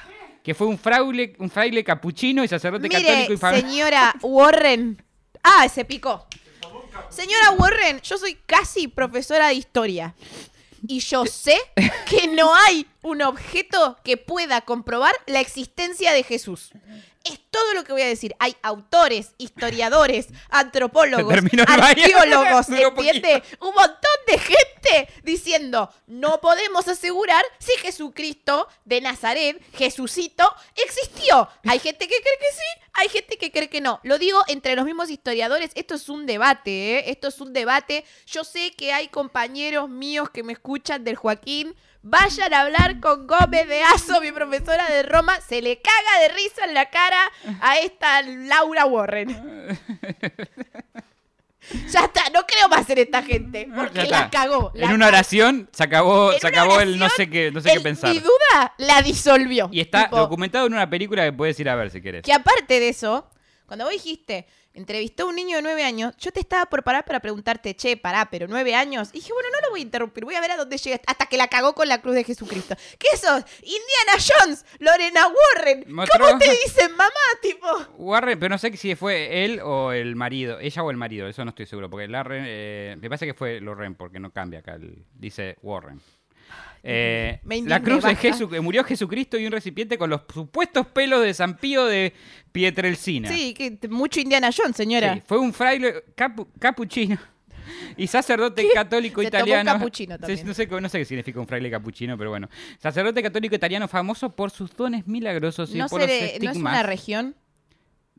que 0.44 0.54
fue 0.54 0.68
un 0.68 0.78
fraile, 0.80 1.36
un 1.40 1.50
fraile 1.50 1.84
capuchino 1.84 2.44
y 2.44 2.48
sacerdote 2.48 2.90
católico 2.90 3.14
Mire, 3.22 3.34
y 3.34 3.38
fam- 3.38 3.62
señora 3.62 4.16
Warren. 4.22 5.04
Ah, 5.44 5.68
se 5.70 5.86
picó. 5.86 6.28
Señora 7.10 7.52
Warren, 7.58 8.00
yo 8.02 8.18
soy 8.18 8.36
casi 8.46 8.88
profesora 8.88 9.48
de 9.48 9.56
historia. 9.56 10.14
Y 10.88 11.00
yo 11.00 11.26
sé 11.28 11.58
que 12.10 12.28
no 12.28 12.56
hay 12.56 12.88
un 13.04 13.22
objeto 13.22 13.98
que 14.04 14.18
pueda 14.18 14.62
comprobar 14.62 15.14
la 15.28 15.40
existencia 15.40 16.12
de 16.14 16.24
Jesús. 16.24 16.72
Es 17.24 17.40
todo 17.50 17.74
lo 17.74 17.84
que 17.84 17.94
voy 17.94 18.02
a 18.02 18.08
decir. 18.08 18.36
Hay 18.40 18.56
autores, 18.62 19.34
historiadores, 19.38 20.28
antropólogos, 20.50 21.34
arqueólogos, 21.68 22.70
¿entiende? 22.70 23.44
Un 23.60 23.74
montón 23.74 24.18
de 24.28 24.38
gente 24.40 25.14
diciendo, 25.24 25.92
no 26.08 26.42
podemos 26.42 26.88
asegurar 26.88 27.44
si 27.60 27.72
Jesucristo 27.80 28.68
de 28.86 29.02
Nazaret, 29.02 29.62
Jesucito, 29.74 30.52
existió. 30.76 31.48
Hay 31.64 31.80
gente 31.80 32.08
que 32.08 32.16
cree 32.16 32.38
que 32.40 32.56
sí, 32.56 32.82
hay 32.94 33.10
gente 33.10 33.38
que 33.38 33.52
cree 33.52 33.70
que 33.70 33.82
no. 33.82 34.00
Lo 34.04 34.18
digo 34.18 34.42
entre 34.48 34.76
los 34.76 34.86
mismos 34.86 35.10
historiadores, 35.10 35.72
esto 35.76 35.96
es 35.96 36.10
un 36.10 36.26
debate, 36.26 36.98
¿eh? 36.98 37.04
Esto 37.12 37.28
es 37.28 37.40
un 37.40 37.54
debate. 37.54 38.06
Yo 38.26 38.44
sé 38.44 38.72
que 38.72 38.94
hay 38.94 39.08
compañeros 39.08 39.90
míos 39.90 40.30
que 40.30 40.44
me 40.44 40.54
escuchan 40.54 41.04
del 41.04 41.16
Joaquín. 41.16 41.76
Vayan 42.04 42.52
a 42.54 42.62
hablar 42.62 43.00
con 43.00 43.28
Gómez 43.28 43.68
de 43.68 43.84
Aso, 43.84 44.20
mi 44.22 44.32
profesora 44.32 44.90
de 44.90 45.04
Roma. 45.04 45.40
Se 45.48 45.62
le 45.62 45.80
caga 45.82 46.20
de 46.22 46.30
risa 46.30 46.66
en 46.66 46.74
la 46.74 46.90
cara 46.90 47.20
a 47.62 47.78
esta 47.78 48.22
Laura 48.24 48.86
Warren. 48.86 49.78
Ya 51.92 52.00
está, 52.02 52.24
no 52.34 52.42
creo 52.48 52.68
más 52.70 52.90
en 52.90 52.98
esta 52.98 53.22
gente, 53.22 53.70
porque 53.74 54.04
la 54.06 54.30
cagó. 54.32 54.72
la 54.74 54.88
en 54.88 54.94
una 54.94 55.08
oración 55.08 55.70
se 55.72 55.84
acabó, 55.84 56.34
se 56.34 56.48
acabó 56.48 56.80
el 56.82 56.98
no 56.98 57.08
sé 57.10 57.30
qué, 57.30 57.52
no 57.52 57.62
sé 57.62 57.70
qué 57.70 57.76
el- 57.78 57.84
pensar. 57.84 58.10
Mi 58.12 58.20
duda 58.20 58.74
la 58.80 59.02
disolvió. 59.04 59.70
Y 59.72 59.80
está 59.80 60.06
Tipo, 60.06 60.18
documentado 60.18 60.66
en 60.66 60.74
una 60.74 60.90
película 60.90 61.24
que 61.24 61.32
puedes 61.34 61.58
ir 61.60 61.70
a 61.70 61.76
ver 61.76 61.92
si 61.92 62.02
querés. 62.02 62.24
Que 62.24 62.34
aparte 62.34 62.80
de 62.80 62.90
eso, 62.90 63.30
Cuando 63.68 63.86
vos 63.86 63.94
dijiste, 63.94 64.48
entrevistó 64.74 65.24
a 65.24 65.26
un 65.28 65.36
niño 65.36 65.58
de 65.58 65.62
nueve 65.64 65.84
años, 65.84 66.16
yo 66.18 66.32
te 66.32 66.40
estaba 66.40 66.66
por 66.68 66.84
parar 66.84 67.06
para 67.06 67.20
preguntarte, 67.20 67.76
che, 67.76 67.98
pará, 67.98 68.30
pero 68.30 68.48
nueve 68.48 68.74
años. 68.76 69.10
Y 69.14 69.18
dije, 69.20 69.34
bueno, 69.34 69.50
no 69.54 69.62
lo 69.68 69.70
voy 69.72 69.80
a 69.82 69.84
interrumpir, 69.84 70.24
voy 70.26 70.36
a 70.36 70.42
ver 70.42 70.52
a 70.52 70.58
dónde 70.58 70.78
llega 70.78 71.00
hasta 71.08 71.26
que 71.26 71.38
la 71.38 71.48
cagó 71.48 71.74
con 71.76 71.88
la 71.88 72.02
cruz 72.02 72.16
de 72.16 72.24
Jesucristo. 72.24 72.76
¿Qué 72.98 73.18
sos? 73.18 73.44
Indiana 73.62 74.18
Jones, 74.40 74.66
Lorena 74.80 75.22
Warren. 75.28 75.84
¿Cómo 75.86 76.38
te 76.40 76.50
dicen 76.66 76.92
mamá, 76.96 77.12
tipo? 77.42 77.68
Warren, 77.98 78.40
pero 78.40 78.50
no 78.50 78.58
sé 78.58 78.76
si 78.78 78.96
fue 78.96 79.46
él 79.46 79.60
o 79.64 79.92
el 79.92 80.16
marido, 80.16 80.60
ella 80.60 80.84
o 80.84 80.92
el 80.92 80.98
marido, 80.98 81.28
eso 81.28 81.44
no 81.44 81.50
estoy 81.50 81.66
seguro, 81.66 81.90
porque 81.90 82.08
Larren, 82.08 82.44
eh, 82.48 82.96
me 83.00 83.10
parece 83.10 83.26
que 83.26 83.34
fue 83.34 83.60
Loren, 83.60 83.96
porque 83.96 84.20
no 84.20 84.32
cambia 84.32 84.60
acá, 84.60 84.76
el- 84.76 85.06
dice 85.14 85.58
Warren. 85.62 86.02
Eh, 86.84 87.40
la 87.66 87.80
cruz 87.82 88.04
de. 88.04 88.16
Jesús, 88.16 88.50
que 88.50 88.60
murió 88.60 88.84
Jesucristo 88.84 89.38
y 89.38 89.46
un 89.46 89.52
recipiente 89.52 89.98
con 89.98 90.10
los 90.10 90.22
supuestos 90.34 90.88
pelos 90.88 91.22
de 91.22 91.34
San 91.34 91.58
Pío 91.58 91.86
de 91.86 92.14
Pietrelcina. 92.52 93.30
Sí, 93.30 93.54
que 93.54 93.78
mucho 93.90 94.20
Indiana 94.20 94.50
Jones, 94.56 94.76
señora. 94.76 95.14
Sí, 95.14 95.22
fue 95.26 95.38
un 95.38 95.54
fraile 95.54 96.04
capu- 96.16 96.48
capuchino 96.60 97.18
y 97.98 98.08
sacerdote 98.08 98.68
católico 98.74 99.22
Se 99.22 99.30
tomó 99.30 99.44
un 99.44 99.48
italiano. 99.50 99.74
capuchino 99.80 100.16
Sí, 100.16 100.22
también. 100.22 100.48
No 100.48 100.54
sé, 100.56 100.68
qué- 100.68 100.82
no 100.82 100.90
sé 100.90 100.98
qué 100.98 101.06
significa 101.06 101.40
un 101.40 101.48
fraile 101.48 101.70
capuchino, 101.70 102.18
pero 102.18 102.32
bueno. 102.32 102.50
Sacerdote 102.80 103.22
católico 103.22 103.56
italiano 103.56 103.88
famoso 103.88 104.36
por 104.36 104.50
sus 104.50 104.76
dones 104.76 105.06
milagrosos 105.08 105.74
y 105.76 105.78
No, 105.78 105.88
por 105.88 106.00
los 106.02 106.10
no 106.10 106.14
es 106.16 106.34
estigmas. 106.34 106.56
una 106.74 106.84
región, 106.84 107.36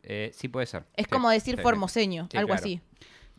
Eh, 0.04 0.30
sí, 0.34 0.46
puede 0.48 0.66
ser. 0.66 0.84
es 0.96 1.04
Sí, 1.06 1.10
como 1.10 1.30
decir 1.30 1.56
sí, 1.56 1.62
formoseño, 1.62 2.28
algo 2.34 2.46
claro. 2.48 2.54
así. 2.54 2.80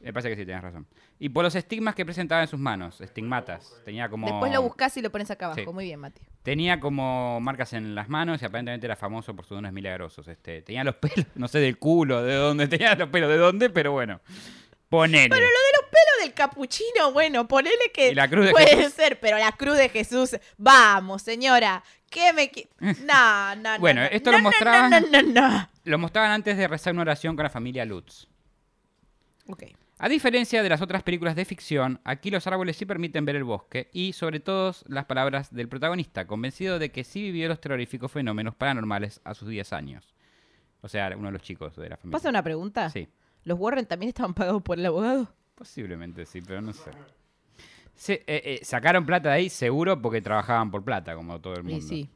Me 0.03 0.11
parece 0.11 0.29
que 0.29 0.35
sí, 0.35 0.45
tienes 0.45 0.61
razón. 0.61 0.85
Y 1.17 1.29
por 1.29 1.43
los 1.45 1.55
estigmas 1.55 1.95
que 1.95 2.05
presentaba 2.05 2.41
en 2.41 2.47
sus 2.47 2.59
manos, 2.59 2.99
estigmatas. 2.99 3.81
Tenía 3.85 4.09
como. 4.09 4.27
Después 4.27 4.51
lo 4.51 4.61
buscas 4.61 4.95
y 4.97 5.01
lo 5.01 5.09
pones 5.11 5.31
acá 5.31 5.45
abajo. 5.45 5.61
Sí. 5.61 5.73
Muy 5.73 5.85
bien, 5.85 5.99
Mati. 5.99 6.21
Tenía 6.43 6.79
como 6.81 7.39
marcas 7.39 7.71
en 7.73 7.95
las 7.95 8.09
manos 8.09 8.41
y 8.41 8.45
aparentemente 8.45 8.85
era 8.85 8.97
famoso 8.97 9.33
por 9.33 9.45
sus 9.45 9.55
dones 9.55 9.71
milagrosos. 9.71 10.27
Este, 10.27 10.61
tenía 10.61 10.83
los 10.83 10.95
pelos, 10.95 11.25
no 11.35 11.47
sé 11.47 11.59
del 11.59 11.77
culo, 11.79 12.21
de 12.21 12.35
dónde 12.35 12.67
tenía 12.67 12.95
los 12.95 13.07
pelos, 13.09 13.29
de 13.29 13.37
dónde, 13.37 13.69
pero 13.69 13.93
bueno. 13.93 14.19
Ponele. 14.89 15.29
Pero 15.29 15.41
lo 15.41 15.47
de 15.47 15.81
los 15.81 15.89
pelos 15.89 16.21
del 16.25 16.33
capuchino, 16.35 17.13
bueno, 17.13 17.47
ponele 17.47 17.91
que 17.93 18.09
Y 18.11 18.15
la 18.15 18.27
cruz 18.27 18.45
de 18.45 18.51
puede 18.51 18.75
Jesús. 18.75 18.93
ser, 18.93 19.19
pero 19.19 19.37
la 19.39 19.51
cruz 19.53 19.75
de 19.77 19.89
Jesús, 19.89 20.35
vamos, 20.57 21.21
señora, 21.23 21.81
¿qué 22.11 22.31
me 22.33 22.51
qui- 22.51 22.67
No, 22.79 23.55
no, 23.55 23.73
no. 23.75 23.79
Bueno, 23.79 24.01
no, 24.01 24.07
esto 24.07 24.31
no, 24.31 24.37
lo 24.37 24.43
mostraban- 24.43 24.89
No, 24.91 24.99
no, 24.99 25.21
no, 25.21 25.49
no. 25.49 25.69
Lo 25.85 25.97
mostraban 25.97 26.29
antes 26.31 26.57
de 26.57 26.67
rezar 26.67 26.93
una 26.93 27.01
oración 27.03 27.35
con 27.35 27.43
la 27.43 27.49
familia 27.49 27.85
Lutz. 27.85 28.27
Ok. 29.47 29.63
A 30.03 30.09
diferencia 30.09 30.61
de 30.61 30.67
las 30.67 30.81
otras 30.81 31.01
películas 31.01 31.33
de 31.37 31.45
ficción, 31.45 32.01
aquí 32.03 32.29
los 32.29 32.45
árboles 32.45 32.75
sí 32.75 32.85
permiten 32.85 33.23
ver 33.23 33.37
el 33.37 33.45
bosque 33.45 33.89
y 33.93 34.11
sobre 34.11 34.41
todo 34.41 34.75
las 34.87 35.05
palabras 35.05 35.53
del 35.53 35.69
protagonista, 35.69 36.27
convencido 36.27 36.77
de 36.77 36.91
que 36.91 37.05
sí 37.05 37.21
vivió 37.21 37.47
los 37.47 37.61
terroríficos 37.61 38.11
fenómenos 38.11 38.53
paranormales 38.53 39.21
a 39.23 39.33
sus 39.33 39.47
10 39.47 39.71
años. 39.71 40.13
O 40.81 40.89
sea, 40.89 41.09
uno 41.15 41.27
de 41.27 41.31
los 41.31 41.41
chicos 41.41 41.73
de 41.77 41.87
la 41.87 41.95
familia. 41.95 42.17
¿Pasa 42.17 42.29
una 42.29 42.43
pregunta? 42.43 42.89
Sí, 42.89 43.07
¿Los 43.45 43.57
Warren 43.57 43.85
también 43.85 44.09
estaban 44.09 44.33
pagados 44.33 44.61
por 44.61 44.77
el 44.77 44.85
abogado? 44.85 45.33
posiblemente 45.55 46.25
sí, 46.25 46.41
pero 46.41 46.59
no 46.61 46.73
sé. 46.73 46.91
Se- 47.95 48.23
eh, 48.27 48.41
eh, 48.43 48.59
sacaron 48.63 49.05
plata 49.05 49.29
de 49.29 49.35
ahí 49.35 49.49
seguro 49.49 50.01
porque 50.01 50.21
trabajaban 50.21 50.69
por 50.69 50.83
plata, 50.83 51.15
como 51.15 51.39
todo 51.39 51.53
el 51.53 51.63
Sí, 51.63 51.69
mundo. 51.71 51.87
sí. 51.87 52.09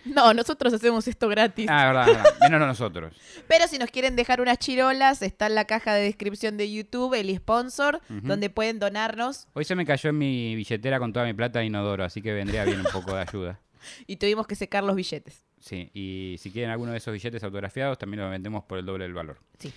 No, 0.04 0.32
nosotros 0.34 0.72
hacemos 0.72 1.06
esto 1.08 1.28
gratis. 1.28 1.66
Ah, 1.68 1.86
verdad, 1.92 2.06
verdad. 2.06 2.34
Menos 2.50 2.66
nosotros. 2.66 3.14
Pero 3.46 3.66
si 3.68 3.78
nos 3.78 3.90
quieren 3.90 4.16
dejar 4.16 4.40
unas 4.40 4.58
chirolas, 4.58 5.22
está 5.22 5.46
en 5.46 5.54
la 5.54 5.64
caja 5.66 5.94
de 5.94 6.02
descripción 6.04 6.56
de 6.56 6.72
YouTube, 6.72 7.14
el 7.14 7.34
sponsor, 7.36 8.00
donde 8.08 8.50
pueden 8.50 8.78
donarnos. 8.78 9.46
Hoy 9.54 9.64
se 9.64 9.74
me 9.74 9.84
cayó 9.84 10.10
en 10.10 10.18
mi 10.18 10.54
billetera 10.56 10.98
con 10.98 11.12
toda 11.12 11.26
mi 11.26 11.34
plata 11.34 11.58
de 11.60 11.66
inodoro, 11.66 12.04
así 12.04 12.22
que 12.22 12.32
vendría 12.32 12.64
bien 12.64 12.80
un 12.80 12.86
poco 12.92 13.14
de 13.14 13.22
ayuda. 13.22 13.60
Y 14.08 14.16
tuvimos 14.16 14.46
que 14.48 14.56
secar 14.56 14.82
los 14.82 14.96
billetes. 14.96 15.44
Sí, 15.60 15.88
y 15.94 16.36
si 16.40 16.50
quieren 16.50 16.70
alguno 16.72 16.90
de 16.92 16.98
esos 16.98 17.12
billetes 17.12 17.42
autografiados, 17.44 17.96
también 17.96 18.20
los 18.22 18.30
vendemos 18.30 18.64
por 18.64 18.76
el 18.78 18.84
doble 18.84 19.04
del 19.04 19.14
valor. 19.14 19.38
Sí. 19.58 19.72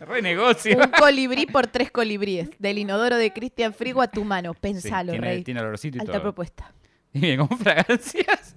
Re 0.00 0.20
negocio. 0.22 0.78
Un 0.78 0.90
colibrí 0.90 1.46
por 1.46 1.66
tres 1.68 1.90
colibríes. 1.90 2.48
Del 2.58 2.78
inodoro 2.78 3.16
de 3.16 3.32
Cristian 3.32 3.72
Frigo 3.72 4.02
a 4.02 4.08
tu 4.08 4.24
mano. 4.24 4.52
Sí, 4.54 4.58
Pensalo, 4.60 5.12
tiene, 5.12 5.26
Rey. 5.26 5.44
tiene 5.44 5.60
olorcito 5.60 5.98
y 5.98 6.00
Alta 6.00 6.12
todo. 6.12 6.22
propuesta. 6.22 6.72
Y 7.14 7.20
viene 7.20 7.46
con 7.46 7.58
fragancias. 7.58 8.54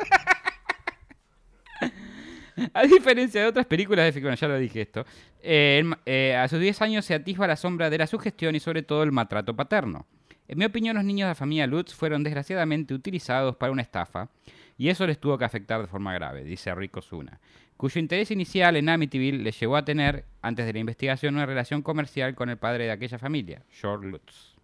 A 2.73 2.83
diferencia 2.83 3.41
de 3.41 3.47
otras 3.47 3.65
películas 3.65 4.05
de 4.05 4.13
ficción, 4.13 4.33
ya 4.35 4.47
lo 4.47 4.57
dije 4.57 4.81
esto, 4.81 5.05
eh, 5.41 5.83
eh, 6.05 6.35
a 6.35 6.47
sus 6.47 6.59
10 6.59 6.81
años 6.83 7.03
se 7.03 7.13
atisba 7.13 7.47
la 7.47 7.57
sombra 7.57 7.89
de 7.89 7.97
la 7.97 8.07
sugestión 8.07 8.55
y 8.55 8.61
sobre 8.61 8.81
todo 8.81 9.03
el 9.03 9.11
maltrato 9.11 9.53
paterno. 9.55 10.05
En 10.47 10.59
mi 10.59 10.65
opinión, 10.65 10.95
los 10.95 11.03
niños 11.03 11.25
de 11.25 11.31
la 11.31 11.35
familia 11.35 11.67
Lutz 11.67 11.93
fueron 11.93 12.23
desgraciadamente 12.23 12.93
utilizados 12.93 13.57
para 13.57 13.73
una 13.73 13.81
estafa 13.81 14.29
y 14.77 14.87
eso 14.87 15.05
les 15.05 15.19
tuvo 15.19 15.37
que 15.37 15.43
afectar 15.43 15.81
de 15.81 15.87
forma 15.87 16.13
grave, 16.13 16.45
dice 16.45 16.73
Rico 16.73 17.01
Zuna, 17.01 17.39
cuyo 17.75 17.99
interés 17.99 18.31
inicial 18.31 18.77
en 18.77 18.87
Amityville 18.87 19.43
le 19.43 19.51
llevó 19.51 19.75
a 19.75 19.83
tener, 19.83 20.23
antes 20.41 20.65
de 20.65 20.71
la 20.71 20.79
investigación, 20.79 21.35
una 21.35 21.45
relación 21.45 21.81
comercial 21.81 22.35
con 22.35 22.49
el 22.49 22.57
padre 22.57 22.85
de 22.85 22.91
aquella 22.91 23.19
familia, 23.19 23.63
George 23.69 24.07
Lutz. 24.07 24.55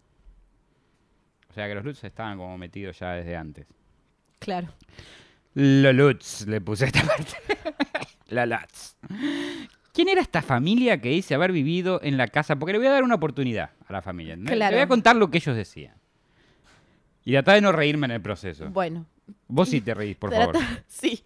O 1.49 1.53
sea 1.53 1.67
que 1.67 1.75
los 1.75 1.83
Lutz 1.83 2.03
estaban 2.05 2.37
como 2.37 2.57
metidos 2.57 2.97
ya 2.97 3.11
desde 3.11 3.35
antes. 3.35 3.67
Claro. 4.41 4.67
Lo 5.53 5.93
Lutz, 5.93 6.45
le 6.47 6.59
puse 6.61 6.85
esta 6.85 7.03
parte. 7.03 7.33
La 8.29 8.45
Lutz. 8.45 8.95
¿Quién 9.93 10.07
era 10.09 10.21
esta 10.21 10.41
familia 10.41 10.99
que 10.99 11.09
dice 11.09 11.35
haber 11.35 11.51
vivido 11.51 11.99
en 12.03 12.17
la 12.17 12.27
casa? 12.27 12.57
Porque 12.57 12.71
le 12.73 12.79
voy 12.79 12.87
a 12.87 12.91
dar 12.91 13.03
una 13.03 13.15
oportunidad 13.15 13.69
a 13.87 13.93
la 13.93 14.01
familia. 14.01 14.35
¿no? 14.37 14.45
Claro. 14.45 14.71
Le 14.71 14.77
voy 14.77 14.83
a 14.85 14.87
contar 14.87 15.15
lo 15.15 15.29
que 15.29 15.37
ellos 15.37 15.55
decían. 15.55 15.93
Y 17.23 17.33
tratar 17.33 17.55
de 17.55 17.61
no 17.61 17.71
reírme 17.71 18.05
en 18.05 18.11
el 18.11 18.21
proceso. 18.21 18.69
Bueno. 18.69 19.05
Vos 19.47 19.69
sí 19.69 19.79
te 19.81 19.93
reís, 19.93 20.15
por 20.17 20.33
favor. 20.33 20.55
Sí. 20.87 21.23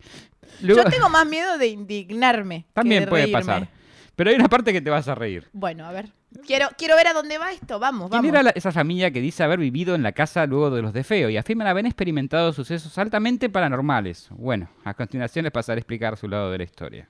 Luego- 0.62 0.84
Yo 0.84 0.90
tengo 0.90 1.10
más 1.10 1.26
miedo 1.28 1.58
de 1.58 1.68
indignarme. 1.68 2.64
que 2.68 2.74
También 2.74 3.04
de 3.04 3.08
puede 3.08 3.24
reírme. 3.24 3.40
pasar. 3.40 3.68
Pero 4.16 4.30
hay 4.30 4.36
una 4.36 4.48
parte 4.50 4.74
que 4.74 4.82
te 4.82 4.90
vas 4.90 5.08
a 5.08 5.16
reír. 5.16 5.48
Bueno, 5.54 5.86
a 5.86 5.92
ver. 5.92 6.10
Quiero, 6.46 6.68
quiero 6.78 6.96
ver 6.96 7.08
a 7.08 7.14
dónde 7.14 7.38
va 7.38 7.52
esto. 7.52 7.80
Vamos, 7.80 8.10
¿Quién 8.10 8.22
vamos. 8.22 8.30
era 8.30 8.44
la- 8.44 8.50
esa 8.52 8.72
familia 8.72 9.12
que 9.12 9.22
dice 9.22 9.44
haber 9.44 9.60
vivido 9.60 9.96
en 9.96 10.04
la 10.04 10.12
casa 10.12 10.46
luego 10.46 10.70
de 10.72 10.82
los 10.82 10.94
de 10.94 11.04
Feo 11.04 11.30
y 11.30 11.38
afirman 11.38 11.68
haber 11.68 11.86
experimentado 11.86 12.52
sucesos 12.54 12.98
altamente 12.98 13.50
paranormales? 13.50 14.28
Bueno, 14.32 14.70
a 14.84 14.94
continuación 14.94 15.44
les 15.44 15.52
pasaré 15.52 15.80
a 15.80 15.82
explicar 15.82 16.18
su 16.18 16.28
lado 16.28 16.52
de 16.52 16.58
la 16.58 16.64
historia. 16.64 17.08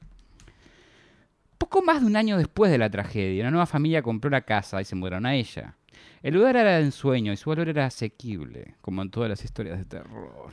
Poco 1.58 1.82
más 1.82 2.02
de 2.02 2.08
un 2.08 2.16
año 2.16 2.38
después 2.38 2.72
de 2.72 2.78
la 2.78 2.90
tragedia, 2.90 3.42
una 3.44 3.52
nueva 3.52 3.66
familia 3.66 4.02
compró 4.02 4.30
la 4.30 4.42
casa 4.42 4.82
y 4.82 4.86
se 4.86 4.96
mudaron 4.96 5.26
a 5.26 5.36
ella. 5.36 5.76
El 6.22 6.34
lugar 6.36 6.56
era 6.58 6.78
de 6.78 6.84
ensueño 6.84 7.32
y 7.32 7.38
su 7.38 7.50
valor 7.50 7.70
era 7.70 7.86
asequible, 7.86 8.76
como 8.82 9.02
en 9.02 9.10
todas 9.12 9.30
las 9.30 9.44
historias 9.44 9.78
de 9.78 9.86
terror. 9.86 10.52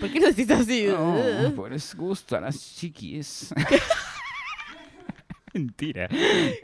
¿Por 0.00 0.10
qué 0.10 0.18
lo 0.20 0.26
decís 0.28 0.50
así? 0.50 0.88
Ugh. 0.88 1.54
pues 1.54 1.72
les 1.72 1.94
gustan 1.94 2.42
las 2.44 2.58
chiquis. 2.74 3.52
Mentira. 5.54 6.08
Qué 6.08 6.16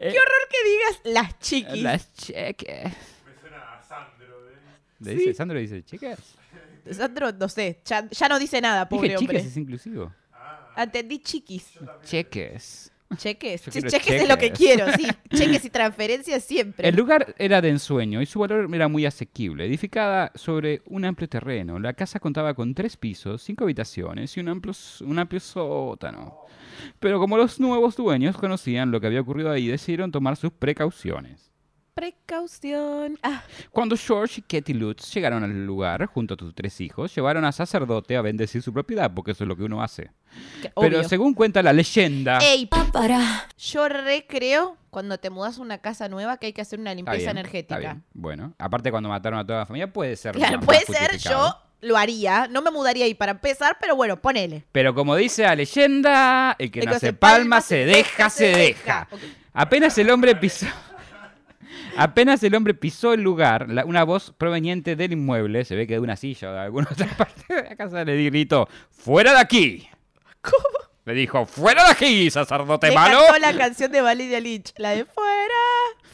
horror 0.08 0.48
que 0.50 0.68
digas 0.68 1.00
las 1.04 1.38
chiquis. 1.38 1.82
Las 1.82 2.12
chiques. 2.14 2.84
Me 3.24 3.40
suena 3.40 3.74
a 3.78 3.82
Sandro. 3.82 4.48
¿eh? 4.50 4.54
¿Le 5.00 5.14
dice, 5.14 5.34
Sandro 5.34 5.58
dice 5.58 5.82
chicas? 5.82 6.18
Sandro, 6.90 7.32
no 7.32 7.48
sé, 7.48 7.80
ya, 7.84 8.08
ya 8.10 8.28
no 8.28 8.38
dice 8.38 8.60
nada, 8.60 8.88
pobre 8.88 9.08
Dije 9.08 9.18
hombre. 9.18 9.38
chicas 9.38 9.50
es 9.52 9.56
inclusivo. 9.56 10.12
Entendí 10.76 11.18
chiquis. 11.20 11.78
Cheques. 12.04 12.90
Cheques. 13.16 13.62
Sí, 13.62 13.82
cheques 13.82 14.22
es 14.22 14.28
lo 14.28 14.36
que 14.36 14.50
quiero, 14.50 14.86
sí. 14.92 15.06
Cheques 15.34 15.64
y 15.64 15.70
transferencias 15.70 16.44
siempre. 16.44 16.88
El 16.88 16.96
lugar 16.96 17.34
era 17.38 17.60
de 17.60 17.70
ensueño 17.70 18.20
y 18.20 18.26
su 18.26 18.40
valor 18.40 18.68
era 18.72 18.88
muy 18.88 19.06
asequible. 19.06 19.66
Edificada 19.66 20.32
sobre 20.34 20.82
un 20.86 21.04
amplio 21.04 21.28
terreno, 21.28 21.78
la 21.78 21.94
casa 21.94 22.20
contaba 22.20 22.54
con 22.54 22.74
tres 22.74 22.96
pisos, 22.96 23.42
cinco 23.42 23.64
habitaciones 23.64 24.36
y 24.36 24.40
un 24.40 24.48
amplio, 24.48 24.74
un 25.00 25.18
amplio 25.18 25.40
sótano. 25.40 26.44
Pero 27.00 27.18
como 27.18 27.36
los 27.36 27.60
nuevos 27.60 27.96
dueños 27.96 28.36
conocían 28.36 28.90
lo 28.90 29.00
que 29.00 29.06
había 29.06 29.20
ocurrido 29.20 29.50
ahí, 29.50 29.68
decidieron 29.68 30.12
tomar 30.12 30.36
sus 30.36 30.52
precauciones. 30.52 31.53
Precaución. 31.94 33.18
Ah, 33.22 33.42
Cuando 33.70 33.96
George 33.96 34.40
y 34.40 34.42
Katie 34.42 34.74
Lutz 34.74 35.12
llegaron 35.14 35.44
al 35.44 35.64
lugar, 35.64 36.06
junto 36.06 36.34
a 36.34 36.36
sus 36.36 36.54
tres 36.54 36.80
hijos, 36.80 37.14
llevaron 37.14 37.44
a 37.44 37.52
sacerdote 37.52 38.16
a 38.16 38.22
bendecir 38.22 38.62
su 38.62 38.72
propiedad, 38.72 39.12
porque 39.14 39.30
eso 39.30 39.44
es 39.44 39.48
lo 39.48 39.56
que 39.56 39.62
uno 39.62 39.82
hace. 39.82 40.10
que- 40.60 40.70
Pero 40.74 40.98
obvio. 40.98 41.08
según 41.08 41.34
cuenta 41.34 41.62
la 41.62 41.72
leyenda... 41.72 42.38
Ey, 42.38 42.68
yo 43.56 43.88
recreo 43.88 44.76
cuando 44.90 45.18
te 45.18 45.30
mudas 45.30 45.58
a 45.58 45.62
una 45.62 45.78
casa 45.78 46.08
nueva 46.08 46.36
que 46.38 46.46
hay 46.46 46.52
que 46.52 46.62
hacer 46.62 46.80
una 46.80 46.90
Está 46.90 46.96
limpieza 46.96 47.18
bien, 47.32 47.38
energética. 47.38 47.76
está 47.76 47.92
bien. 47.92 48.04
Bueno, 48.12 48.52
aparte 48.58 48.90
cuando 48.90 49.08
mataron 49.08 49.38
a 49.38 49.46
toda 49.46 49.60
la 49.60 49.66
familia 49.66 49.92
puede 49.92 50.16
ser. 50.16 50.34
Claro, 50.34 50.58
puede 50.60 50.80
ser, 50.86 51.16
yo 51.18 51.56
lo 51.80 51.96
haría. 51.96 52.48
No 52.48 52.62
me 52.62 52.70
mudaría 52.72 53.04
ahí 53.04 53.14
para 53.14 53.32
empezar, 53.32 53.76
pero 53.80 53.94
bueno, 53.94 54.20
ponele. 54.20 54.64
Pero 54.72 54.94
como 54.94 55.14
dice 55.14 55.42
la 55.44 55.54
leyenda, 55.54 56.56
el 56.58 56.70
que 56.72 56.82
no 56.82 56.90
hace 56.92 57.12
palma 57.12 57.60
se 57.60 57.84
deja, 57.84 58.28
se 58.30 58.46
deja. 58.48 59.06
Apenas 59.52 59.96
el 59.98 60.10
hombre 60.10 60.34
pisó. 60.34 60.66
Apenas 61.96 62.42
el 62.42 62.54
hombre 62.54 62.74
pisó 62.74 63.12
el 63.14 63.22
lugar, 63.22 63.68
la- 63.70 63.84
una 63.84 64.04
voz 64.04 64.32
proveniente 64.36 64.96
del 64.96 65.12
inmueble, 65.12 65.64
se 65.64 65.76
ve 65.76 65.86
que 65.86 65.94
de 65.94 66.00
una 66.00 66.16
silla 66.16 66.50
o 66.50 66.52
de 66.52 66.60
alguna 66.60 66.88
otra 66.92 67.06
parte 67.16 67.54
de 67.54 67.62
la 67.62 67.76
casa, 67.76 68.04
le 68.04 68.24
gritó: 68.24 68.68
¡Fuera 68.90 69.32
de 69.32 69.38
aquí! 69.40 69.88
¿Cómo? 70.40 70.78
Le 71.04 71.12
dijo: 71.14 71.44
¡Fuera 71.46 71.84
de 71.84 71.90
aquí, 71.92 72.30
sacerdote 72.30 72.88
Me 72.88 72.94
malo! 72.94 73.18
cantó 73.26 73.38
la 73.38 73.56
canción 73.56 73.92
de 73.92 74.00
Valeria 74.00 74.40
Lynch, 74.40 74.72
la 74.78 74.90
de 74.90 75.04
fuera, 75.04 75.54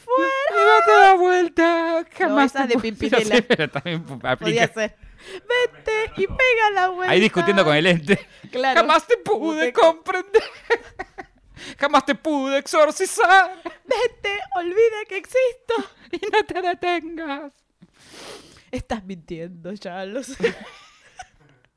fuera. 0.05 0.31
Y 0.51 0.65
date 0.65 1.01
la 1.01 1.13
vuelta, 1.15 2.05
jamás. 2.17 2.53
esa 2.55 2.67
te 2.67 2.73
de 2.73 2.75
pu- 2.75 2.81
Pimpinela. 2.81 3.19
Ya 3.29 3.35
sé, 3.37 3.41
pero 3.43 3.69
también 3.69 4.03
aplica. 4.23 4.35
Podía 4.37 4.67
ser. 4.67 4.95
Vete 5.33 6.11
y 6.17 6.25
pega 6.27 6.71
la 6.73 6.87
vuelta. 6.89 7.13
Ahí 7.13 7.19
discutiendo 7.21 7.63
con 7.63 7.75
el 7.75 7.85
ente. 7.85 8.19
Claro. 8.51 8.81
Jamás 8.81 9.07
te 9.07 9.17
pude 9.17 9.71
comprender. 9.71 10.41
Jamás 11.79 12.05
te 12.05 12.15
pude 12.15 12.57
exorcizar 12.57 13.61
Vete, 13.63 14.39
olvida 14.55 15.05
que 15.07 15.17
existo. 15.17 15.73
y 16.11 16.19
no 16.31 16.43
te 16.45 16.61
detengas. 16.61 17.53
Estás 18.71 19.03
mintiendo, 19.03 19.73
ya 19.73 20.05
lo 20.05 20.23
sé. 20.23 20.55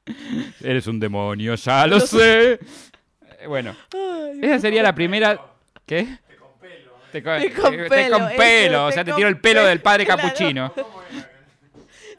Eres 0.61 0.87
un 0.87 1.01
demonio, 1.01 1.55
ya 1.55 1.87
lo 1.87 2.01
sé. 2.01 2.53
Eh, 2.53 3.47
Bueno, 3.49 3.77
Ay, 3.93 4.41
esa 4.43 4.61
sería 4.61 4.83
la 4.83 4.95
primera. 4.95 5.41
¿Qué? 5.87 6.19
Te 6.27 6.37
con 6.37 6.59
pelo. 6.61 6.91
¿eh? 6.93 7.09
Te 7.13 7.23
con, 7.23 7.41
Te 7.41 7.53
con 7.53 7.71
te 7.73 7.89
pelo, 7.89 8.19
con 8.19 8.29
eso, 8.29 8.37
pelo, 8.37 8.87
o 8.87 8.93
sea, 8.93 9.05
te 9.05 9.13
tiro 9.13 9.29
el 9.29 9.41
pelo 9.41 9.65
del 9.65 9.81
padre 9.81 10.05
pelo, 10.07 10.17
capuchino. 10.17 10.73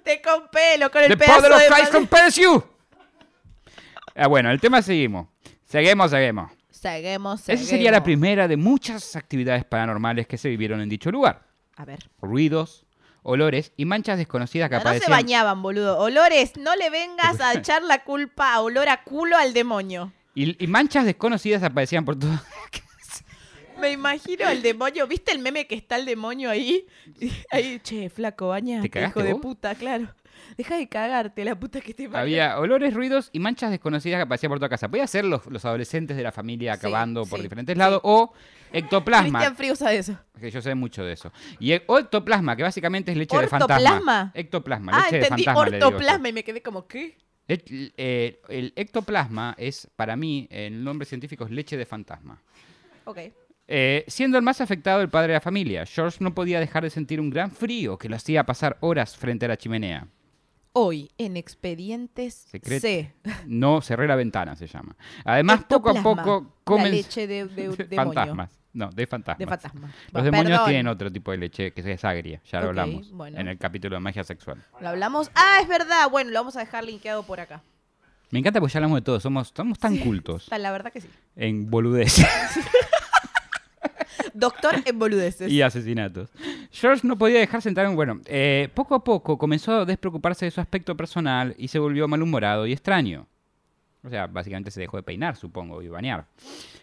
Te 0.03 0.22
con 0.22 0.49
pelo, 0.49 0.91
con 0.91 1.03
el 1.03 1.09
The 1.09 1.18
pedazo 1.18 1.53
of 1.53 1.61
de 1.61 1.68
Christ 1.68 1.91
compels 1.91 2.36
you. 2.36 2.63
Ah, 4.16 4.28
bueno, 4.28 4.51
el 4.51 4.59
tema 4.59 4.82
seguimos. 4.82 5.28
Seguimos, 5.66 6.11
seguimos. 6.11 6.51
Seguimos, 6.86 7.49
Esa 7.49 7.63
sería 7.63 7.89
la 7.91 8.03
primera 8.03 8.47
de 8.47 8.57
muchas 8.57 9.15
actividades 9.15 9.65
paranormales 9.65 10.27
que 10.27 10.38
se 10.38 10.49
vivieron 10.49 10.81
en 10.81 10.88
dicho 10.89 11.09
lugar. 11.11 11.41
A 11.77 11.83
ver. 11.83 11.97
Ruidos, 12.21 12.86
olores 13.23 13.71
y 13.75 13.86
manchas 13.86 14.19
desconocidas 14.19 14.69
que 14.69 14.75
No, 14.75 14.79
no 14.79 14.83
se 14.83 14.89
aparecían. 14.97 15.11
bañaban, 15.17 15.61
boludo. 15.63 15.97
Olores, 15.97 16.55
no 16.57 16.75
le 16.75 16.91
vengas 16.91 17.41
a 17.41 17.53
echar 17.57 17.81
la 17.81 18.03
culpa 18.03 18.53
a 18.53 18.61
olor 18.61 18.88
a 18.88 19.03
culo 19.03 19.36
al 19.36 19.53
demonio. 19.53 20.13
y, 20.36 20.63
y 20.63 20.67
manchas 20.67 21.05
desconocidas 21.05 21.63
aparecían 21.63 22.05
por 22.05 22.19
todo. 22.19 22.39
Me 23.79 23.91
imagino 23.91 24.47
el 24.47 24.61
demonio. 24.61 25.05
¿Viste 25.07 25.31
el 25.33 25.39
meme 25.39 25.67
que 25.67 25.75
está 25.75 25.97
el 25.97 26.05
demonio 26.05 26.49
ahí? 26.49 26.86
Ahí, 27.51 27.79
che, 27.83 28.09
flaco, 28.09 28.47
bañate, 28.49 28.88
¿Te 28.89 29.03
hijo 29.05 29.21
de 29.23 29.36
puta, 29.36 29.75
claro. 29.75 30.07
Deja 30.57 30.77
de 30.77 30.88
cagarte, 30.88 31.43
la 31.45 31.59
puta 31.59 31.81
que 31.81 31.93
te 31.93 32.03
parió. 32.09 32.19
Había 32.21 32.59
olores, 32.59 32.93
ruidos 32.93 33.29
y 33.33 33.39
manchas 33.39 33.71
desconocidas 33.71 34.17
que 34.19 34.23
aparecían 34.23 34.49
por 34.49 34.59
toda 34.59 34.69
casa. 34.69 34.88
Podía 34.89 35.07
ser 35.07 35.25
los, 35.25 35.45
los 35.47 35.63
adolescentes 35.65 36.15
de 36.17 36.23
la 36.23 36.31
familia 36.31 36.73
Sí, 36.73 36.79
acabando 36.79 37.25
por 37.25 37.39
sí, 37.39 37.43
diferentes 37.43 37.73
sí. 37.73 37.79
lados 37.79 38.01
o 38.03 38.33
ectoplasma. 38.71 39.39
Cristian 39.39 39.55
Frío 39.55 39.75
sabe 39.75 39.97
eso. 39.97 40.17
Que 40.39 40.51
yo 40.51 40.61
sé 40.61 40.75
mucho 40.75 41.03
de 41.03 41.13
eso. 41.13 41.31
Y 41.59 41.73
o 41.88 41.99
ectoplasma, 41.99 42.55
que 42.55 42.63
básicamente 42.63 43.11
es 43.11 43.17
leche 43.17 43.38
de 43.38 43.47
fantasma. 43.47 44.31
Ectoplasma, 44.33 44.91
Ah, 44.93 45.03
leche 45.05 45.17
entendí 45.17 45.43
de 45.43 45.53
fantasma. 45.53 45.77
ortoplasma 45.89 46.29
y 46.29 46.33
me 46.33 46.43
quedé 46.43 46.61
como, 46.61 46.88
¿qué? 46.88 47.17
El, 47.47 47.93
eh, 47.97 48.41
el 48.49 48.73
ectoplasma 48.75 49.53
es, 49.57 49.88
para 49.95 50.15
mí, 50.15 50.47
el 50.49 50.83
nombre 50.83 51.05
científico 51.05 51.45
es 51.45 51.51
leche 51.51 51.77
de 51.77 51.86
fantasma. 51.86 52.41
Ok. 53.05 53.19
Eh, 53.67 54.03
siendo 54.07 54.38
el 54.38 54.43
más 54.43 54.61
afectado 54.61 55.01
el 55.01 55.09
padre 55.09 55.29
de 55.29 55.33
la 55.36 55.41
familia, 55.41 55.86
George 55.86 56.17
no 56.21 56.33
podía 56.36 56.59
dejar 56.59 56.83
de 56.83 56.89
sentir 56.89 57.19
un 57.19 57.29
gran 57.31 57.51
frío 57.51 57.97
que 57.97 58.09
lo 58.09 58.15
hacía 58.15 58.43
pasar 58.45 58.77
horas 58.81 59.15
frente 59.17 59.45
a 59.45 59.49
la 59.49 59.57
chimenea. 59.57 60.07
Hoy, 60.78 61.09
en 61.17 61.38
Expedientes 61.38 62.47
Secret- 62.51 62.82
C. 62.82 63.13
No 63.45 63.80
cerré 63.82 64.07
la 64.07 64.15
ventana, 64.17 64.55
se 64.57 64.67
llama. 64.67 64.95
Además, 65.23 65.63
poco 65.69 65.89
a 65.89 65.93
poco 66.03 66.41
La 66.43 66.49
comen 66.65 66.91
leche 66.91 67.28
de, 67.28 67.45
de- 67.45 67.69
de 67.78 67.84
demonio. 67.86 68.13
fantasmas. 68.13 68.59
No, 68.73 68.89
de 68.89 69.07
fantasmas. 69.07 69.39
De 69.39 69.47
fantasma. 69.47 69.88
Los 69.88 70.11
Bueno, 70.11 70.26
demonios 70.26 70.49
perdón. 70.51 70.65
tienen 70.67 70.88
otro 70.89 71.09
tipo 71.09 71.32
de 71.32 71.38
leche 71.38 71.71
que 71.71 71.93
es 71.93 72.03
agria, 72.03 72.41
ya 72.51 72.59
lo 72.59 72.67
hablamos 72.67 73.09
bueno. 73.13 73.39
en 73.39 73.47
el 73.47 73.57
capítulo 73.57 73.95
de 73.95 74.01
magia 74.01 74.26
sexual. 74.26 74.61
¿Lo 74.82 74.89
hablamos? 74.89 75.32
Ah, 75.34 75.59
es 75.61 75.67
verdad. 75.69 76.09
Bueno, 76.11 76.32
lo 76.32 76.39
vamos 76.41 76.57
a 76.57 76.59
dejar 76.59 76.84
linkeado 76.84 77.23
por 77.23 77.39
acá. 77.39 77.61
Me 78.32 78.39
encanta 78.39 78.59
porque 78.59 78.73
ya 78.73 78.80
hablamos 78.80 78.97
de 78.97 79.03
todo, 79.03 79.19
somos, 79.21 79.53
somos 79.55 79.80
tan 79.80 79.95
cultos 79.97 80.49
La 80.49 80.71
verdad 80.71 80.91
que 80.91 80.99
sí. 80.99 81.07
en 81.38 81.69
boludeces 81.69 82.26
Doctor 84.33 84.75
en 84.85 84.99
boludeces. 84.99 85.51
y 85.51 85.61
asesinatos. 85.61 86.29
George 86.71 87.07
no 87.07 87.17
podía 87.17 87.39
dejar 87.39 87.61
sentar 87.61 87.85
en... 87.85 87.95
Bueno, 87.95 88.21
eh, 88.25 88.69
poco 88.73 88.95
a 88.95 89.03
poco 89.03 89.37
comenzó 89.37 89.81
a 89.81 89.85
despreocuparse 89.85 90.45
de 90.45 90.51
su 90.51 90.61
aspecto 90.61 90.95
personal 90.95 91.55
y 91.57 91.67
se 91.67 91.79
volvió 91.79 92.07
malhumorado 92.07 92.65
y 92.67 92.73
extraño. 92.73 93.27
O 94.03 94.09
sea, 94.09 94.27
básicamente 94.27 94.71
se 94.71 94.81
dejó 94.81 94.97
de 94.97 95.03
peinar, 95.03 95.35
supongo, 95.35 95.81
y 95.81 95.87
bañar. 95.87 96.25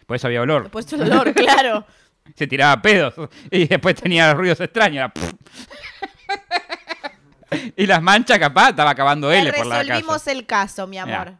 Por 0.05 0.15
eso 0.15 0.27
había 0.27 0.41
olor. 0.41 0.63
Después 0.63 0.91
el 0.93 1.03
olor, 1.03 1.33
claro. 1.33 1.85
Se 2.35 2.47
tiraba 2.47 2.81
pedos 2.81 3.15
y 3.51 3.67
después 3.67 3.95
tenía 3.95 4.33
ruidos 4.33 4.61
extraños. 4.61 4.95
era 4.95 5.13
y 7.75 7.85
las 7.85 8.01
manchas 8.01 8.39
capaz 8.39 8.69
estaba 8.69 8.91
acabando 8.91 9.29
él 9.29 9.51
por 9.53 9.65
la 9.65 9.79
resolvimos 9.79 10.13
casa. 10.13 10.31
el 10.31 10.45
caso, 10.45 10.87
mi 10.87 10.97
amor. 10.97 11.33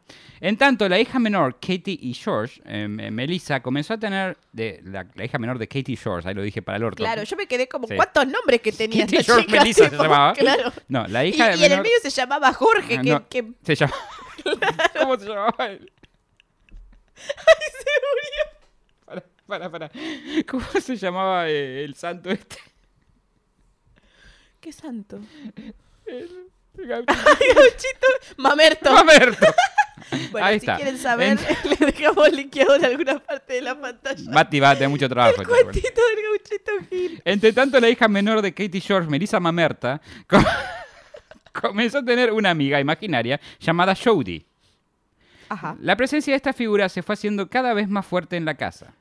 En 0.46 0.58
tanto, 0.58 0.90
la 0.90 1.00
hija 1.00 1.20
menor, 1.20 1.54
Katie 1.54 1.98
y 2.02 2.14
George, 2.14 2.62
eh, 2.66 2.86
Melissa, 2.90 3.62
comenzó 3.62 3.94
a 3.94 3.98
tener... 3.98 4.38
De, 4.52 4.82
la, 4.84 5.08
la 5.16 5.24
hija 5.24 5.40
menor 5.40 5.58
de 5.58 5.70
Katie 5.70 5.94
y 5.94 5.96
George, 5.96 6.28
ahí 6.28 6.36
lo 6.36 6.42
dije 6.42 6.62
para 6.62 6.78
el 6.78 6.84
orto. 6.84 6.98
Claro, 7.02 7.24
yo 7.24 7.38
me 7.38 7.48
quedé 7.48 7.70
como, 7.70 7.88
Sí. 7.88 7.96
¿cuántos 7.96 8.28
nombres 8.28 8.60
que 8.60 8.74
tenía 8.74 9.06
Katie 9.06 9.20
esta 9.22 9.34
George 9.36 9.48
chica? 9.48 9.60
Melissa 9.62 9.90
se 9.90 9.96
llamaba. 10.04 10.34
Claro. 10.34 10.74
No, 10.90 11.08
la 11.08 11.24
Y, 11.24 11.30
hija 11.30 11.56
y 11.56 11.64
en 11.64 11.72
el 11.72 11.78
medio 11.82 11.96
se 12.02 12.10
llamaba 12.10 12.52
Jorge, 12.52 12.98
Ah, 12.98 13.02
que, 13.02 13.10
no, 13.10 13.28
que- 13.30 13.52
Se 13.66 13.76
llama... 13.76 13.94
¿Cómo 15.00 15.18
se 15.18 15.26
llamaba 15.28 15.66
él? 15.68 15.90
Para, 19.06 19.24
para, 19.48 19.70
para. 19.70 19.92
¿Cómo 20.48 20.66
se 20.82 20.98
llamaba 20.98 21.48
eh, 21.50 21.84
el 21.86 21.96
santo 21.96 22.30
este? 22.30 22.58
¿Qué 24.60 24.72
santo? 24.74 25.20
El- 26.06 26.48
el. 26.76 27.06
Gauchito 27.06 28.08
Mamerto. 28.38 28.92
Mamerto. 28.92 29.46
Bueno, 30.32 30.48
Ahí 30.48 30.60
si 30.60 30.66
está. 30.66 30.76
quieren 30.78 30.98
saber, 30.98 31.38
En- 31.38 31.70
le 31.80 31.86
dejamos 31.86 32.32
linkeado 32.32 32.76
en 32.76 32.86
alguna 32.86 33.20
parte 33.20 33.54
de 33.54 33.62
la 33.62 33.80
pantalla. 33.82 34.32
Mati 34.32 34.60
va 34.60 34.72
a 34.72 34.74
tener 34.76 34.90
mucho 34.90 35.08
trabajo. 35.10 35.42
el 35.42 35.48
cuentito 35.48 36.02
del 36.02 36.24
gauchito 36.24 36.72
Gil. 36.90 37.22
Entre 37.26 37.54
tanto, 37.54 37.80
la 37.80 37.90
hija 37.90 38.08
menor 38.08 38.42
de 38.42 38.54
Katie 38.54 38.82
George, 38.82 39.10
Melissa 39.10 39.40
Mamerta, 39.40 40.02
co- 40.28 40.38
comenzó 41.60 42.00
a 42.00 42.04
tener 42.06 42.32
una 42.32 42.50
amiga 42.50 42.80
imaginaria 42.80 43.40
llamada 43.60 43.96
Jodie. 43.96 44.46
Ajá. 45.50 45.76
La 45.80 45.96
presencia 45.96 46.32
de 46.34 46.38
esta 46.38 46.54
figura 46.54 46.90
se 46.90 47.04
fue 47.04 47.14
haciendo 47.14 47.48
cada 47.50 47.74
vez 47.74 47.88
más 47.88 48.06
fuerte 48.06 48.38
en 48.38 48.46
la 48.46 48.56
casa. 48.56 48.94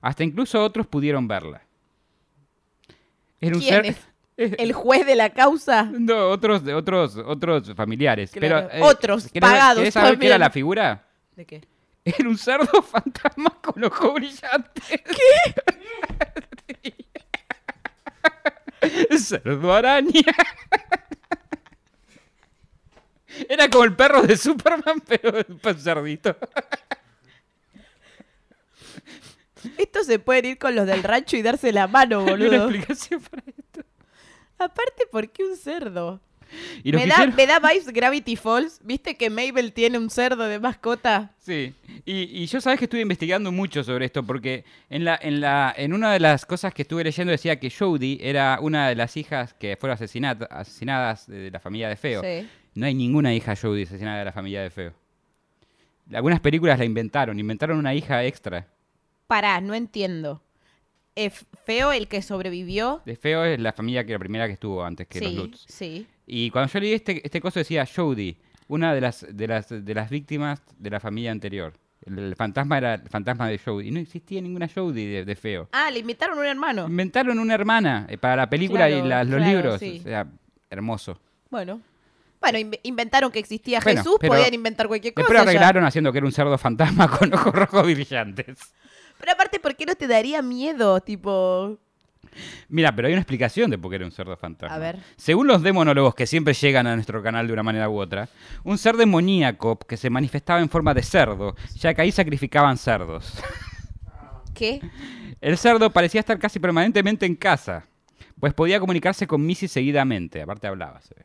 Hasta 0.00 0.24
incluso 0.24 0.62
otros 0.62 0.86
pudieron 0.86 1.26
verla. 1.28 1.62
Era 3.40 3.56
un 3.56 3.60
¿Quién 3.60 3.74
ser... 3.74 3.86
es? 3.86 3.96
¿El 4.36 4.72
juez 4.72 5.06
de 5.06 5.14
la 5.16 5.30
causa? 5.30 5.84
No, 5.92 6.28
otros, 6.30 6.62
otros, 6.74 7.16
otros 7.16 7.72
familiares. 7.76 8.30
Claro, 8.32 8.68
Pero, 8.68 8.84
eh, 8.84 8.88
otros, 8.88 9.32
¿querés- 9.32 9.40
pagados 9.40 9.78
¿Querés 9.78 9.94
saber 9.94 10.18
qué 10.18 10.26
era 10.26 10.38
la 10.38 10.50
figura? 10.50 11.06
¿De 11.36 11.44
qué? 11.46 11.62
Era 12.04 12.28
un 12.28 12.36
cerdo 12.36 12.82
fantasma 12.82 13.56
con 13.62 13.82
ojos 13.84 14.14
brillantes. 14.14 14.84
¿Qué? 14.88 15.54
cerdo 19.18 19.72
araña. 19.72 20.20
Era 23.48 23.68
como 23.68 23.82
el 23.84 23.96
perro 23.96 24.22
de 24.22 24.36
Superman, 24.36 25.00
pero 25.06 25.32
un 25.48 25.58
cerdito. 25.78 26.36
Estos 29.78 30.06
se 30.06 30.18
pueden 30.20 30.44
ir 30.44 30.58
con 30.58 30.74
los 30.76 30.86
del 30.86 31.02
rancho 31.02 31.36
y 31.36 31.42
darse 31.42 31.72
la 31.72 31.86
mano, 31.88 32.18
Hay 32.20 32.24
una 32.24 32.32
boludo. 32.32 32.68
explicación 32.70 33.20
para 33.22 33.42
esto. 33.46 33.63
Aparte, 34.64 35.04
¿por 35.10 35.28
qué 35.30 35.44
un 35.44 35.56
cerdo? 35.56 36.20
Y 36.84 36.92
Me 36.92 36.98
da, 37.06 37.14
hicieron- 37.14 37.34
me 37.34 37.46
da 37.46 37.58
vibes 37.58 37.88
Gravity 37.92 38.36
Falls. 38.36 38.78
¿Viste 38.84 39.16
que 39.16 39.28
Mabel 39.28 39.72
tiene 39.72 39.98
un 39.98 40.08
cerdo 40.08 40.44
de 40.44 40.60
mascota? 40.60 41.32
Sí, 41.40 41.74
y, 42.04 42.42
y 42.42 42.46
yo 42.46 42.60
sabes 42.60 42.78
que 42.78 42.84
estuve 42.84 43.00
investigando 43.00 43.50
mucho 43.50 43.82
sobre 43.82 44.04
esto 44.06 44.22
porque 44.22 44.64
en 44.88 45.04
la, 45.04 45.18
en 45.20 45.40
la, 45.40 45.74
en 45.76 45.92
una 45.92 46.12
de 46.12 46.20
las 46.20 46.46
cosas 46.46 46.72
que 46.72 46.82
estuve 46.82 47.02
leyendo 47.02 47.32
decía 47.32 47.58
que 47.58 47.70
Jodie 47.70 48.18
era 48.20 48.58
una 48.60 48.88
de 48.88 48.94
las 48.94 49.16
hijas 49.16 49.52
que 49.54 49.76
fueron 49.76 49.98
asesinadas 50.48 51.26
de 51.26 51.50
la 51.50 51.58
familia 51.58 51.88
de 51.88 51.96
Feo. 51.96 52.22
Sí. 52.22 52.46
No 52.74 52.86
hay 52.86 52.94
ninguna 52.94 53.34
hija 53.34 53.56
Jodie 53.56 53.84
asesinada 53.84 54.18
de 54.20 54.24
la 54.26 54.32
familia 54.32 54.62
de 54.62 54.70
Feo. 54.70 54.92
Algunas 56.12 56.40
películas 56.40 56.78
la 56.78 56.84
inventaron, 56.84 57.38
inventaron 57.40 57.78
una 57.78 57.94
hija 57.94 58.22
extra. 58.24 58.66
Pará, 59.26 59.60
no 59.60 59.74
entiendo. 59.74 60.42
¿Es 61.16 61.46
feo 61.64 61.92
el 61.92 62.08
que 62.08 62.22
sobrevivió? 62.22 63.00
De 63.06 63.14
Feo 63.16 63.44
es 63.44 63.60
la 63.60 63.72
familia 63.72 64.04
que 64.04 64.12
la 64.12 64.18
primera 64.18 64.46
que 64.46 64.54
estuvo 64.54 64.84
antes 64.84 65.06
que 65.06 65.20
los 65.20 65.32
Lutz. 65.34 65.64
sí. 65.68 66.06
Y 66.26 66.50
cuando 66.50 66.72
yo 66.72 66.80
leí 66.80 66.92
este, 66.94 67.20
este 67.24 67.40
coso 67.40 67.58
decía 67.60 67.86
Jodie, 67.86 68.36
una 68.68 68.94
de 68.94 69.00
las, 69.02 69.26
de 69.30 69.46
las, 69.46 69.68
de 69.68 69.94
las 69.94 70.08
víctimas 70.10 70.62
de 70.78 70.90
la 70.90 70.98
familia 70.98 71.30
anterior. 71.30 71.74
El, 72.06 72.18
el 72.18 72.34
fantasma 72.36 72.78
era 72.78 72.94
el 72.94 73.08
fantasma 73.08 73.46
de 73.48 73.58
Jodie. 73.58 73.90
No 73.90 74.00
existía 74.00 74.40
ninguna 74.40 74.66
Jodie 74.68 75.06
de, 75.06 75.24
de 75.24 75.36
Feo. 75.36 75.68
Ah, 75.72 75.90
le 75.90 75.98
invitaron 76.00 76.38
un 76.38 76.46
hermano. 76.46 76.86
Inventaron 76.86 77.38
una 77.38 77.54
hermana 77.54 78.06
eh, 78.08 78.16
para 78.18 78.36
la 78.36 78.50
película 78.50 78.88
y 78.90 79.02
la- 79.02 79.22
los 79.24 79.36
claro, 79.36 79.52
libros. 79.52 79.80
sí. 79.80 79.98
O 80.00 80.02
sea, 80.04 80.26
hermoso. 80.70 81.20
Bueno. 81.50 81.80
Bueno, 82.40 82.58
inve- 82.58 82.80
inventaron 82.82 83.30
que 83.30 83.38
existía 83.38 83.80
Bueno, 83.80 84.00
Jesús, 84.00 84.16
pero- 84.20 84.32
podían 84.34 84.52
inventar 84.52 84.88
cualquier 84.88 85.14
cosa. 85.14 85.32
Ya. 85.32 85.40
arreglaron 85.42 85.84
haciendo 85.84 86.10
que 86.12 86.18
era 86.18 86.26
un 86.26 86.32
cerdo 86.32 86.56
fantasma 86.58 87.06
con 87.18 87.32
ojos 87.34 87.54
rojos 87.54 87.84
brillantes. 87.84 88.58
Pero 89.18 89.32
aparte, 89.32 89.60
¿por 89.60 89.76
qué 89.76 89.86
no 89.86 89.94
te 89.94 90.06
daría 90.06 90.42
miedo? 90.42 91.00
Tipo. 91.00 91.78
Mira, 92.68 92.94
pero 92.94 93.06
hay 93.06 93.14
una 93.14 93.20
explicación 93.20 93.70
de 93.70 93.78
por 93.78 93.90
qué 93.90 93.96
era 93.96 94.04
un 94.04 94.12
cerdo 94.12 94.36
fantasma. 94.36 94.74
A 94.74 94.78
ver. 94.78 94.98
Según 95.16 95.46
los 95.46 95.62
demonólogos 95.62 96.14
que 96.14 96.26
siempre 96.26 96.54
llegan 96.54 96.86
a 96.86 96.94
nuestro 96.94 97.22
canal 97.22 97.46
de 97.46 97.52
una 97.52 97.62
manera 97.62 97.88
u 97.88 97.98
otra, 97.98 98.28
un 98.64 98.78
ser 98.78 98.96
demoníaco 98.96 99.78
que 99.78 99.96
se 99.96 100.10
manifestaba 100.10 100.60
en 100.60 100.68
forma 100.68 100.94
de 100.94 101.02
cerdo, 101.02 101.54
ya 101.76 101.94
que 101.94 102.02
ahí 102.02 102.12
sacrificaban 102.12 102.76
cerdos. 102.76 103.40
¿Qué? 104.54 104.80
El 105.40 105.58
cerdo 105.58 105.90
parecía 105.90 106.20
estar 106.20 106.38
casi 106.38 106.58
permanentemente 106.58 107.26
en 107.26 107.36
casa, 107.36 107.86
pues 108.40 108.54
podía 108.54 108.80
comunicarse 108.80 109.26
con 109.26 109.44
Missy 109.44 109.68
seguidamente, 109.68 110.42
aparte 110.42 110.66
hablaba. 110.66 111.00
se 111.00 111.14
ve. 111.14 111.24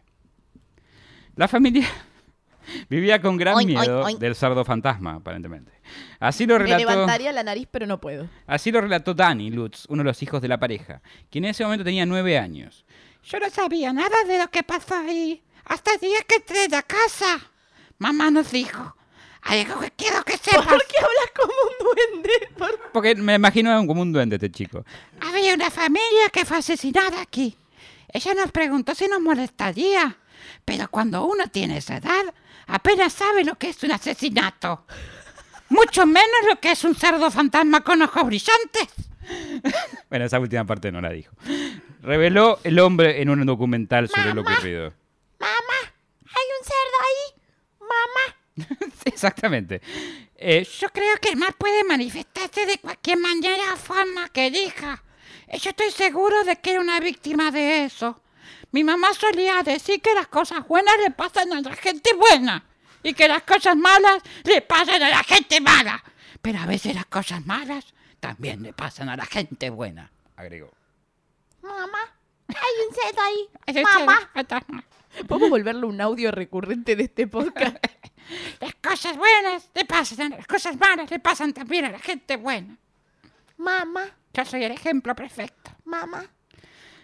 La 1.36 1.48
familia... 1.48 1.88
Vivía 2.90 3.20
con 3.22 3.38
gran 3.38 3.66
miedo 3.66 4.06
del 4.20 4.36
cerdo 4.36 4.64
fantasma, 4.64 5.16
aparentemente. 5.16 5.72
Así 6.20 6.46
lo 6.46 6.56
Me 6.56 6.66
relató. 6.66 6.90
levantaría 6.90 7.32
la 7.32 7.44
nariz, 7.44 7.68
pero 7.72 7.86
no 7.88 8.00
puedo. 8.00 8.28
Así 8.48 8.72
lo 8.72 8.82
relató 8.82 9.14
Danny 9.14 9.50
Lutz, 9.52 9.86
uno 9.90 10.02
de 10.04 10.10
los 10.10 10.22
hijos 10.24 10.42
de 10.42 10.48
la 10.48 10.60
pareja, 10.60 11.02
quien 11.30 11.46
en 11.46 11.52
ese 11.52 11.64
momento 11.64 11.84
tenía 11.86 12.06
nueve 12.06 12.38
años. 12.38 12.86
Yo 13.24 13.40
no 13.40 13.50
sabía 13.50 13.92
nada 13.94 14.24
de 14.28 14.38
lo 14.40 14.50
que 14.50 14.64
pasó 14.64 14.96
ahí. 14.96 15.42
Hasta 15.66 15.94
el 15.94 16.00
día 16.00 16.18
que 16.28 16.36
entré 16.36 16.76
a 16.76 16.82
casa. 16.82 17.40
Mamá 18.00 18.32
nos 18.32 18.52
dijo. 18.52 18.96
Hay 19.42 19.62
algo 19.62 19.80
que 19.80 19.92
quiero 19.92 20.24
que 20.24 20.38
sepas. 20.38 20.66
¿Por 20.68 20.86
qué 20.86 20.96
hablas 20.98 21.32
como 21.36 21.54
un 21.54 21.96
duende? 22.22 22.50
¿Por- 22.58 22.92
Porque 22.92 23.16
me 23.16 23.36
imagino 23.36 23.86
como 23.88 24.02
un 24.02 24.12
duende 24.12 24.36
este 24.38 24.52
chico. 24.52 24.84
Había 25.22 25.54
una 25.54 25.70
familia 25.70 26.30
que 26.32 26.44
fue 26.46 26.58
asesinada 26.58 27.22
aquí. 27.22 27.56
Ella 28.12 28.34
nos 28.34 28.52
preguntó 28.52 28.96
si 28.96 29.08
nos 29.08 29.22
molestaría. 29.22 30.18
Pero 30.66 30.90
cuando 30.90 31.26
uno 31.26 31.48
tiene 31.48 31.78
esa 31.78 31.98
edad, 31.98 32.34
apenas 32.68 33.14
sabe 33.14 33.44
lo 33.44 33.56
que 33.56 33.70
es 33.70 33.84
un 33.84 33.92
asesinato. 33.92 34.86
Mucho 35.70 36.06
menos 36.06 36.30
lo 36.48 36.60
que 36.60 36.72
es 36.72 36.84
un 36.84 36.96
cerdo 36.96 37.30
fantasma 37.32 37.82
con 37.82 38.02
ojos 38.02 38.26
brillantes. 38.26 38.88
Bueno, 40.10 40.26
esa 40.26 40.40
última 40.40 40.66
parte 40.66 40.92
no 40.92 41.02
la 41.02 41.12
dijo. 41.12 41.32
Reveló 42.02 42.60
el 42.64 42.80
hombre 42.80 43.22
en 43.22 43.30
un 43.30 43.46
documental 43.46 44.10
sobre 44.10 44.34
lo 44.34 44.42
ocurrido. 44.42 44.94
Mamá, 45.40 45.94
hay 46.26 46.48
un 46.60 46.66
cerdo 46.66 46.98
ahí. 47.06 47.88
Mamá. 48.68 48.92
Exactamente. 49.06 49.82
Eh, 50.36 50.68
Yo 50.80 50.90
creo 50.90 51.18
que 51.22 51.30
el 51.30 51.38
mal 51.38 51.54
puede 51.58 51.84
manifestarse 51.84 52.66
de 52.66 52.78
cualquier 52.80 53.18
manera 53.20 53.74
o 53.74 53.78
forma 53.78 54.30
que 54.30 54.48
elija. 54.48 55.04
Eh, 55.48 55.60
Yo 55.60 55.70
estoy 55.70 55.92
seguro 55.92 56.44
de 56.44 56.56
que 56.56 56.72
era 56.72 56.82
una 56.82 57.00
víctima 57.00 57.52
de 57.52 57.86
eso. 57.86 58.22
Mi 58.72 58.84
mamá 58.84 59.14
solía 59.14 59.62
decir 59.64 60.02
que 60.02 60.14
las 60.14 60.28
cosas 60.28 60.68
buenas 60.68 60.96
le 61.04 61.12
pasan 61.12 61.52
a 61.54 61.62
la 61.62 61.76
gente 61.76 62.14
buena 62.16 62.66
y 63.04 63.14
que 63.14 63.28
las 63.28 63.44
cosas 63.44 63.76
malas 63.76 64.22
le 64.44 64.62
pasan 64.62 65.02
a 65.02 65.10
la 65.10 65.24
gente 65.24 65.62
mala. 65.62 66.04
Pero 66.42 66.60
a 66.60 66.66
veces 66.66 66.96
las 66.96 67.06
cosas 67.06 67.46
malas 67.46 67.94
también 68.20 68.62
le 68.64 68.74
pasan 68.74 69.10
a 69.10 69.16
la 69.16 69.26
gente 69.26 69.70
buena. 69.70 70.12
agregó. 70.36 70.72
Mamá, 71.62 72.00
hay 72.48 72.88
un 72.88 72.96
cerdo 72.96 73.22
ahí. 73.22 73.84
Mamá. 73.84 74.32
¿Podemos 75.28 75.50
volverlo 75.50 75.88
un 75.88 76.00
audio 76.02 76.32
recurrente 76.32 76.96
de 76.96 77.04
este 77.04 77.28
podcast? 77.28 77.76
Las 78.62 78.76
cosas 78.76 79.18
buenas 79.18 79.70
le 79.74 79.84
pasan, 79.86 80.30
las 80.30 80.46
cosas 80.46 80.78
malas 80.78 81.10
le 81.10 81.18
pasan 81.20 81.52
también 81.52 81.86
a 81.86 81.90
la 81.90 81.98
gente 81.98 82.38
buena. 82.38 82.78
Mamá, 83.58 84.04
Yo 84.34 84.46
soy 84.46 84.64
el 84.64 84.72
ejemplo 84.72 85.16
perfecto. 85.16 85.72
mamá. 85.84 86.26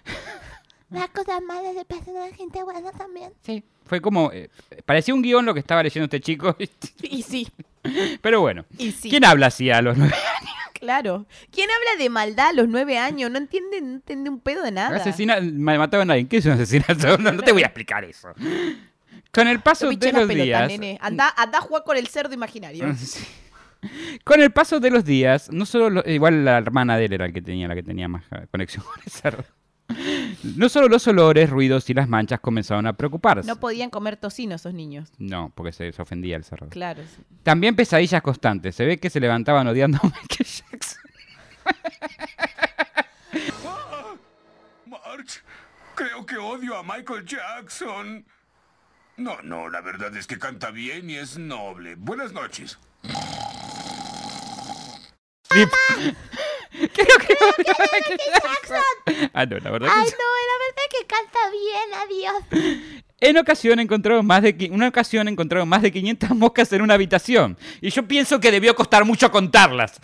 Las 0.91 1.09
cosas 1.09 1.41
malas 1.41 1.73
le 1.73 1.83
pasan 1.83 2.15
a 2.17 2.27
la 2.29 2.35
gente 2.35 2.61
buena 2.63 2.91
también. 2.91 3.33
Sí. 3.43 3.63
Fue 3.85 4.01
como. 4.01 4.31
eh, 4.31 4.49
parecía 4.85 5.13
un 5.13 5.21
guion 5.21 5.45
lo 5.45 5.53
que 5.53 5.59
estaba 5.59 5.83
leyendo 5.83 6.05
este 6.05 6.19
chico. 6.21 6.55
Y 7.03 7.21
sí, 7.23 7.47
Pero 8.21 8.41
bueno. 8.41 8.65
y 8.77 8.91
sí. 8.91 9.09
¿Quién 9.09 9.25
habla 9.25 9.47
así 9.47 9.69
a 9.69 9.81
los 9.81 9.97
nueve 9.97 10.13
Claro. 10.73 11.25
¿Quién 11.51 11.69
habla 11.71 12.03
de 12.03 12.09
maldad 12.09 12.49
a 12.49 12.53
los 12.53 12.67
nueve 12.67 12.97
años? 12.97 13.31
No 13.31 13.37
entiende, 13.37 13.81
no 13.81 13.93
entiende 13.93 14.29
un 14.29 14.39
pedo 14.39 14.61
de 14.63 14.71
nada. 14.71 14.97
Asesina, 14.97 15.37
ma- 15.41 15.77
mataban 15.77 16.09
a 16.09 16.13
alguien. 16.13 16.27
¿Qué 16.27 16.37
es 16.37 16.45
un 16.45 16.51
asesinato? 16.53 17.17
No, 17.17 17.31
no 17.31 17.41
te 17.41 17.51
voy 17.51 17.63
a 17.63 17.67
explicar 17.67 18.03
eso. 18.03 18.29
Con 19.31 19.47
el 19.47 19.61
paso 19.61 19.87
de 19.89 20.11
los 20.11 20.27
pelota, 20.27 20.33
días. 20.43 20.67
nene. 20.67 20.97
Anda, 21.01 21.33
anda 21.37 21.57
a 21.59 21.61
jugar 21.61 21.83
con 21.83 21.97
el 21.97 22.07
cerdo 22.07 22.33
imaginario. 22.33 22.85
Sí. 22.97 23.23
Con 24.23 24.41
el 24.41 24.51
paso 24.51 24.79
de 24.79 24.89
los 24.89 25.05
días, 25.05 25.51
no 25.51 25.63
solo 25.67 25.89
lo- 25.91 26.03
igual 26.09 26.43
la 26.43 26.57
hermana 26.57 26.97
de 26.97 27.05
él 27.05 27.13
era 27.13 27.27
la 27.27 27.33
que 27.33 27.41
tenía 27.41 27.67
la 27.67 27.75
que 27.75 27.83
tenía 27.83 28.07
más 28.07 28.23
eh, 28.31 28.47
conexión 28.49 28.83
con 28.83 28.95
el 29.05 29.11
cerdo. 29.11 29.43
No 30.55 30.69
solo 30.69 30.87
los 30.87 31.07
olores, 31.07 31.49
ruidos 31.49 31.89
y 31.89 31.93
las 31.93 32.07
manchas 32.07 32.39
comenzaron 32.39 32.85
a 32.87 32.93
preocuparse. 32.93 33.47
No 33.47 33.59
podían 33.59 33.89
comer 33.89 34.17
tocino 34.17 34.55
esos 34.55 34.73
niños. 34.73 35.11
No, 35.17 35.51
porque 35.55 35.71
se, 35.71 35.91
se 35.91 36.01
ofendía 36.01 36.37
el 36.37 36.43
cerdo. 36.43 36.69
Claro. 36.69 37.03
sí. 37.03 37.21
También 37.43 37.75
pesadillas 37.75 38.21
constantes. 38.21 38.75
Se 38.75 38.85
ve 38.85 38.97
que 38.97 39.09
se 39.09 39.19
levantaban 39.19 39.67
odiando 39.67 39.99
a 40.01 40.07
Michael 40.07 40.47
Jackson. 40.47 41.01
March, 44.85 45.41
creo 45.95 46.25
que 46.25 46.37
odio 46.37 46.77
a 46.77 46.83
Michael 46.83 47.25
Jackson. 47.25 48.25
No, 49.17 49.41
no, 49.43 49.69
la 49.69 49.81
verdad 49.81 50.15
es 50.15 50.27
que 50.27 50.37
canta 50.37 50.71
bien 50.71 51.09
y 51.09 51.15
es 51.15 51.37
noble. 51.37 51.95
Buenas 51.95 52.33
noches. 52.33 52.77
Creo 56.93 57.17
que 57.19 57.37
Michael 57.37 58.19
Jackson. 58.33 59.29
Ah, 59.33 59.45
no, 59.45 59.57
la 59.57 59.71
verdad 59.71 59.89
Ay, 59.93 60.05
que 60.05 60.11
no, 60.11 60.27
la 60.51 60.55
verdad 60.65 60.85
que 60.89 61.05
canta 61.05 61.39
bien, 61.51 61.93
adiós. 62.03 63.03
En 63.21 63.37
ocasión 63.37 63.79
encontraron 63.79 64.25
más 64.25 64.41
de 64.43 64.69
una 64.71 64.89
ocasión 64.89 65.29
encontraron 65.29 65.69
más 65.69 65.81
de 65.81 65.89
500 65.91 66.31
moscas 66.31 66.71
en 66.73 66.81
una 66.81 66.95
habitación 66.95 67.57
y 67.79 67.89
yo 67.89 68.05
pienso 68.05 68.41
que 68.41 68.51
debió 68.51 68.75
costar 68.75 69.05
mucho 69.05 69.31
contarlas. 69.31 69.99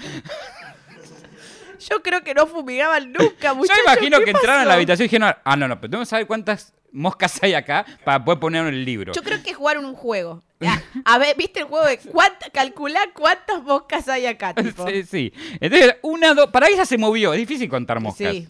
Yo 1.90 2.02
creo 2.02 2.24
que 2.24 2.34
no 2.34 2.48
fumigaban 2.48 3.12
nunca, 3.12 3.50
Yo 3.50 3.56
muchachos. 3.56 3.84
imagino 3.86 4.20
¿qué 4.20 4.26
que 4.26 4.32
entraron 4.32 4.62
a 4.62 4.66
la 4.66 4.76
habitación 4.76 5.06
y 5.06 5.10
dijeron, 5.10 5.36
ah, 5.44 5.56
no, 5.58 5.68
no, 5.68 5.80
pero 5.80 5.92
tengo 5.92 6.04
que 6.04 6.10
saber 6.10 6.26
cuántas 6.26 6.74
moscas 6.92 7.40
hay 7.44 7.54
acá 7.54 7.86
para 8.04 8.24
poder 8.24 8.40
poner 8.40 8.68
en 8.68 8.74
el 8.74 8.86
libro. 8.86 9.14
Yo 9.14 9.24
creo 9.24 9.42
que 9.44 9.54
jugaron 9.54 9.86
un 9.86 9.96
juego. 9.96 10.42
A, 11.06 11.18
ver, 11.18 11.36
¿viste 11.38 11.62
el 11.62 11.66
juego 11.66 11.86
de 11.86 11.98
cuánta, 11.98 12.50
calcular 12.52 13.10
cuántas 13.14 13.64
moscas 13.64 14.08
hay 14.08 14.28
acá, 14.28 14.54
tipo? 14.54 14.88
Sí, 14.88 15.04
sí. 15.10 15.34
Entonces, 15.60 15.96
una, 16.04 16.34
dos, 16.34 16.52
para 16.52 16.68
ella 16.68 16.86
se 16.86 16.98
movió, 16.98 17.34
es 17.34 17.40
difícil 17.40 17.68
contar 17.68 18.00
moscas. 18.00 18.32
Sí. 18.32 18.48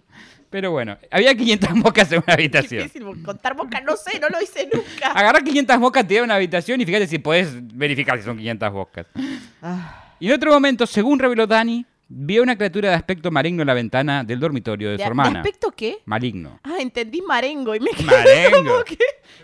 Pero 0.50 0.72
bueno, 0.72 0.98
había 1.10 1.34
500 1.34 1.76
moscas 1.76 2.12
en 2.12 2.22
una 2.26 2.34
habitación. 2.34 2.84
Difícil 2.84 3.24
contar 3.24 3.56
moscas, 3.56 3.82
no 3.86 3.96
sé, 3.96 4.20
no 4.20 4.28
lo 4.28 4.42
hice 4.42 4.70
nunca. 4.72 5.14
Agarrar 5.14 5.42
500 5.46 5.80
moscas, 5.80 6.06
te 6.06 6.16
da 6.16 6.24
una 6.24 6.36
habitación 6.36 6.82
y 6.82 6.86
fíjate 6.86 7.08
si 7.08 7.20
podés 7.20 7.50
verificar 7.74 8.18
si 8.18 8.26
son 8.26 8.38
500 8.38 8.74
moscas. 8.74 9.06
Ah, 9.62 10.16
Y 10.20 10.28
en 10.28 10.34
otro 10.34 10.52
momento, 10.52 10.86
según 10.86 11.20
reveló 11.20 11.48
Dani, 11.48 11.86
vio 12.14 12.43
una 12.43 12.57
criatura 12.57 12.89
de 12.89 12.95
aspecto 12.95 13.32
maligno 13.32 13.62
en 13.64 13.68
la 13.68 13.74
ventana 13.74 14.24
del 14.26 14.39
dormitorio 14.39 14.89
de, 14.89 14.93
¿De, 14.93 14.97
su 14.97 15.03
de 15.03 15.07
hermana. 15.07 15.39
aspecto 15.39 15.72
qué? 15.72 15.99
Maligno. 16.05 16.59
Ah, 16.64 16.76
entendí 16.80 17.22
marengo 17.22 17.74
y 17.74 17.80
me 17.80 17.91
quedé 17.91 18.05
Marengo. 18.05 18.57
como 18.72 18.84
que... 18.84 18.97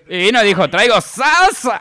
Y 0.09 0.17
vino 0.17 0.43
y 0.43 0.47
dijo, 0.47 0.69
traigo 0.69 0.99
salsa. 0.99 1.79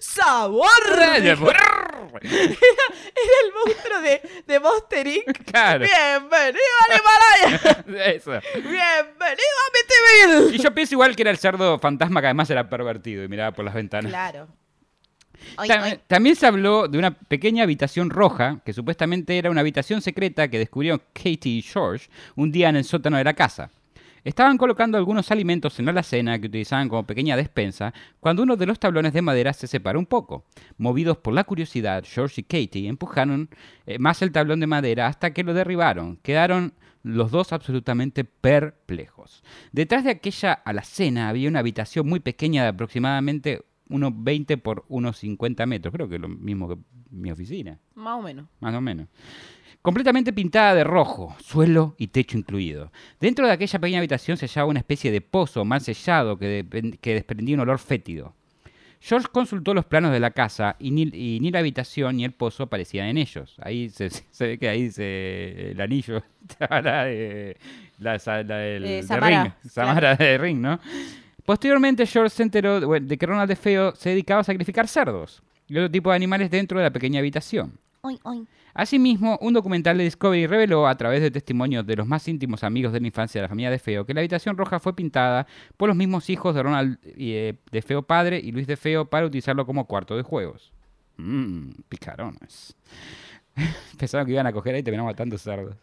¡Sabor! 0.00 0.66
claro. 0.94 2.10
Era 2.22 3.36
el 3.44 3.52
monstruo 3.54 4.00
de, 4.02 4.42
de 4.46 4.60
Monster 4.60 5.06
Inc. 5.06 5.26
¡Bienvenido 5.26 6.74
al 6.88 7.00
Himalaya! 7.00 7.84
Eso. 8.10 8.32
¡Bienvenido 8.54 9.56
a 9.60 10.26
Amityville! 10.32 10.56
Y 10.56 10.58
yo 10.58 10.74
pienso 10.74 10.94
igual 10.94 11.14
que 11.14 11.22
era 11.22 11.30
el 11.30 11.38
cerdo 11.38 11.78
fantasma 11.78 12.20
que 12.20 12.26
además 12.28 12.50
era 12.50 12.68
pervertido 12.68 13.22
y 13.24 13.28
miraba 13.28 13.52
por 13.52 13.64
las 13.64 13.74
ventanas. 13.74 14.10
Claro. 14.10 14.48
Oy, 15.58 15.68
Tam- 15.68 15.82
oy. 15.84 15.98
También 16.06 16.36
se 16.36 16.46
habló 16.46 16.88
de 16.88 16.98
una 16.98 17.10
pequeña 17.12 17.62
habitación 17.64 18.10
roja, 18.10 18.60
que 18.64 18.72
supuestamente 18.72 19.36
era 19.38 19.50
una 19.50 19.60
habitación 19.60 20.00
secreta 20.02 20.48
que 20.48 20.58
descubrieron 20.58 21.02
Katie 21.12 21.58
y 21.58 21.62
George 21.62 22.08
un 22.36 22.52
día 22.52 22.68
en 22.68 22.76
el 22.76 22.84
sótano 22.84 23.16
de 23.16 23.24
la 23.24 23.34
casa. 23.34 23.70
Estaban 24.22 24.58
colocando 24.58 24.98
algunos 24.98 25.30
alimentos 25.30 25.78
en 25.78 25.86
la 25.86 25.92
alacena 25.92 26.38
que 26.38 26.48
utilizaban 26.48 26.90
como 26.90 27.06
pequeña 27.06 27.38
despensa 27.38 27.94
cuando 28.20 28.42
uno 28.42 28.54
de 28.56 28.66
los 28.66 28.78
tablones 28.78 29.14
de 29.14 29.22
madera 29.22 29.54
se 29.54 29.66
separó 29.66 29.98
un 29.98 30.04
poco. 30.04 30.44
Movidos 30.76 31.16
por 31.16 31.32
la 31.32 31.44
curiosidad, 31.44 32.04
George 32.06 32.42
y 32.42 32.44
Katie 32.44 32.88
empujaron 32.88 33.48
eh, 33.86 33.98
más 33.98 34.20
el 34.20 34.30
tablón 34.30 34.60
de 34.60 34.66
madera 34.66 35.06
hasta 35.06 35.32
que 35.32 35.42
lo 35.42 35.54
derribaron. 35.54 36.18
Quedaron 36.18 36.74
los 37.02 37.30
dos 37.30 37.54
absolutamente 37.54 38.24
perplejos. 38.24 39.42
Detrás 39.72 40.04
de 40.04 40.10
aquella 40.10 40.52
alacena 40.52 41.30
había 41.30 41.48
una 41.48 41.60
habitación 41.60 42.06
muy 42.06 42.20
pequeña 42.20 42.62
de 42.64 42.68
aproximadamente 42.68 43.62
unos 43.90 44.12
20 44.14 44.56
por 44.58 44.84
unos 44.88 45.18
50 45.18 45.66
metros. 45.66 45.92
Creo 45.92 46.08
que 46.08 46.14
es 46.16 46.20
lo 46.20 46.28
mismo 46.28 46.68
que 46.68 46.76
mi 47.10 47.30
oficina, 47.30 47.78
Más 47.94 48.18
o 48.18 48.22
menos. 48.22 48.46
más 48.60 48.74
o 48.74 48.80
menos. 48.80 49.08
Completamente 49.82 50.32
pintada 50.34 50.74
de 50.74 50.84
rojo, 50.84 51.34
suelo 51.42 51.94
y 51.96 52.08
techo 52.08 52.36
incluido. 52.36 52.92
Dentro 53.18 53.46
de 53.46 53.52
aquella 53.52 53.78
pequeña 53.78 53.98
habitación 53.98 54.36
se 54.36 54.46
hallaba 54.46 54.68
una 54.68 54.80
especie 54.80 55.10
de 55.10 55.20
pozo 55.22 55.64
mal 55.64 55.80
sellado 55.80 56.38
que, 56.38 56.66
que 57.00 57.14
desprendía 57.14 57.54
un 57.54 57.60
olor 57.60 57.78
fétido. 57.78 58.34
George 59.02 59.28
consultó 59.32 59.72
los 59.72 59.86
planos 59.86 60.12
de 60.12 60.20
la 60.20 60.32
casa 60.32 60.76
y 60.78 60.90
ni, 60.90 61.04
y 61.14 61.40
ni 61.40 61.50
la 61.50 61.60
habitación 61.60 62.16
ni 62.18 62.24
el 62.26 62.32
pozo 62.32 62.64
aparecían 62.64 63.06
en 63.06 63.16
ellos. 63.16 63.56
Ahí 63.62 63.88
se, 63.88 64.10
se 64.10 64.46
ve 64.46 64.58
que 64.58 64.68
ahí 64.68 64.82
dice 64.82 65.70
el 65.70 65.80
anillo, 65.80 66.22
la, 66.60 67.04
de- 67.06 67.56
la, 67.98 68.20
la 68.26 68.36
del 68.58 68.84
Eh, 68.84 68.88
de 68.96 69.02
Samara, 69.02 69.42
Ring, 69.44 69.52
Samara 69.72 70.16
de 70.16 70.36
Ring, 70.36 70.60
¿no? 70.60 70.78
Posteriormente 71.50 72.06
George 72.06 72.30
se 72.30 72.44
enteró 72.44 72.78
de, 72.78 73.18
que 73.18 73.26
Ronald 73.26 73.48
de 73.48 73.56
Feo 73.56 73.92
se 73.96 74.10
dedicaba 74.10 74.42
a 74.42 74.44
sacrificar 74.44 74.86
cerdos 74.86 75.42
y 75.66 75.76
otro 75.76 75.90
tipo 75.90 76.10
de 76.10 76.14
animales 76.14 76.48
dentro 76.48 76.78
de 76.78 76.84
la 76.84 76.92
pequeña 76.92 77.18
habitación. 77.18 77.76
Oy, 78.02 78.20
oy. 78.22 78.46
Asimismo, 78.72 79.36
un 79.42 79.52
documental 79.52 79.98
de 79.98 80.04
Discovery 80.04 80.46
reveló 80.46 80.86
a 80.86 80.96
través 80.96 81.20
de 81.22 81.32
testimonios 81.32 81.84
de 81.84 81.96
los 81.96 82.06
más 82.06 82.28
íntimos 82.28 82.62
amigos 82.62 82.92
de 82.92 83.00
la 83.00 83.08
infancia 83.08 83.40
de 83.40 83.46
la 83.46 83.48
familia 83.48 83.68
de 83.68 83.80
Feo 83.80 84.06
que 84.06 84.14
la 84.14 84.20
habitación 84.20 84.56
roja 84.56 84.78
fue 84.78 84.94
pintada 84.94 85.48
por 85.76 85.88
los 85.88 85.96
mismos 85.96 86.30
hijos 86.30 86.54
de 86.54 86.62
Ronald 86.62 86.98
eh, 87.02 87.54
de 87.72 87.82
Feo 87.82 88.02
padre 88.02 88.38
y 88.38 88.52
Luis 88.52 88.68
de 88.68 88.76
Feo 88.76 89.06
para 89.06 89.26
utilizarlo 89.26 89.66
como 89.66 89.88
cuarto 89.88 90.16
de 90.16 90.22
juegos. 90.22 90.70
Mmm, 91.16 91.70
picarones. 91.88 92.76
Pensaban 93.98 94.24
que 94.24 94.34
iban 94.34 94.46
a 94.46 94.52
coger 94.52 94.76
ahí 94.76 94.82
y 94.82 94.84
terminaron 94.84 95.10
matando 95.10 95.36
cerdos. 95.36 95.74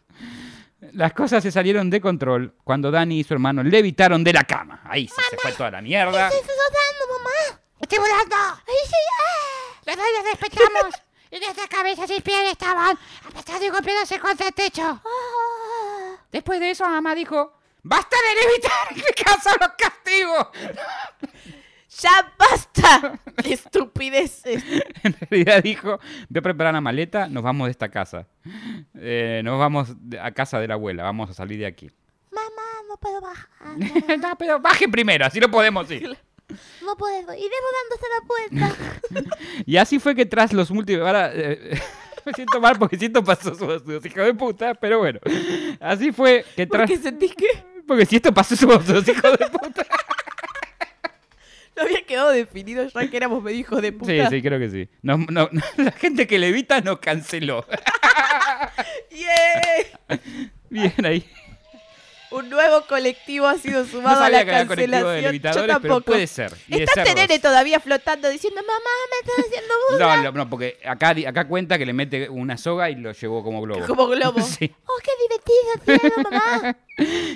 Las 0.80 1.12
cosas 1.12 1.42
se 1.42 1.50
salieron 1.50 1.90
de 1.90 2.00
control 2.00 2.54
cuando 2.62 2.90
Danny 2.90 3.20
y 3.20 3.24
su 3.24 3.34
hermano 3.34 3.64
levitaron 3.64 4.22
de 4.22 4.32
la 4.32 4.44
cama. 4.44 4.80
Ahí 4.84 5.08
sí 5.08 5.22
se 5.28 5.36
fue 5.36 5.52
toda 5.52 5.72
la 5.72 5.82
mierda. 5.82 6.28
¿Qué 6.30 6.36
estás 6.36 6.56
dando, 6.56 7.18
mamá? 7.18 7.60
estoy 7.80 7.98
volando. 7.98 8.36
Los 9.86 9.96
dos 9.96 10.06
nos 10.16 10.24
despechamos. 10.24 10.94
Y 11.30 11.38
nuestras 11.40 11.68
cabezas 11.68 12.10
y 12.10 12.20
pies 12.20 12.52
estaban 12.52 12.96
aplastados 13.26 13.62
y 13.62 13.68
golpeándose 13.68 14.18
contra 14.18 14.46
el 14.46 14.54
techo. 14.54 15.02
Después 16.30 16.60
de 16.60 16.70
eso, 16.70 16.84
mamá 16.84 17.14
dijo: 17.14 17.52
¡Basta 17.82 18.16
de 18.16 18.46
levitar! 18.46 18.94
¡Que 19.14 19.24
causa 19.24 19.50
los 19.60 19.70
castigos! 19.76 20.46
¡Ya 21.88 22.34
basta! 22.38 23.18
Estupideces. 23.44 24.62
En 25.02 25.16
realidad 25.30 25.62
dijo: 25.62 25.98
Voy 26.28 26.38
a 26.38 26.42
preparar 26.42 26.72
una 26.72 26.80
maleta, 26.80 27.28
nos 27.28 27.42
vamos 27.42 27.68
de 27.68 27.70
esta 27.70 27.88
casa. 27.88 28.26
Eh, 28.94 29.40
nos 29.44 29.58
vamos 29.58 29.94
a 30.20 30.30
casa 30.32 30.58
de 30.58 30.68
la 30.68 30.74
abuela, 30.74 31.02
vamos 31.04 31.30
a 31.30 31.34
salir 31.34 31.58
de 31.58 31.66
aquí. 31.66 31.90
Mamá, 32.30 32.88
no 32.88 32.96
puedo 32.98 33.20
bajar. 33.20 33.48
no, 34.18 34.36
pero 34.36 34.60
baje 34.60 34.88
primero, 34.88 35.24
así 35.24 35.40
no 35.40 35.50
podemos 35.50 35.90
ir. 35.90 36.16
No 36.84 36.96
puedo. 36.96 37.32
Iremos 37.34 37.70
dándose 37.80 38.06
la 38.10 38.26
vuelta. 38.26 39.36
Y 39.66 39.76
así 39.76 39.98
fue 39.98 40.14
que 40.14 40.24
tras 40.24 40.52
los 40.52 40.70
múltiples... 40.70 41.06
Ahora, 41.06 41.30
eh, 41.34 41.78
me 42.24 42.32
siento 42.32 42.60
mal 42.60 42.78
porque 42.78 42.96
siento 42.96 43.22
pasó 43.22 43.54
sus 43.54 43.82
sus 43.82 44.06
hijos 44.06 44.24
de 44.24 44.34
puta, 44.34 44.74
pero 44.74 44.98
bueno. 44.98 45.20
Así 45.80 46.12
fue 46.12 46.44
que 46.56 46.66
¿Por 46.66 46.78
tras... 46.78 46.90
qué 46.90 46.96
sentís 46.96 47.34
que 47.34 47.46
Porque 47.86 48.06
si 48.06 48.16
esto 48.16 48.32
pasó 48.32 48.56
sus 48.56 49.08
hijos 49.08 49.38
de 49.38 49.46
puta. 49.50 49.86
No 51.78 51.84
había 51.86 52.02
quedado 52.02 52.30
definido 52.30 52.86
ya 52.88 53.10
que 53.10 53.16
éramos 53.16 53.42
medio 53.42 53.58
hijos 53.58 53.80
de 53.82 53.92
puta? 53.92 54.12
Sí, 54.12 54.36
sí, 54.36 54.42
creo 54.42 54.58
que 54.58 54.68
sí. 54.68 54.88
No, 55.02 55.18
no, 55.18 55.48
la 55.76 55.92
gente 55.92 56.26
que 56.26 56.38
levita 56.38 56.80
nos 56.80 56.98
canceló. 56.98 57.64
¡Yeah! 59.10 60.18
Bien 60.70 60.92
ahí. 61.04 61.24
Un 62.30 62.50
nuevo 62.50 62.82
colectivo 62.82 63.46
ha 63.46 63.56
sido 63.56 63.84
No 63.84 63.88
sumado 63.90 64.22
a 64.24 64.30
la 64.30 64.44
que 64.44 64.50
colectivo 64.50 64.74
de 64.74 64.76
cancelación. 64.76 65.16
Yo 65.16 65.28
levitadores, 65.28 65.76
pero 65.80 65.80
tampoco. 65.80 66.12
puede 66.12 66.26
ser. 66.26 66.52
Y 66.68 66.82
Está. 66.82 67.04
Tenere 67.04 67.38
todavía 67.38 67.80
flotando 67.80 68.28
diciendo, 68.28 68.60
mamá, 68.60 68.78
me 69.10 69.30
estás 69.30 69.46
haciendo 69.46 69.74
burla. 69.90 70.16
No, 70.16 70.22
no, 70.22 70.32
no, 70.32 70.50
porque 70.50 70.78
acá, 70.84 71.14
acá 71.26 71.46
cuenta 71.46 71.78
que 71.78 71.86
le 71.86 71.92
mete 71.92 72.28
una 72.28 72.56
soga 72.56 72.90
y 72.90 72.96
lo 72.96 73.12
llevó 73.12 73.42
como 73.42 73.62
globo. 73.62 73.86
Como 73.86 74.06
globo. 74.06 74.38
Sí. 74.48 74.72
Oh, 74.86 74.98
qué 75.04 75.10
divertido, 75.22 76.00
cielo, 76.00 76.30
mamá. 76.30 76.76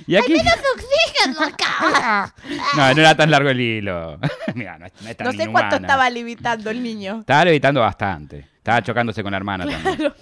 Y 0.06 0.16
aquí... 0.16 0.34
oxígeno 0.34 1.40
acá. 1.40 2.34
No, 2.76 2.94
no 2.94 3.00
era 3.00 3.16
tan 3.16 3.30
largo 3.30 3.50
el 3.50 3.60
hilo. 3.60 4.18
Mira, 4.54 4.78
no, 4.78 4.86
no 5.00 5.08
es 5.08 5.16
tan 5.16 5.26
No 5.26 5.32
sé 5.32 5.48
cuánto 5.50 5.76
estaba 5.76 6.10
levitando 6.10 6.70
el 6.70 6.82
niño. 6.82 7.20
Estaba 7.20 7.44
levitando 7.44 7.80
bastante. 7.80 8.48
Estaba 8.56 8.82
chocándose 8.82 9.22
con 9.22 9.32
la 9.32 9.38
hermana 9.38 9.66
también. 9.66 10.12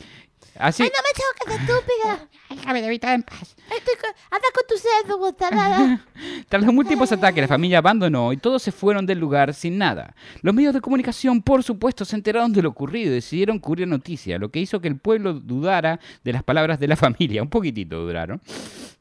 Así, 0.59 0.83
Ay, 0.83 0.91
no 0.91 1.01
me 1.03 1.55
choques, 1.57 1.69
estúpida. 1.69 2.29
Déjame 2.51 2.81
de 2.81 2.87
evitar 2.89 3.15
en 3.15 3.23
paz. 3.23 3.57
Estoy 3.77 3.95
con... 4.01 4.11
Anda 4.31 4.47
con 4.55 4.65
tu 4.69 4.77
cerdo, 4.77 5.19
botarada. 5.19 6.05
tras 6.49 6.63
los 6.65 6.75
múltiples 6.75 7.11
ataques, 7.13 7.41
la 7.43 7.49
familia 7.49 7.79
abandonó 7.79 8.33
y 8.33 8.37
todos 8.37 8.63
se 8.63 8.73
fueron 8.73 9.07
del 9.07 9.19
lugar 9.19 9.55
sin 9.55 9.79
nada. 9.79 10.15
Los 10.43 10.55
medios 10.55 10.75
de 10.75 10.81
comunicación, 10.81 11.41
por 11.43 11.63
supuesto, 11.63 12.05
se 12.05 12.17
enteraron 12.17 12.53
de 12.53 12.63
lo 12.63 12.71
ocurrido 12.71 13.11
y 13.13 13.15
decidieron 13.15 13.59
cubrir 13.59 13.87
noticia, 13.89 14.39
lo 14.39 14.51
que 14.51 14.59
hizo 14.59 14.81
que 14.81 14.89
el 14.89 14.99
pueblo 14.99 15.35
dudara 15.35 16.01
de 16.25 16.33
las 16.33 16.43
palabras 16.43 16.79
de 16.81 16.89
la 16.89 16.97
familia. 16.97 17.43
Un 17.43 17.49
poquitito 17.51 18.01
dudaron, 18.01 18.41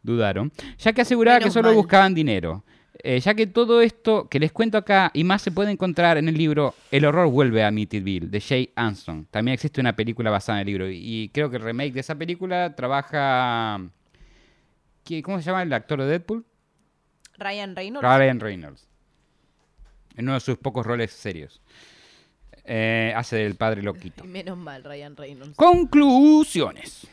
dudaron, 0.04 0.52
ya 0.78 0.94
que 0.94 1.02
aseguraba 1.02 1.40
que 1.40 1.46
Menos 1.46 1.54
solo 1.56 1.70
mal. 1.70 1.76
buscaban 1.76 2.14
dinero. 2.14 2.64
Eh, 3.02 3.20
ya 3.22 3.34
que 3.34 3.48
todo 3.48 3.82
esto 3.82 4.28
que 4.28 4.40
les 4.40 4.52
cuento 4.52 4.78
acá 4.78 5.10
y 5.14 5.24
más 5.24 5.42
se 5.42 5.52
puede 5.52 5.72
encontrar 5.72 6.18
en 6.18 6.28
el 6.28 6.38
libro 6.38 6.76
El 6.92 7.06
horror 7.06 7.30
vuelve 7.30 7.64
a 7.64 7.68
Amityville, 7.68 8.28
de 8.30 8.42
Jay 8.42 8.72
Anson. 8.76 9.26
También 9.32 9.54
existe 9.54 9.80
una 9.80 9.96
película 9.96 10.30
basada 10.30 10.60
en 10.60 10.68
el 10.68 10.74
libro 10.74 10.90
y 10.90 11.30
creo 11.34 11.50
que 11.50 11.56
el 11.58 11.64
remake 11.64 11.94
de 11.94 12.02
esa 12.02 12.16
película 12.16 12.76
trabaja... 12.76 13.80
¿Qui- 15.06 15.22
¿Cómo 15.24 15.40
se 15.40 15.46
llama 15.46 15.64
el 15.64 15.72
actor 15.72 16.02
de 16.02 16.08
Deadpool? 16.08 16.46
Ryan 17.38 17.74
Reynolds. 17.76 18.04
Ryan 18.06 18.40
Reynolds. 18.42 18.88
En 20.18 20.26
uno 20.26 20.34
de 20.34 20.40
sus 20.42 20.58
pocos 20.58 20.86
roles 20.86 21.12
serios. 21.12 21.62
Eh, 22.66 23.14
hace 23.16 23.38
del 23.38 23.56
padre 23.56 23.82
loquito. 23.82 24.24
Menos 24.26 24.58
mal, 24.58 24.84
Ryan 24.84 25.16
Reynolds. 25.16 25.56
Conclusiones. 25.56 27.08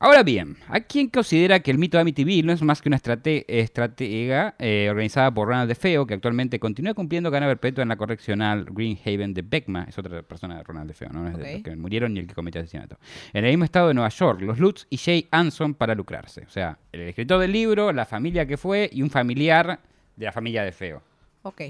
Ahora 0.00 0.22
bien, 0.22 0.56
¿a 0.68 0.80
quién 0.80 1.08
considera 1.08 1.60
que 1.60 1.70
el 1.70 1.78
mito 1.78 1.96
de 1.96 2.02
Amityville 2.02 2.44
no 2.44 2.52
es 2.52 2.60
más 2.62 2.82
que 2.82 2.88
una 2.90 2.98
estrate- 2.98 3.44
estratega 3.48 4.54
eh, 4.58 4.88
organizada 4.90 5.32
por 5.32 5.48
Ronald 5.48 5.68
DeFeo, 5.68 6.06
que 6.06 6.14
actualmente 6.14 6.58
continúa 6.58 6.92
cumpliendo 6.94 7.30
cadena 7.30 7.46
perpetua 7.46 7.82
en 7.82 7.88
la 7.88 7.96
correccional 7.96 8.66
Greenhaven 8.70 9.32
de 9.32 9.42
Beckma? 9.42 9.84
Es 9.88 9.96
otra 9.98 10.22
persona 10.22 10.56
de 10.58 10.62
Ronald 10.62 10.88
DeFeo, 10.88 11.08
¿no? 11.10 11.22
No 11.22 11.28
es 11.30 11.38
de 11.38 11.42
Ok. 11.44 11.50
los 11.54 11.62
que 11.62 11.76
murieron 11.76 12.12
ni 12.12 12.20
el 12.20 12.26
que 12.26 12.34
cometió 12.34 12.60
asesinato. 12.60 12.98
En 13.32 13.44
el 13.44 13.52
mismo 13.52 13.64
estado 13.64 13.88
de 13.88 13.94
Nueva 13.94 14.10
York, 14.10 14.40
los 14.42 14.58
Lutz 14.58 14.86
y 14.90 14.96
Jay 14.98 15.26
Anson 15.30 15.74
para 15.74 15.94
lucrarse. 15.94 16.42
O 16.42 16.50
sea, 16.50 16.76
el 16.92 17.00
escritor 17.02 17.40
del 17.40 17.52
libro, 17.52 17.92
la 17.92 18.04
familia 18.04 18.46
que 18.46 18.56
fue 18.58 18.90
y 18.92 19.00
un 19.00 19.10
familiar 19.10 19.78
de 20.16 20.24
la 20.26 20.32
familia 20.32 20.64
DeFeo. 20.64 21.02
Ok. 21.44 21.62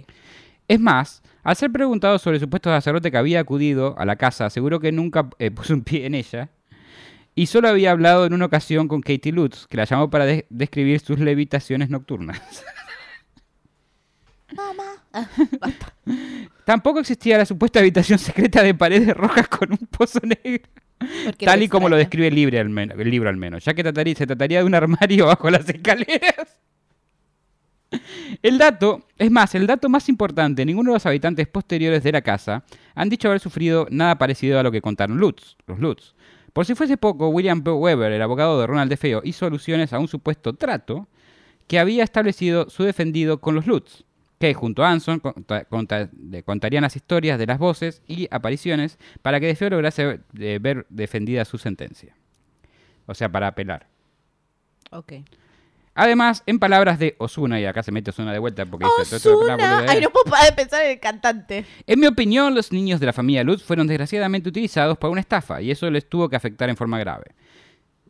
Es 0.67 0.81
más, 0.81 1.23
al 1.43 1.57
ser 1.57 1.71
preguntado 1.71 2.19
sobre 2.19 2.39
el 2.39 2.41
supuesto 2.41 2.71
sacerdote 2.71 3.11
que 3.11 3.19
había 3.19 3.39
acudido 3.41 3.95
a 3.99 4.05
la 4.07 4.17
casa, 4.17 4.47
aseguró 4.47 4.81
que 4.81 4.91
nunca 4.93 5.29
eh, 5.39 5.51
puso 5.53 5.75
un 5.75 5.83
pie 5.83 6.07
en 6.07 6.15
ella 6.15 6.49
y 7.35 7.47
solo 7.47 7.69
había 7.69 7.91
hablado 7.91 8.27
en 8.27 8.33
una 8.33 8.47
ocasión 8.47 8.87
con 8.89 9.01
Katie 9.01 9.33
Lutz, 9.33 9.67
que 9.67 9.77
la 9.77 9.85
llamó 9.85 10.09
para 10.11 10.25
de- 10.27 10.47
describir 10.51 11.01
sus 11.01 11.19
levitaciones 11.19 11.91
nocturnas. 11.91 12.41
Mamá. 14.55 14.85
Tampoco 16.65 17.01
existía 17.01 17.39
la 17.39 17.47
supuesta 17.47 17.81
habitación 17.81 18.19
secreta 18.19 18.63
de 18.63 18.75
paredes 18.75 19.17
rojas 19.17 19.49
con 19.49 19.73
un 19.73 19.79
pozo 19.89 20.21
negro, 20.23 20.65
tal 21.39 21.63
y 21.63 21.69
como 21.69 21.89
lo 21.89 21.97
describe 21.97 22.29
el, 22.29 22.35
al 22.69 23.11
libro 23.11 23.29
al 23.29 23.37
menos, 23.37 23.65
ya 23.65 23.75
que 23.75 23.83
trataría- 23.83 24.15
se 24.17 24.27
trataría 24.27 24.59
de 24.61 24.65
un 24.65 24.75
armario 24.75 25.27
bajo 25.27 25.51
las 25.51 25.69
escaleras. 25.69 26.61
El 28.43 28.59
dato, 28.59 29.07
es 29.19 29.31
más, 29.31 29.55
el 29.55 29.67
dato 29.67 29.89
más 29.89 30.09
importante, 30.09 30.65
ninguno 30.65 30.91
de 30.91 30.97
los 30.97 31.07
habitantes 31.07 31.47
posteriores 31.47 32.03
de 32.03 32.13
la 32.13 32.23
casa 32.23 32.65
han 32.95 33.09
dicho 33.09 33.29
haber 33.29 33.41
sufrido 33.41 33.87
nada 33.91 34.19
parecido 34.19 34.59
a 34.59 34.63
lo 34.63 34.73
que 34.73 34.81
contaron 34.83 35.19
Lutz, 35.19 35.57
los 35.67 35.79
Lutz. 35.79 36.15
Por 36.55 36.65
si 36.65 36.77
fuese 36.77 36.97
poco, 36.97 37.29
William. 37.29 37.63
Weber, 37.67 38.13
el 38.13 38.23
abogado 38.23 38.61
de 38.61 38.67
Ronald 38.69 38.89
DeFeo, 38.89 39.21
hizo 39.25 39.45
alusiones 39.45 39.93
a 39.93 39.99
un 39.99 40.07
supuesto 40.07 40.55
trato 40.55 41.09
que 41.67 41.81
había 41.81 42.05
establecido 42.05 42.71
su 42.71 42.85
defendido 42.85 43.41
con 43.41 43.57
los 43.57 43.67
Lutz, 43.67 44.05
que 44.39 44.55
junto 44.55 44.85
a 44.85 44.91
Anson 44.91 45.21
contarían 46.45 46.83
las 46.83 46.95
historias 46.95 47.41
de 47.41 47.47
las 47.47 47.59
voces 47.59 48.03
y 48.07 48.29
apariciones 48.31 48.99
para 49.21 49.41
que 49.41 49.47
DeFeo 49.47 49.71
lograse 49.71 50.21
eh, 50.39 50.59
ver 50.63 50.87
defendida 50.91 51.45
su 51.45 51.59
sentencia. 51.59 52.15
O 53.07 53.15
sea, 53.15 53.29
para 53.29 53.49
apelar. 53.49 53.89
Ok. 54.93 55.13
Además, 55.95 56.43
en 56.47 56.59
palabras 56.59 56.99
de 56.99 57.15
Osuna, 57.19 57.61
y 57.61 57.67
acá 57.67 57.83
se 57.83 57.93
mete 57.93 58.11
Osuna 58.11 58.33
de 58.33 58.39
vuelta 58.39 58.67
porque 58.67 58.87
dice, 58.99 59.17
"Esto 59.17 59.31
es 59.31 59.37
una 59.37 59.55
¡Osuna! 59.55 59.75
boludez". 59.75 59.91
Ay, 59.91 60.01
no 60.01 60.11
puedo 60.11 60.25
parar 60.25 60.47
de 60.47 60.53
pensar 60.53 60.85
en 60.85 60.91
el 60.91 61.01
cantante. 61.01 61.65
En 61.87 62.01
mi 62.01 62.07
opinión, 62.07 62.55
los 62.55 62.73
niños 62.73 62.99
de 63.01 63.07
la 63.07 63.13
familia 63.13 63.45
Lutz 63.45 63.63
fueron 63.63 63.87
desgraciadamente 63.87 64.49
utilizados 64.49 64.99
para 64.99 65.11
una 65.11 65.21
estafa 65.21 65.63
y 65.63 65.71
eso 65.71 65.89
les 65.91 66.09
tuvo 66.09 66.29
que 66.29 66.37
afectar 66.37 66.69
en 66.69 66.77
forma 66.77 66.99
grave. 66.99 67.27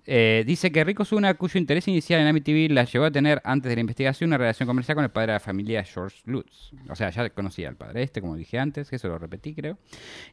Eh, 0.06 0.44
dice 0.46 0.70
que 0.70 0.84
Rico 0.84 1.02
Osuna, 1.04 1.32
cuyo 1.34 1.58
interés 1.58 1.88
inicial 1.88 2.20
en 2.20 2.26
Amityville 2.26 2.74
la 2.74 2.84
llevó 2.84 3.06
a 3.06 3.10
tener 3.10 3.40
antes 3.42 3.70
de 3.70 3.76
la 3.76 3.80
investigación 3.80 4.28
una 4.28 4.36
relación 4.38 4.66
comercial 4.66 4.96
con 4.96 5.04
el 5.04 5.10
padre 5.10 5.28
de 5.28 5.32
la 5.34 5.40
familia 5.40 5.82
George 5.82 6.18
Lutz. 6.26 6.72
O 6.90 6.94
sea, 6.94 7.08
ya 7.10 7.30
conocía 7.30 7.68
al 7.70 7.76
padre 7.76 8.02
este, 8.02 8.20
como 8.20 8.36
dije 8.36 8.58
antes, 8.58 8.90
que 8.90 8.96
eso 8.96 9.08
lo 9.08 9.18
repetí, 9.18 9.54
creo. 9.54 9.78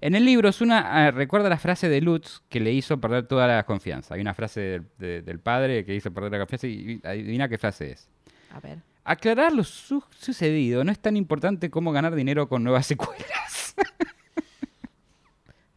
En 0.01 0.15
el 0.15 0.26
libro, 0.26 0.49
Osuna 0.49 1.07
eh, 1.07 1.11
recuerda 1.11 1.47
la 1.47 1.57
frase 1.57 1.88
de 1.88 2.01
Lutz 2.01 2.41
que 2.49 2.59
le 2.59 2.74
hizo 2.74 2.99
perder 2.99 3.28
toda 3.28 3.47
la 3.47 3.63
confianza. 3.63 4.15
Hay 4.15 4.22
una 4.22 4.34
frase 4.34 4.59
del, 4.59 4.84
de- 4.97 5.22
del 5.22 5.39
padre 5.39 5.86
que 5.86 5.95
hizo 5.95 6.11
perder 6.11 6.34
la 6.34 6.39
confianza 6.39 6.67
y 6.67 6.99
y 7.03 7.07
adivina 7.07 7.47
qué 7.47 7.57
frase 7.57 7.91
es. 7.91 8.09
A 8.53 8.59
ver. 8.59 8.80
Aclarar 9.05 9.53
lo 9.53 9.63
su- 9.63 10.03
sucedido 10.19 10.84
no 10.84 10.91
es 10.91 10.99
tan 10.99 11.15
importante 11.15 11.69
como 11.69 11.91
ganar 11.93 12.13
dinero 12.13 12.49
con 12.49 12.63
nuevas 12.63 12.86
secuelas. 12.88 13.76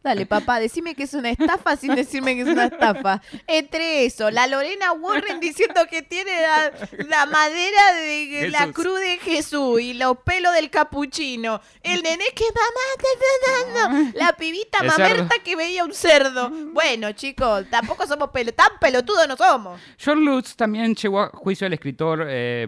Dale, 0.05 0.25
papá, 0.27 0.59
decime 0.59 0.93
que 0.93 1.03
es 1.03 1.13
una 1.15 1.31
estafa 1.31 1.75
sin 1.75 1.95
decirme 1.95 2.35
que 2.35 2.41
es 2.43 2.47
una 2.47 2.65
estafa. 2.65 3.21
Entre 3.47 4.05
eso, 4.05 4.29
la 4.29 4.45
Lorena 4.45 4.93
Warren 4.93 5.39
diciendo 5.39 5.81
que 5.89 6.03
tiene 6.03 6.31
la, 6.41 6.71
la 7.07 7.25
madera 7.25 7.93
de 7.95 8.49
la 8.51 8.71
cruz 8.71 8.99
de 8.99 9.17
Jesús 9.17 9.81
y 9.81 9.95
los 9.95 10.19
pelos 10.19 10.53
del 10.53 10.69
capuchino. 10.69 11.59
El 11.81 12.03
nené 12.03 12.25
que 12.35 12.43
mamá 12.53 13.63
está 13.73 13.89
dando. 13.89 14.11
La 14.19 14.33
pibita 14.37 14.77
El 14.81 14.87
mamerta 14.89 15.15
cerdo. 15.29 15.43
que 15.43 15.55
veía 15.55 15.83
un 15.83 15.93
cerdo. 15.93 16.51
Bueno, 16.71 17.11
chicos, 17.13 17.65
tampoco 17.71 18.05
somos 18.05 18.29
pelo, 18.29 18.53
tan 18.53 18.69
pelotudos 18.79 19.27
no 19.27 19.35
somos. 19.35 19.81
George 19.97 20.21
Lutz 20.23 20.55
también 20.55 20.93
llevó 20.95 21.21
a 21.21 21.29
juicio 21.29 21.65
al 21.65 21.73
escritor, 21.73 22.25
eh, 22.29 22.67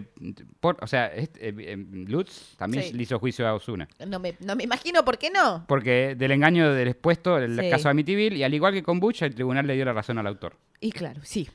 por, 0.58 0.76
o 0.82 0.86
sea, 0.88 1.06
este, 1.06 1.48
eh, 1.50 1.76
Lutz 1.76 2.56
también 2.56 2.82
Sí. 2.84 2.92
le 2.94 3.02
hizo 3.04 3.18
juicio 3.18 3.46
a 3.46 3.54
Osuna. 3.54 3.88
No 4.06 4.18
me, 4.18 4.36
no 4.40 4.56
me 4.56 4.64
imagino 4.64 5.04
por 5.04 5.18
qué 5.18 5.30
no. 5.30 5.64
Porque 5.68 6.14
del 6.16 6.32
engaño 6.32 6.72
del 6.72 6.88
expuesto, 6.88 7.27
el 7.36 7.60
Sí. 7.60 7.68
caso 7.70 7.84
de 7.84 7.90
Amityville, 7.90 8.36
y 8.36 8.42
al 8.42 8.54
igual 8.54 8.72
que 8.72 8.82
con 8.82 8.98
Butch, 8.98 9.22
el 9.22 9.34
tribunal 9.34 9.66
le 9.66 9.74
dio 9.74 9.84
la 9.84 9.92
razón 9.92 10.16
al 10.18 10.26
autor. 10.26 10.56
Y 10.80 10.92
claro, 10.92 11.20
sí. 11.24 11.48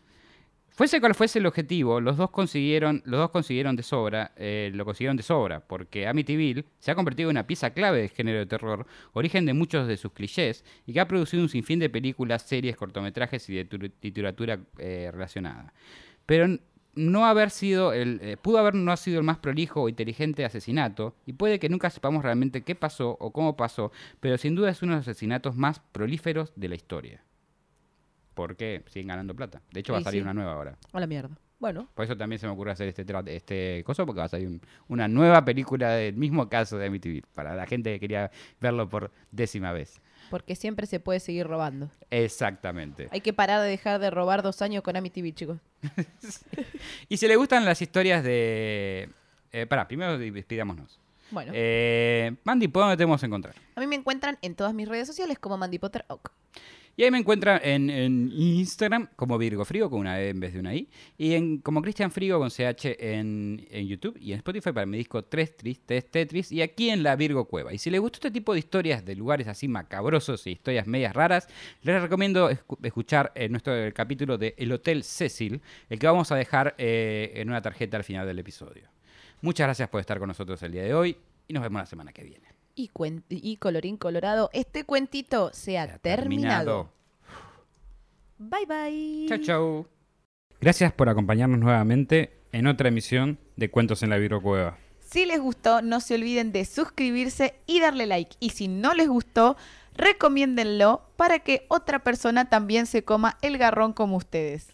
Fuese 0.76 1.00
cual 1.00 1.14
fuese 1.14 1.38
el 1.38 1.46
objetivo, 1.46 2.02
los 2.02 2.18
dos 2.18 2.32
consiguieron, 2.32 3.04
los 3.06 3.20
dos 3.20 3.30
consiguieron 3.30 3.76
de 3.76 3.84
sobra, 3.84 4.32
eh, 4.36 4.72
lo 4.74 4.86
consiguieron 4.86 5.16
de 5.16 5.22
sobra, 5.22 5.60
porque 5.60 6.08
Amityville 6.08 6.66
se 6.80 6.90
ha 6.90 6.96
convertido 6.96 7.30
en 7.30 7.36
una 7.36 7.46
pieza 7.46 7.70
clave 7.74 8.00
del 8.00 8.10
género 8.10 8.40
de 8.40 8.48
terror, 8.48 8.88
origen 9.14 9.46
de 9.46 9.54
muchos 9.54 9.88
de 9.88 9.98
sus 9.98 10.12
clichés, 10.14 10.66
y 10.88 10.94
que 10.94 11.00
ha 11.00 11.08
producido 11.08 11.44
un 11.44 11.50
sinfín 11.50 11.78
de 11.78 11.92
películas, 11.92 12.42
series, 12.42 12.76
cortometrajes 12.76 13.48
y 13.50 13.56
de 13.56 13.66
tu- 13.66 13.78
literatura 14.02 14.62
eh, 14.80 15.10
relacionada. 15.14 15.74
Pero 16.26 16.58
no 16.96 17.26
haber 17.26 17.50
sido 17.50 17.94
el, 17.94 18.20
eh, 18.22 18.38
pudo 18.38 18.60
haber 18.60 18.76
no 18.76 18.96
sido 18.98 19.20
el 19.20 19.26
más 19.26 19.38
prolijo 19.40 19.82
o 19.84 19.90
inteligente 19.90 20.46
asesinato, 20.46 21.16
y 21.26 21.34
puede 21.34 21.60
que 21.60 21.70
nunca 21.70 21.90
sepamos 21.90 22.24
realmente 22.24 22.62
qué 22.62 22.76
pasó 22.76 23.18
o 23.20 23.32
cómo 23.32 23.56
pasó, 23.58 23.92
pero 24.20 24.38
sin 24.38 24.56
duda 24.56 24.70
es 24.70 24.82
uno 24.84 24.94
de 24.94 24.98
los 25.00 25.08
asesinatos 25.08 25.56
más 25.56 25.80
prolíferos 25.92 26.54
de 26.56 26.70
la 26.70 26.76
historia. 26.76 27.24
Porque 28.34 28.84
siguen 28.88 29.10
ganando 29.10 29.36
plata. 29.36 29.62
De 29.72 29.82
hecho, 29.82 29.94
va 29.94 30.00
a 30.00 30.04
salir 30.04 30.22
sí. 30.22 30.24
una 30.24 30.34
nueva 30.34 30.54
ahora. 30.54 30.78
A 30.92 31.00
la 31.00 31.08
mierda. 31.08 31.38
Bueno, 31.60 31.88
Por 31.94 32.04
eso 32.04 32.18
también 32.18 32.40
se 32.40 32.46
me 32.48 32.52
ocurre 32.52 32.72
hacer 32.72 32.90
este, 32.90 33.06
este 33.28 33.84
coso, 33.86 34.06
porque 34.06 34.20
va 34.20 34.26
a 34.26 34.30
salir 34.30 34.48
un- 34.48 34.62
una 34.90 35.08
nueva 35.08 35.46
película 35.46 35.92
del 35.92 36.16
mismo 36.16 36.50
caso 36.50 36.78
de 36.78 36.88
Amityville, 36.88 37.24
para 37.34 37.56
la 37.56 37.66
gente 37.66 37.94
que 37.94 38.00
quería 38.02 38.32
verlo 38.60 38.90
por 38.90 39.12
décima 39.32 39.72
vez. 39.72 40.02
Porque 40.30 40.56
siempre 40.56 40.88
se 40.88 41.00
puede 41.00 41.20
seguir 41.20 41.48
robando. 41.48 41.90
Exactamente. 42.10 43.08
Hay 43.12 43.22
que 43.22 43.34
parar 43.34 43.62
de 43.62 43.70
dejar 43.70 44.00
de 44.00 44.10
robar 44.10 44.42
dos 44.44 44.62
años 44.62 44.84
con 44.84 44.96
Amityville, 44.96 45.36
chicos. 45.36 45.58
Y 47.10 47.18
si 47.18 47.28
le 47.28 47.36
gustan 47.36 47.66
las 47.66 47.82
historias 47.82 48.24
de... 48.24 49.10
Eh, 49.52 49.66
pará, 49.68 49.88
primero 49.88 50.18
despidámonos. 50.18 51.00
Bueno, 51.32 51.52
Eh, 51.56 52.36
Mandy, 52.44 52.68
¿por 52.68 52.84
dónde 52.84 52.96
te 52.98 53.04
podemos 53.04 53.24
encontrar? 53.24 53.56
a 53.76 53.80
mí 53.80 53.88
me 53.88 53.96
encuentran 53.96 54.38
en 54.42 54.56
todas 54.56 54.74
mis 54.74 54.88
redes 54.88 55.08
sociales 55.08 55.40
como 55.40 55.58
Mandy 55.58 55.80
Potter 55.80 56.06
Oak. 56.08 56.32
Y 56.96 57.04
ahí 57.04 57.10
me 57.12 57.18
encuentran 57.18 57.60
en, 57.64 57.90
en 57.90 58.32
Instagram 58.32 59.10
como 59.16 59.38
Virgo 59.40 59.66
Frigo 59.66 59.90
con 59.90 60.00
una 60.02 60.22
E 60.22 60.30
en 60.30 60.40
vez 60.40 60.54
de 60.54 60.60
una 60.60 60.76
I. 60.76 60.88
Y 61.18 61.34
en, 61.34 61.58
como 61.58 61.82
Cristian 61.82 62.12
Frigo 62.12 62.38
con 62.38 62.50
CH 62.50 62.86
en, 63.00 63.66
en 63.72 63.88
YouTube 63.88 64.16
y 64.22 64.32
en 64.32 64.38
Spotify 64.38 64.72
para 64.72 64.86
mi 64.86 64.98
disco 64.98 65.24
3 65.24 65.58
Tristes 65.58 66.12
Tetris. 66.12 66.52
Y 66.52 66.62
aquí 66.62 66.90
en 66.92 67.02
la 67.02 67.16
Virgo 67.16 67.46
Cueva. 67.46 67.74
Y 67.74 67.80
si 67.80 67.90
les 67.90 68.00
gustó 68.00 68.18
este 68.18 68.30
tipo 68.32 68.54
de 68.54 68.60
historias 68.60 69.04
de 69.04 69.16
lugares 69.16 69.48
así 69.48 69.68
macabrosos 69.68 70.46
y 70.46 70.52
historias 70.52 70.86
medias 70.86 71.16
raras, 71.16 71.48
les 71.82 72.00
recomiendo 72.00 72.52
escu- 72.52 72.78
escuchar 72.84 73.32
eh, 73.34 73.50
nuestro 73.50 73.74
capítulo 73.96 74.38
de 74.38 74.54
El 74.58 74.72
Hotel 74.72 75.04
Cecil, 75.04 75.62
el 75.90 75.98
que 75.98 76.06
vamos 76.06 76.32
a 76.32 76.36
dejar 76.36 76.76
eh, 76.78 77.32
en 77.36 77.50
una 77.50 77.62
tarjeta 77.64 77.98
al 77.98 78.04
final 78.04 78.28
del 78.28 78.38
episodio. 78.38 78.84
Muchas 79.42 79.66
gracias 79.66 79.90
por 79.90 80.00
estar 80.00 80.20
con 80.20 80.28
nosotros 80.28 80.62
el 80.62 80.72
día 80.72 80.84
de 80.84 80.94
hoy 80.94 81.18
y 81.48 81.54
nos 81.54 81.64
vemos 81.64 81.82
la 81.82 81.86
semana 81.88 82.14
que 82.14 82.24
viene. 82.24 82.48
Y, 82.76 83.58
colorín 83.58 83.98
colorado, 83.98 84.50
este 84.54 84.84
cuentito 84.84 85.52
se 85.54 85.78
ha 85.78 85.86
Ya 85.86 85.98
terminado. 86.00 86.90
Bye 88.38 88.66
bye. 88.66 89.26
Chau, 89.30 89.38
chau. 89.38 89.88
Gracias 90.60 90.92
por 90.94 91.10
acompañarnos 91.10 91.60
nuevamente 91.60 92.42
en 92.52 92.68
otra 92.68 92.90
emisión 92.90 93.38
de 93.58 93.70
Cuentos 93.70 94.02
en 94.02 94.10
la 94.10 94.18
Virocueva. 94.18 94.78
Si 95.00 95.26
les 95.26 95.40
gustó, 95.40 95.82
no 95.82 96.00
se 96.00 96.16
olviden 96.16 96.52
de 96.52 96.66
suscribirse 96.66 97.56
y 97.68 97.80
darle 97.80 98.08
like. 98.08 98.36
Y 98.40 98.50
si 98.50 98.68
no 98.68 98.94
les 98.94 99.08
gustó, 99.08 99.58
recomiéndenlo 99.96 101.04
para 101.16 101.40
que 101.40 101.66
otra 101.68 102.00
persona 102.00 102.50
también 102.50 102.86
se 102.86 103.04
coma 103.04 103.38
el 103.42 103.58
garrón 103.58 103.94
como 103.94 104.18
ustedes. 104.18 104.68